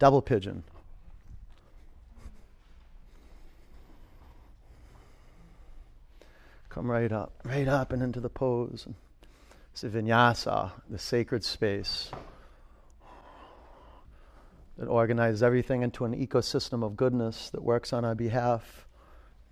Double 0.00 0.20
pigeon. 0.20 0.64
Come 6.70 6.90
right 6.90 7.12
up, 7.12 7.32
right 7.44 7.68
up 7.68 7.92
and 7.92 8.02
into 8.02 8.18
the 8.18 8.28
pose. 8.28 8.88
It's 9.70 9.84
a 9.84 9.88
vinyasa, 9.88 10.72
the 10.90 10.98
sacred 10.98 11.44
space 11.44 12.10
that 14.76 14.88
organizes 14.88 15.40
everything 15.40 15.82
into 15.82 16.04
an 16.04 16.14
ecosystem 16.14 16.82
of 16.82 16.96
goodness 16.96 17.50
that 17.50 17.62
works 17.62 17.92
on 17.92 18.04
our 18.04 18.16
behalf. 18.16 18.88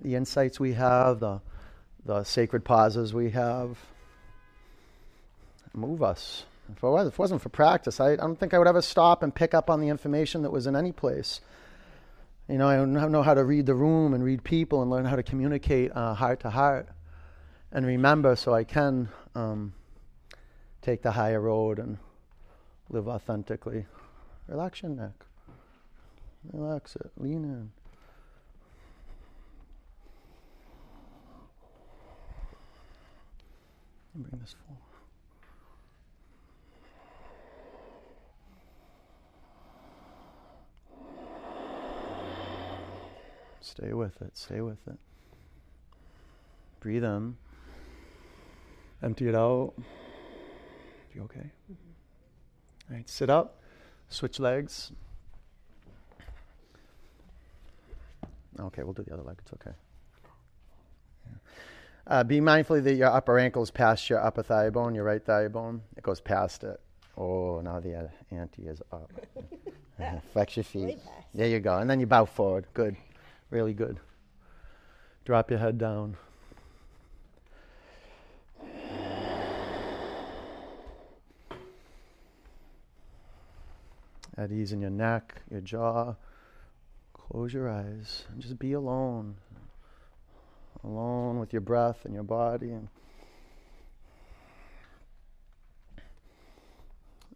The 0.00 0.16
insights 0.16 0.58
we 0.58 0.72
have, 0.72 1.20
the, 1.20 1.40
the 2.04 2.24
sacred 2.24 2.64
pauses 2.64 3.14
we 3.14 3.30
have, 3.30 3.78
move 5.72 6.02
us. 6.02 6.44
If 6.70 6.82
it, 6.82 7.18
wasn't 7.18 7.42
for 7.42 7.48
practice, 7.48 8.00
I, 8.00 8.12
I 8.12 8.16
don't 8.16 8.38
think 8.38 8.54
I 8.54 8.58
would 8.58 8.68
ever 8.68 8.82
stop 8.82 9.22
and 9.22 9.34
pick 9.34 9.52
up 9.52 9.68
on 9.68 9.80
the 9.80 9.88
information 9.88 10.42
that 10.42 10.50
was 10.50 10.66
in 10.66 10.76
any 10.76 10.92
place. 10.92 11.40
You 12.48 12.58
know, 12.58 12.68
I 12.68 12.76
don't 12.76 13.12
know 13.12 13.22
how 13.22 13.34
to 13.34 13.44
read 13.44 13.66
the 13.66 13.74
room 13.74 14.14
and 14.14 14.24
read 14.24 14.42
people 14.44 14.82
and 14.82 14.90
learn 14.90 15.04
how 15.04 15.16
to 15.16 15.22
communicate 15.22 15.90
uh, 15.94 16.14
heart 16.14 16.40
to 16.40 16.50
heart 16.50 16.88
and 17.72 17.86
remember 17.86 18.36
so 18.36 18.52
I 18.52 18.64
can 18.64 19.08
um, 19.34 19.72
take 20.82 21.02
the 21.02 21.12
higher 21.12 21.40
road 21.40 21.78
and 21.78 21.98
live 22.90 23.08
authentically. 23.08 23.86
Relax 24.46 24.82
your 24.82 24.90
neck. 24.90 25.24
Relax 26.52 26.96
it. 26.96 27.10
Lean 27.16 27.44
in. 27.44 27.70
Bring 34.14 34.40
this 34.40 34.54
forward. 34.66 34.81
Stay 43.62 43.92
with 43.92 44.20
it. 44.20 44.36
Stay 44.36 44.60
with 44.60 44.78
it. 44.86 44.98
Breathe 46.80 47.04
in. 47.04 47.36
Empty 49.02 49.28
it 49.28 49.34
out. 49.34 49.72
You 51.14 51.22
okay? 51.22 51.50
Mm-hmm. 51.70 52.90
All 52.90 52.96
right, 52.96 53.08
sit 53.08 53.30
up. 53.30 53.60
Switch 54.08 54.38
legs. 54.40 54.92
Okay, 58.58 58.82
we'll 58.82 58.92
do 58.92 59.02
the 59.02 59.14
other 59.14 59.22
leg. 59.22 59.36
It's 59.40 59.52
okay. 59.54 59.76
Uh, 62.06 62.24
be 62.24 62.40
mindful 62.40 62.80
that 62.80 62.94
your 62.94 63.10
upper 63.10 63.38
ankle 63.38 63.62
is 63.62 63.70
past 63.70 64.10
your 64.10 64.20
upper 64.20 64.42
thigh 64.42 64.70
bone, 64.70 64.94
your 64.94 65.04
right 65.04 65.24
thigh 65.24 65.48
bone. 65.48 65.82
It 65.96 66.02
goes 66.02 66.20
past 66.20 66.64
it. 66.64 66.80
Oh, 67.16 67.60
now 67.60 67.78
the 67.80 67.94
uh, 67.94 68.08
ante 68.30 68.62
is 68.62 68.82
up. 68.92 69.10
Flex 70.32 70.56
your 70.56 70.64
feet. 70.64 70.98
There 71.34 71.48
you 71.48 71.60
go. 71.60 71.78
And 71.78 71.88
then 71.88 72.00
you 72.00 72.06
bow 72.06 72.24
forward. 72.24 72.66
Good. 72.74 72.96
Really 73.52 73.74
good. 73.74 74.00
Drop 75.26 75.50
your 75.50 75.58
head 75.58 75.76
down. 75.76 76.16
at 84.38 84.50
ease 84.50 84.72
in 84.72 84.80
your 84.80 84.90
neck, 84.90 85.42
your 85.50 85.60
jaw. 85.60 86.14
Close 87.12 87.52
your 87.52 87.68
eyes 87.68 88.24
and 88.32 88.40
just 88.40 88.58
be 88.58 88.72
alone. 88.72 89.36
Alone 90.82 91.38
with 91.38 91.52
your 91.52 91.60
breath 91.60 92.06
and 92.06 92.14
your 92.14 92.24
body 92.24 92.70
and 92.70 92.88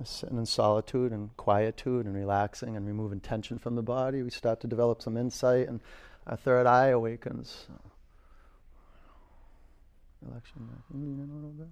sitting 0.05 0.39
in 0.39 0.47
solitude 0.47 1.13
and 1.13 1.37
quietude 1.37 2.07
and 2.07 2.15
relaxing 2.15 2.77
and 2.77 2.87
removing 2.87 3.21
tension 3.21 3.59
from 3.59 3.75
the 3.75 3.83
body, 3.83 4.23
we 4.23 4.31
start 4.31 4.61
to 4.61 4.67
develop 4.67 5.03
some 5.03 5.17
insight 5.17 5.69
and 5.69 5.81
our 6.27 6.37
third 6.37 6.67
eye 6.67 6.89
awakens. 6.89 7.67
A 10.23 10.41
bit. 11.49 11.69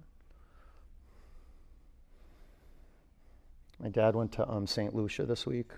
My 3.79 3.89
dad 3.89 4.15
went 4.15 4.31
to 4.33 4.49
um, 4.49 4.65
St. 4.65 4.95
Lucia 4.95 5.25
this 5.25 5.45
week, 5.45 5.71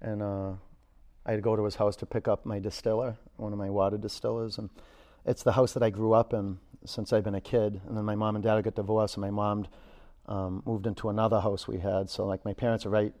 and 0.00 0.22
uh, 0.22 0.52
I 1.24 1.30
had 1.30 1.36
to 1.36 1.42
go 1.42 1.54
to 1.54 1.64
his 1.64 1.76
house 1.76 1.94
to 1.96 2.06
pick 2.06 2.26
up 2.26 2.44
my 2.44 2.58
distiller, 2.58 3.16
one 3.36 3.52
of 3.52 3.58
my 3.58 3.70
water 3.70 3.96
distillers, 3.96 4.58
and 4.58 4.70
it's 5.24 5.44
the 5.44 5.52
house 5.52 5.72
that 5.74 5.82
I 5.82 5.90
grew 5.90 6.12
up 6.12 6.32
in 6.32 6.58
since 6.84 7.12
I've 7.12 7.22
been 7.22 7.36
a 7.36 7.40
kid. 7.40 7.80
And 7.86 7.96
then 7.96 8.04
my 8.04 8.16
mom 8.16 8.34
and 8.34 8.42
dad 8.42 8.64
got 8.64 8.74
divorced, 8.74 9.16
and 9.16 9.22
my 9.22 9.30
mom 9.30 9.68
um, 10.26 10.62
moved 10.66 10.88
into 10.88 11.08
another 11.08 11.40
house 11.40 11.68
we 11.68 11.78
had. 11.78 12.10
So 12.10 12.26
like 12.26 12.44
my 12.44 12.54
parents 12.54 12.84
are 12.84 12.90
right, 12.90 13.12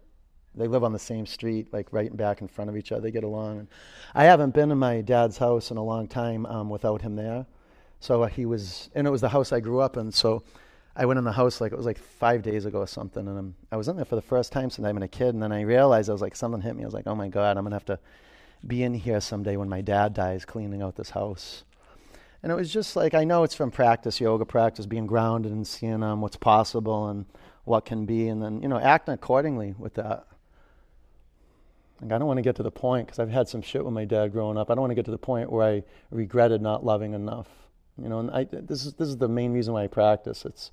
they 0.54 0.66
live 0.66 0.84
on 0.84 0.92
the 0.92 0.98
same 0.98 1.26
street, 1.26 1.72
like 1.72 1.92
right 1.92 2.14
back 2.16 2.40
in 2.40 2.48
front 2.48 2.70
of 2.70 2.76
each 2.76 2.92
other. 2.92 3.02
They 3.02 3.10
get 3.10 3.24
along. 3.24 3.68
I 4.14 4.24
haven't 4.24 4.54
been 4.54 4.70
in 4.70 4.78
my 4.78 5.00
dad's 5.00 5.38
house 5.38 5.70
in 5.70 5.76
a 5.76 5.84
long 5.84 6.08
time 6.08 6.46
um, 6.46 6.68
without 6.68 7.02
him 7.02 7.16
there. 7.16 7.46
So 8.00 8.24
he 8.24 8.46
was, 8.46 8.90
and 8.94 9.06
it 9.06 9.10
was 9.10 9.20
the 9.20 9.28
house 9.28 9.52
I 9.52 9.60
grew 9.60 9.80
up 9.80 9.96
in. 9.96 10.12
So 10.12 10.42
I 10.98 11.06
went 11.06 11.18
in 11.18 11.24
the 11.24 11.32
house 11.32 11.60
like 11.60 11.72
it 11.72 11.76
was 11.76 11.86
like 11.86 11.98
five 11.98 12.42
days 12.42 12.64
ago 12.64 12.80
or 12.80 12.86
something, 12.86 13.26
and 13.26 13.38
I'm, 13.38 13.54
I 13.70 13.76
was 13.76 13.86
in 13.86 13.96
there 13.96 14.04
for 14.04 14.16
the 14.16 14.22
first 14.22 14.50
time 14.50 14.68
since 14.68 14.86
I've 14.86 14.94
been 14.94 15.02
a 15.04 15.08
kid, 15.08 15.28
and 15.28 15.42
then 15.42 15.52
I 15.52 15.60
realized 15.60 16.08
I 16.10 16.12
was 16.12 16.22
like 16.22 16.34
something 16.34 16.60
hit 16.60 16.74
me. 16.74 16.82
I 16.82 16.86
was 16.86 16.94
like, 16.94 17.06
oh 17.06 17.14
my 17.14 17.28
god, 17.28 17.56
I'm 17.56 17.64
gonna 17.64 17.76
have 17.76 17.84
to 17.86 18.00
be 18.66 18.82
in 18.82 18.94
here 18.94 19.20
someday 19.20 19.56
when 19.56 19.68
my 19.68 19.80
dad 19.80 20.12
dies, 20.12 20.44
cleaning 20.44 20.82
out 20.82 20.96
this 20.96 21.10
house. 21.10 21.62
And 22.42 22.50
it 22.50 22.56
was 22.56 22.72
just 22.72 22.96
like 22.96 23.14
I 23.14 23.24
know 23.24 23.44
it's 23.44 23.54
from 23.54 23.70
practice, 23.70 24.20
yoga 24.20 24.44
practice, 24.44 24.86
being 24.86 25.06
grounded 25.06 25.52
and 25.52 25.66
seeing 25.66 26.02
um, 26.02 26.20
what's 26.20 26.36
possible 26.36 27.08
and 27.08 27.26
what 27.64 27.84
can 27.84 28.04
be, 28.04 28.28
and 28.28 28.42
then 28.42 28.62
you 28.62 28.68
know 28.68 28.80
acting 28.80 29.14
accordingly 29.14 29.74
with 29.78 29.94
that. 29.94 30.26
Like 32.00 32.12
I 32.12 32.18
don't 32.18 32.26
want 32.28 32.38
to 32.38 32.42
get 32.42 32.56
to 32.56 32.62
the 32.62 32.70
point 32.70 33.06
because 33.06 33.18
I've 33.18 33.30
had 33.30 33.48
some 33.48 33.62
shit 33.62 33.84
with 33.84 33.94
my 33.94 34.04
dad 34.04 34.32
growing 34.32 34.56
up. 34.56 34.70
I 34.70 34.74
don't 34.74 34.82
want 34.82 34.92
to 34.92 34.94
get 34.94 35.04
to 35.06 35.10
the 35.10 35.18
point 35.18 35.50
where 35.50 35.66
I 35.66 35.82
regretted 36.10 36.62
not 36.62 36.84
loving 36.84 37.14
enough. 37.14 37.48
You 38.00 38.08
know, 38.08 38.20
and 38.20 38.30
I, 38.30 38.44
this 38.44 38.86
is 38.86 38.94
this 38.94 39.08
is 39.08 39.16
the 39.16 39.28
main 39.28 39.52
reason 39.52 39.74
why 39.74 39.84
I 39.84 39.86
practice. 39.88 40.44
It's 40.44 40.70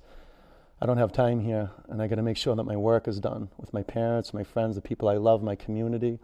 I 0.80 0.86
don't 0.86 0.98
have 0.98 1.12
time 1.12 1.40
here, 1.40 1.70
and 1.88 2.02
I 2.02 2.06
got 2.06 2.16
to 2.16 2.22
make 2.22 2.36
sure 2.36 2.54
that 2.54 2.64
my 2.64 2.76
work 2.76 3.08
is 3.08 3.18
done 3.18 3.48
with 3.56 3.72
my 3.72 3.82
parents, 3.82 4.34
my 4.34 4.44
friends, 4.44 4.76
the 4.76 4.82
people 4.82 5.08
I 5.08 5.16
love, 5.16 5.42
my 5.42 5.56
community, 5.56 6.18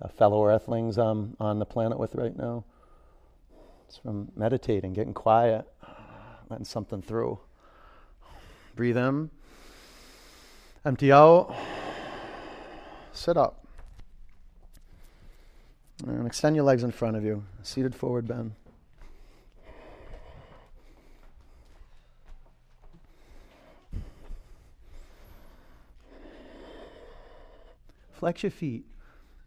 the 0.00 0.08
fellow 0.08 0.46
Earthlings 0.46 0.96
I'm 0.96 1.36
on 1.40 1.58
the 1.58 1.66
planet 1.66 1.98
with 1.98 2.14
right 2.14 2.36
now. 2.36 2.64
It's 3.88 3.98
from 3.98 4.30
meditating, 4.36 4.92
getting 4.92 5.14
quiet, 5.14 5.66
letting 6.48 6.64
something 6.64 7.02
through. 7.02 7.40
Breathe 8.76 8.96
in, 8.96 9.30
empty 10.84 11.10
out, 11.10 11.54
sit 13.12 13.36
up. 13.36 13.67
And 16.06 16.26
extend 16.26 16.54
your 16.54 16.64
legs 16.64 16.84
in 16.84 16.92
front 16.92 17.16
of 17.16 17.24
you, 17.24 17.44
seated 17.62 17.94
forward 17.94 18.28
bend. 18.28 18.52
Flex 28.12 28.42
your 28.42 28.50
feet. 28.50 28.84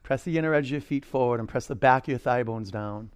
Press 0.02 0.24
the 0.24 0.38
inner 0.38 0.54
edge 0.54 0.68
of 0.68 0.72
your 0.72 0.82
feet 0.82 1.06
forward 1.06 1.40
and 1.40 1.48
press 1.48 1.68
the 1.68 1.76
back 1.76 2.04
of 2.04 2.10
your 2.10 2.18
thigh 2.18 2.44
bones 2.44 2.72
down. 2.72 3.12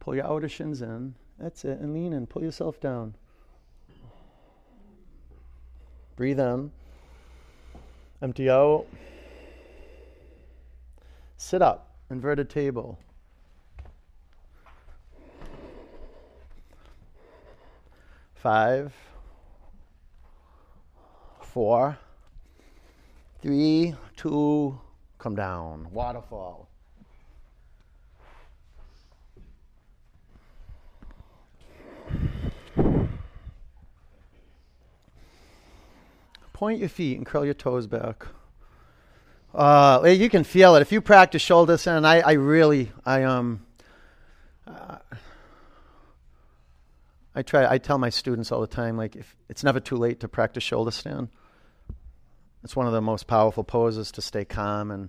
Pull 0.00 0.14
your 0.14 0.26
outer 0.26 0.48
shins 0.48 0.80
in. 0.80 1.14
That's 1.38 1.64
it. 1.64 1.78
And 1.78 1.92
lean 1.92 2.12
in. 2.12 2.26
Pull 2.26 2.42
yourself 2.42 2.80
down. 2.80 3.14
Breathe 6.16 6.40
in. 6.40 6.70
Empty 8.20 8.48
out. 8.48 8.86
Sit 11.36 11.60
up. 11.60 11.91
Inverted 12.12 12.50
table. 12.50 12.98
Five. 18.34 18.92
Four 21.40 21.98
Three, 23.42 23.94
two, 24.14 24.78
come 25.18 25.34
down. 25.34 25.88
Waterfall. 25.90 26.68
point 36.52 36.78
your 36.78 36.88
feet 36.88 37.16
and 37.16 37.26
curl 37.26 37.44
your 37.44 37.54
toes 37.54 37.88
back. 37.88 38.26
Uh, 39.54 40.02
you 40.06 40.30
can 40.30 40.44
feel 40.44 40.76
it 40.76 40.80
if 40.80 40.92
you 40.92 41.02
practice 41.02 41.42
shoulder 41.42 41.76
stand. 41.76 42.06
I, 42.06 42.20
I 42.20 42.32
really, 42.32 42.90
I 43.04 43.24
um, 43.24 43.60
uh, 44.66 44.96
I 47.34 47.42
try. 47.42 47.70
I 47.70 47.76
tell 47.78 47.98
my 47.98 48.08
students 48.08 48.50
all 48.50 48.62
the 48.62 48.66
time, 48.66 48.96
like, 48.96 49.14
if 49.14 49.36
it's 49.50 49.62
never 49.62 49.78
too 49.78 49.96
late 49.96 50.20
to 50.20 50.28
practice 50.28 50.62
shoulder 50.62 50.90
stand. 50.90 51.28
It's 52.64 52.76
one 52.76 52.86
of 52.86 52.92
the 52.92 53.02
most 53.02 53.26
powerful 53.26 53.64
poses 53.64 54.10
to 54.12 54.22
stay 54.22 54.44
calm 54.44 54.90
and 54.90 55.08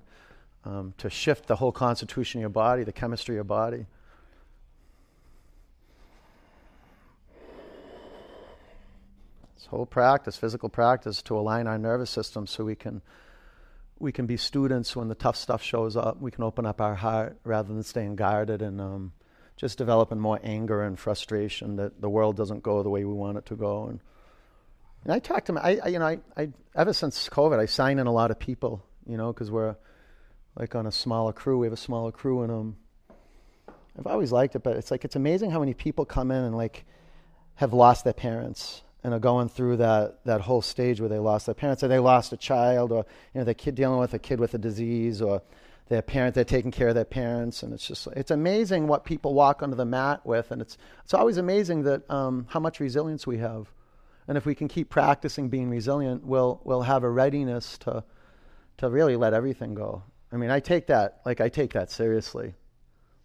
um, 0.66 0.94
to 0.98 1.10
shift 1.10 1.48
the 1.48 1.58
whole 1.58 1.72
constitution 1.72 2.40
of 2.40 2.42
your 2.42 2.50
body, 2.50 2.84
the 2.84 2.92
chemistry 2.92 3.36
of 3.36 3.38
your 3.38 3.44
body. 3.44 3.86
This 9.56 9.68
whole 9.68 9.86
practice, 9.86 10.36
physical 10.36 10.68
practice, 10.68 11.22
to 11.24 11.38
align 11.38 11.68
our 11.68 11.78
nervous 11.78 12.10
system 12.10 12.48
so 12.48 12.66
we 12.66 12.76
can 12.76 13.02
we 14.00 14.12
can 14.12 14.26
be 14.26 14.38
students 14.38 14.96
when 14.96 15.08
the 15.08 15.16
tough 15.16 15.36
stuff 15.36 15.62
shows 15.62 15.96
up. 15.96 16.20
We 16.20 16.32
can 16.32 16.44
open 16.44 16.66
up 16.66 16.82
our 16.82 16.96
heart 16.96 17.38
rather 17.44 17.74
than 17.74 17.84
staying 17.84 18.16
guarded 18.16 18.62
and 18.62 18.82
um, 18.82 19.14
just 19.56 19.78
developing 19.78 20.20
more 20.20 20.40
anger 20.44 20.84
and 20.84 20.98
frustration 20.98 21.78
that 21.78 22.02
the 22.02 22.10
world 22.10 22.36
doesn't 22.36 22.64
go 22.64 22.84
the 22.84 22.90
way 22.90 23.06
we 23.06 23.14
want 23.14 23.38
it 23.38 23.46
to 23.48 23.56
go. 23.56 23.86
And, 23.86 24.00
and 25.04 25.14
I 25.14 25.20
talk 25.20 25.46
to. 25.46 25.56
I, 25.56 25.80
I, 25.84 25.88
you 25.90 26.00
know, 26.00 26.06
I, 26.06 26.20
I 26.36 26.50
ever 26.76 26.94
since 26.94 27.30
COVID, 27.30 27.60
I 27.60 27.66
sign 27.66 28.00
in 28.00 28.08
a 28.08 28.12
lot 28.12 28.32
of 28.32 28.40
people. 28.40 28.84
You 29.06 29.18
know, 29.18 29.34
because 29.34 29.52
we're 29.52 29.76
like 30.58 30.76
on 30.76 30.88
a 30.88 30.92
smaller 30.92 31.34
crew. 31.34 31.60
We 31.60 31.66
have 31.68 31.74
a 31.74 31.78
smaller 31.78 32.12
crew, 32.12 32.44
and 32.44 32.52
um, 32.52 32.78
I've 34.00 34.08
always 34.08 34.32
liked 34.32 34.56
it. 34.56 34.64
But 34.64 34.78
it's 34.78 34.92
like 34.92 35.04
it's 35.04 35.16
amazing 35.16 35.52
how 35.52 35.60
many 35.60 35.74
people 35.74 36.06
come 36.06 36.32
in 36.32 36.44
and 36.44 36.56
like 36.56 36.86
have 37.56 37.74
lost 37.74 38.06
their 38.06 38.14
parents 38.14 38.82
and 39.04 39.14
are 39.14 39.20
going 39.20 39.50
through 39.50 39.78
that, 39.78 40.24
that 40.26 40.42
whole 40.42 40.62
stage 40.62 41.00
where 41.00 41.10
they 41.10 41.20
lost 41.20 41.46
their 41.46 41.56
parents, 41.56 41.84
or 41.84 41.88
they 41.88 42.00
lost 42.00 42.32
a 42.32 42.38
child, 42.38 42.92
or 42.92 43.06
you 43.34 43.40
know, 43.40 43.46
the 43.46 43.54
kid 43.54 43.76
dealing 43.76 44.00
with 44.00 44.14
a 44.14 44.20
kid 44.20 44.40
with 44.40 44.54
a 44.54 44.58
disease, 44.58 45.22
or 45.22 45.42
their 45.90 46.02
parent, 46.02 46.34
they're 46.34 46.46
taking 46.46 46.72
care 46.72 46.88
of 46.88 46.96
their 46.96 47.06
parents, 47.06 47.64
and 47.64 47.74
it's 47.74 47.88
just 47.88 48.08
it's 48.16 48.32
amazing 48.32 48.88
what 48.88 49.04
people 49.04 49.34
walk 49.34 49.62
under 49.62 49.76
the 49.76 49.86
mat 49.86 50.26
with, 50.26 50.52
and 50.52 50.62
it's 50.62 50.78
it's 51.04 51.14
always 51.14 51.38
amazing 51.38 51.84
that 51.84 52.10
um, 52.10 52.48
how 52.50 52.60
much 52.60 52.80
resilience 52.80 53.28
we 53.28 53.38
have, 53.40 53.68
and 54.28 54.38
if 54.38 54.46
we 54.46 54.56
can 54.56 54.68
keep 54.68 54.90
practicing 54.90 55.50
being 55.50 55.70
resilient, 55.70 56.26
we'll 56.26 56.62
we'll 56.64 56.84
have 56.84 57.04
a 57.04 57.10
readiness 57.10 57.78
to 57.80 58.04
to 58.78 58.90
really 58.90 59.16
let 59.16 59.34
everything 59.34 59.74
go. 59.74 60.04
I 60.32 60.38
mean, 60.38 60.50
I 60.50 60.62
take 60.62 60.88
that 60.88 61.20
like 61.26 61.42
I 61.42 61.50
take 61.50 61.74
that 61.74 61.92
seriously. 61.92 62.56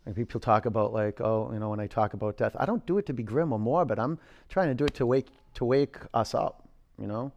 And 0.08 0.16
people 0.16 0.40
talk 0.40 0.64
about 0.64 0.94
like, 0.94 1.20
oh, 1.20 1.50
you 1.52 1.58
know, 1.58 1.68
when 1.68 1.80
I 1.80 1.86
talk 1.86 2.14
about 2.14 2.38
death, 2.38 2.56
I 2.58 2.64
don't 2.64 2.86
do 2.86 2.96
it 2.96 3.04
to 3.06 3.12
be 3.12 3.22
grim 3.22 3.52
or 3.52 3.58
morbid. 3.58 3.98
I'm 3.98 4.18
trying 4.48 4.68
to 4.68 4.74
do 4.74 4.86
it 4.86 4.94
to 4.94 5.04
wake 5.04 5.26
to 5.56 5.66
wake 5.66 5.98
us 6.14 6.34
up, 6.34 6.66
you 6.98 7.06
know? 7.06 7.30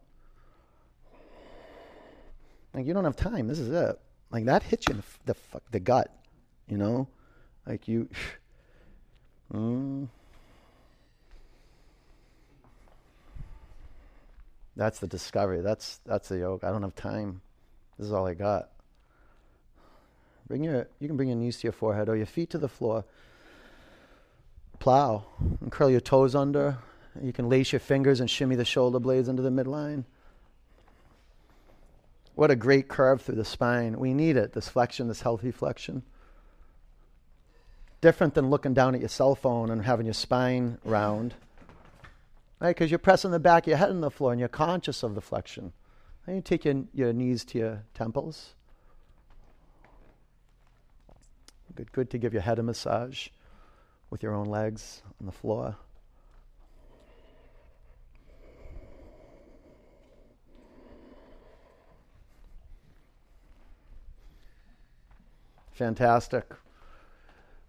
Like 2.72 2.86
you 2.86 2.94
don't 2.94 3.04
have 3.04 3.14
time. 3.14 3.46
This 3.46 3.58
is 3.58 3.68
it. 3.68 4.00
Like 4.30 4.46
that 4.46 4.62
hits 4.62 4.88
you 4.88 4.94
in 4.94 5.02
the 5.26 5.34
the, 5.34 5.60
the 5.72 5.80
gut, 5.80 6.16
you 6.66 6.78
know? 6.78 7.08
Like 7.66 7.88
you 7.88 8.08
mm, 9.52 10.08
That's 14.76 14.98
the 14.98 15.06
discovery. 15.06 15.60
That's 15.60 16.00
that's 16.06 16.30
the 16.30 16.38
yoke. 16.38 16.64
I 16.64 16.70
don't 16.70 16.80
have 16.80 16.94
time. 16.94 17.42
This 17.98 18.06
is 18.06 18.14
all 18.14 18.26
I 18.26 18.32
got. 18.32 18.70
Bring 20.48 20.64
your, 20.64 20.88
you 20.98 21.08
can 21.08 21.16
bring 21.16 21.28
your 21.28 21.38
knees 21.38 21.58
to 21.58 21.64
your 21.64 21.72
forehead 21.72 22.08
or 22.08 22.16
your 22.16 22.26
feet 22.26 22.50
to 22.50 22.58
the 22.58 22.68
floor. 22.68 23.04
Plow 24.78 25.24
and 25.60 25.70
curl 25.70 25.90
your 25.90 26.00
toes 26.00 26.34
under. 26.34 26.78
You 27.20 27.32
can 27.32 27.48
lace 27.48 27.72
your 27.72 27.80
fingers 27.80 28.20
and 28.20 28.28
shimmy 28.28 28.56
the 28.56 28.64
shoulder 28.64 28.98
blades 28.98 29.28
into 29.28 29.42
the 29.42 29.50
midline. 29.50 30.04
What 32.34 32.50
a 32.50 32.56
great 32.56 32.88
curve 32.88 33.22
through 33.22 33.36
the 33.36 33.44
spine. 33.44 33.98
We 33.98 34.14
need 34.14 34.36
it, 34.36 34.54
this 34.54 34.68
flexion, 34.68 35.08
this 35.08 35.20
healthy 35.20 35.50
flexion. 35.50 36.02
Different 38.00 38.34
than 38.34 38.50
looking 38.50 38.74
down 38.74 38.94
at 38.94 39.00
your 39.00 39.08
cell 39.08 39.34
phone 39.34 39.70
and 39.70 39.84
having 39.84 40.06
your 40.06 40.14
spine 40.14 40.78
round. 40.84 41.34
Right? 42.58 42.74
Because 42.74 42.90
you're 42.90 42.98
pressing 42.98 43.30
the 43.30 43.38
back 43.38 43.64
of 43.64 43.68
your 43.68 43.76
head 43.76 43.90
on 43.90 44.00
the 44.00 44.10
floor 44.10 44.32
and 44.32 44.40
you're 44.40 44.48
conscious 44.48 45.02
of 45.02 45.14
the 45.14 45.20
flexion. 45.20 45.72
And 46.26 46.36
you 46.36 46.42
take 46.42 46.64
your, 46.64 46.84
your 46.94 47.12
knees 47.12 47.44
to 47.46 47.58
your 47.58 47.84
temples. 47.94 48.54
Good, 51.74 51.92
good 51.92 52.10
to 52.10 52.18
give 52.18 52.32
your 52.32 52.42
head 52.42 52.58
a 52.58 52.62
massage 52.62 53.28
with 54.10 54.22
your 54.22 54.34
own 54.34 54.46
legs 54.46 55.02
on 55.20 55.26
the 55.26 55.32
floor. 55.32 55.76
Fantastic. 65.72 66.44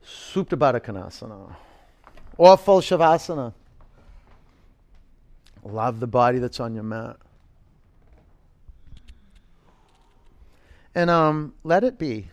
Supta 0.05 0.57
Baddha 0.57 0.81
Konasana. 0.81 1.55
Or 2.37 2.57
full 2.57 2.81
Shavasana. 2.81 3.53
Love 5.63 6.01
the 6.01 6.07
body 6.07 6.39
that's 6.39 6.59
on 6.59 6.73
your 6.73 6.83
mat. 6.83 7.15
And 10.93 11.09
um, 11.09 11.53
let 11.63 11.83
it 11.85 11.97
be. 11.97 12.29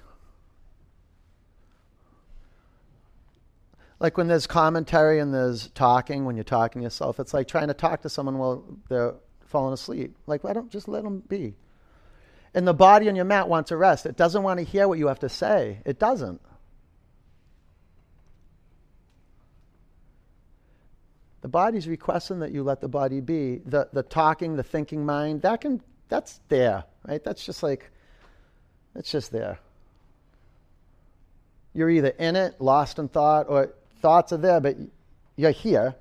Like 4.01 4.17
when 4.17 4.27
there's 4.27 4.47
commentary 4.47 5.21
and 5.21 5.33
there's 5.33 5.69
talking 5.69 6.25
when 6.25 6.37
you're 6.37 6.45
talking 6.45 6.81
to 6.81 6.85
yourself 6.85 7.21
it's 7.21 7.33
like 7.33 7.47
trying 7.47 7.69
to 7.69 7.75
talk 7.75 8.03
to 8.03 8.09
someone 8.09 8.39
while 8.39 8.65
they're 8.89 9.15
falling 9.45 9.75
asleep. 9.75 10.17
Like 10.27 10.43
why 10.43 10.53
don't 10.53 10.71
just 10.71 10.89
let 10.89 11.05
them 11.05 11.23
be. 11.29 11.55
And 12.55 12.67
the 12.67 12.75
body 12.75 13.09
on 13.09 13.15
your 13.15 13.25
mat 13.25 13.49
wants 13.49 13.69
to 13.69 13.77
rest. 13.77 14.07
It 14.07 14.17
doesn't 14.17 14.43
want 14.43 14.59
to 14.59 14.65
hear 14.65 14.89
what 14.89 14.99
you 14.99 15.07
have 15.07 15.21
to 15.21 15.29
say. 15.29 15.81
It 15.85 16.01
doesn't. 16.01 16.41
The 21.43 21.49
body's 21.49 21.87
requesting 21.87 22.41
that 22.41 22.53
you 22.53 22.63
let 22.63 22.81
the 22.81 22.89
body 22.89 23.21
be. 23.21 23.61
The 23.65 23.89
the 23.93 24.03
talking 24.03 24.57
the 24.57 24.63
thinking 24.63 25.07
mind 25.07 25.43
that 25.43 25.61
can 25.61 25.81
that's 26.09 26.41
there 26.49 26.85
right? 27.07 27.23
That's 27.23 27.45
just 27.45 27.63
like 27.63 27.91
it's 28.95 29.11
just 29.11 29.33
there. 29.33 29.59
You're 31.73 31.91
either 31.91 32.09
in 32.09 32.37
it 32.37 32.61
lost 32.61 32.99
in 32.99 33.09
thought 33.09 33.47
or 33.49 33.75
thoughts 34.01 34.33
are 34.33 34.39
there, 34.39 34.61
but 34.61 34.77
you're 35.37 35.51
here, 35.51 35.95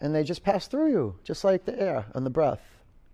and 0.00 0.14
they 0.14 0.22
just 0.22 0.42
pass 0.42 0.66
through 0.66 0.90
you, 0.90 1.18
just 1.24 1.44
like 1.44 1.64
the 1.64 1.78
air 1.78 2.06
and 2.14 2.24
the 2.24 2.30
breath. 2.30 2.60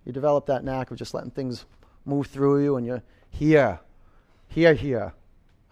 You 0.04 0.12
develop 0.12 0.46
that 0.46 0.64
knack 0.64 0.90
of 0.90 0.98
just 0.98 1.14
letting 1.14 1.30
things 1.30 1.64
move 2.04 2.26
through 2.26 2.62
you, 2.62 2.76
and 2.76 2.86
you're 2.86 3.02
here, 3.30 3.80
here, 4.48 4.74
here, 4.74 5.12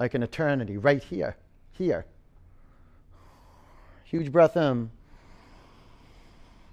like 0.01 0.15
an 0.15 0.23
eternity, 0.23 0.79
right 0.79 1.03
here, 1.03 1.37
here. 1.73 2.07
Huge 4.05 4.33
breath 4.33 4.57
in, 4.57 4.91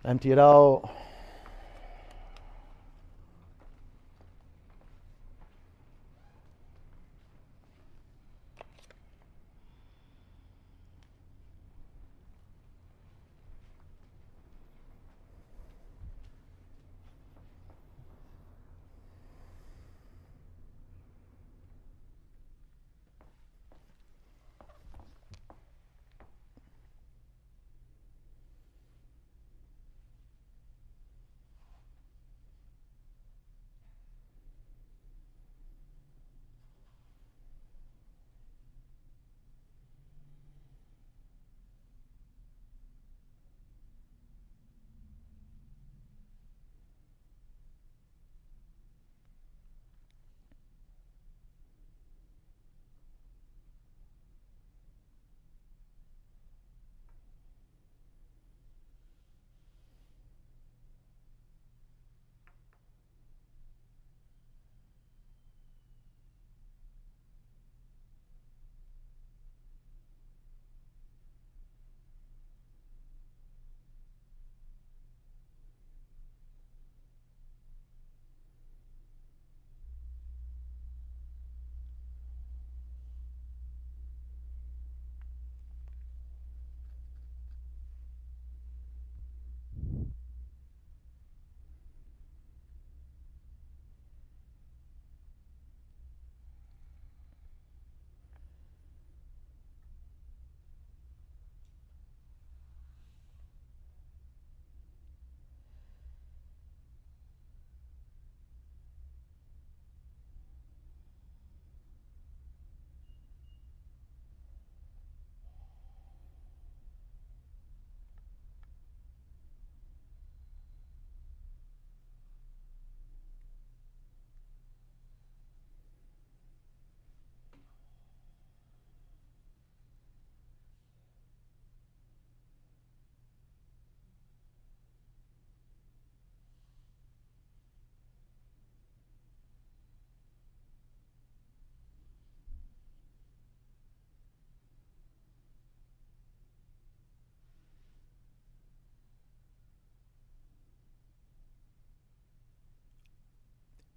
empty 0.06 0.32
it 0.32 0.40
out. 0.40 0.90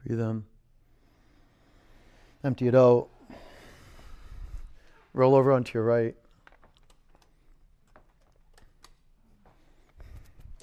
Breathe 0.04 0.20
in. 0.20 0.44
Empty 2.44 2.68
it 2.68 2.74
out. 2.74 3.08
Roll 5.14 5.34
over 5.34 5.52
onto 5.52 5.78
your 5.78 5.84
right. 5.84 6.14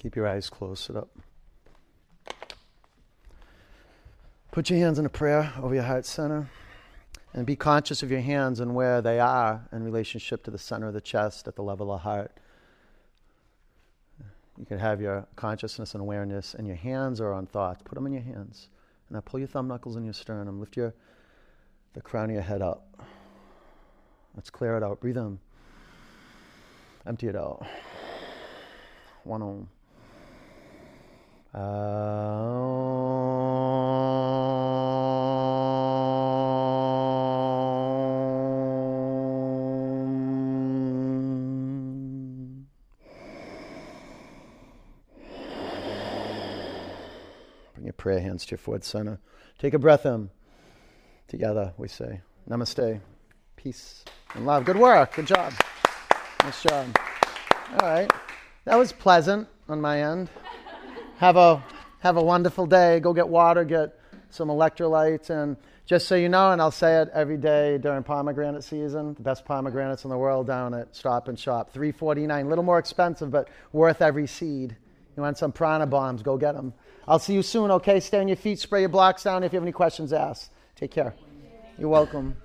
Keep 0.02 0.16
your 0.16 0.26
eyes 0.26 0.50
closed. 0.50 0.84
Sit 0.84 0.96
up. 0.96 1.08
Put 4.50 4.68
your 4.68 4.78
hands 4.80 4.98
in 4.98 5.06
a 5.06 5.10
prayer 5.10 5.52
over 5.62 5.74
your 5.74 5.84
heart 5.84 6.04
center 6.04 6.50
and 7.32 7.46
be 7.46 7.54
conscious 7.54 8.02
of 8.02 8.10
your 8.10 8.20
hands 8.20 8.58
and 8.58 8.74
where 8.74 9.00
they 9.00 9.20
are 9.20 9.68
in 9.72 9.84
relationship 9.84 10.42
to 10.44 10.50
the 10.50 10.58
center 10.58 10.88
of 10.88 10.94
the 10.94 11.00
chest 11.00 11.46
at 11.46 11.54
the 11.54 11.62
level 11.62 11.92
of 11.92 12.00
the 12.00 12.02
heart. 12.02 12.32
You 14.58 14.66
can 14.66 14.78
have 14.78 15.00
your 15.00 15.26
consciousness 15.36 15.94
and 15.94 16.00
awareness 16.00 16.54
in 16.54 16.66
your 16.66 16.76
hands 16.76 17.20
or 17.20 17.32
on 17.32 17.46
thoughts. 17.46 17.82
Put 17.84 17.94
them 17.94 18.06
in 18.06 18.12
your 18.12 18.22
hands. 18.22 18.68
Now 19.10 19.20
pull 19.20 19.40
your 19.40 19.48
thumb 19.48 19.66
knuckles 19.66 19.96
in 19.96 20.04
your 20.04 20.14
sternum. 20.14 20.60
Lift 20.60 20.76
your 20.76 20.94
the 21.94 22.00
crown 22.00 22.30
of 22.30 22.34
your 22.34 22.42
head 22.42 22.62
up. 22.62 22.86
Let's 24.36 24.50
clear 24.50 24.76
it 24.76 24.82
out. 24.82 25.00
Breathe 25.00 25.16
in. 25.16 25.40
Empty 27.06 27.28
it 27.28 27.36
out. 27.36 27.66
One 29.24 29.42
on. 29.42 29.68
Um, 31.52 32.99
prayer 48.00 48.18
hands 48.18 48.46
to 48.46 48.52
your 48.52 48.58
forehead 48.58 48.82
center. 48.82 49.20
Take 49.58 49.74
a 49.74 49.78
breath 49.78 50.06
in. 50.06 50.30
Together, 51.28 51.74
we 51.76 51.86
say, 51.86 52.22
Namaste, 52.48 52.98
peace, 53.56 54.04
and 54.34 54.46
love. 54.46 54.64
Good 54.64 54.78
work. 54.78 55.14
Good 55.14 55.26
job. 55.26 55.52
Nice 56.42 56.62
job. 56.62 56.96
All 57.78 57.88
right. 57.88 58.10
That 58.64 58.76
was 58.76 58.90
pleasant 58.90 59.46
on 59.68 59.82
my 59.82 60.02
end. 60.02 60.30
Have 61.18 61.36
a 61.36 61.62
have 61.98 62.16
a 62.16 62.22
wonderful 62.22 62.64
day. 62.64 63.00
Go 63.00 63.12
get 63.12 63.28
water, 63.28 63.64
get 63.64 64.00
some 64.30 64.48
electrolytes, 64.48 65.28
and 65.28 65.58
just 65.84 66.08
so 66.08 66.14
you 66.14 66.30
know, 66.30 66.52
and 66.52 66.62
I'll 66.62 66.70
say 66.70 67.02
it 67.02 67.10
every 67.12 67.36
day 67.36 67.76
during 67.76 68.02
pomegranate 68.02 68.64
season, 68.64 69.12
the 69.12 69.22
best 69.22 69.44
pomegranates 69.44 70.04
in 70.04 70.10
the 70.10 70.16
world 70.16 70.46
down 70.46 70.72
at 70.72 70.96
Stop 70.96 71.28
and 71.28 71.38
Shop. 71.38 71.70
349, 71.72 72.46
a 72.46 72.48
little 72.48 72.64
more 72.64 72.78
expensive, 72.78 73.30
but 73.30 73.48
worth 73.72 74.00
every 74.00 74.26
seed. 74.26 74.74
You 75.16 75.22
want 75.22 75.36
some 75.36 75.52
prana 75.52 75.86
bombs, 75.86 76.22
go 76.22 76.38
get 76.38 76.54
them. 76.54 76.72
I'll 77.08 77.18
see 77.18 77.34
you 77.34 77.42
soon, 77.42 77.70
okay? 77.70 78.00
Stay 78.00 78.20
on 78.20 78.28
your 78.28 78.36
feet, 78.36 78.58
spray 78.58 78.80
your 78.80 78.88
blocks 78.88 79.24
down. 79.24 79.42
If 79.42 79.52
you 79.52 79.56
have 79.56 79.64
any 79.64 79.72
questions, 79.72 80.12
ask. 80.12 80.50
Take 80.76 80.90
care. 80.90 81.14
You're 81.78 81.88
welcome. 81.88 82.36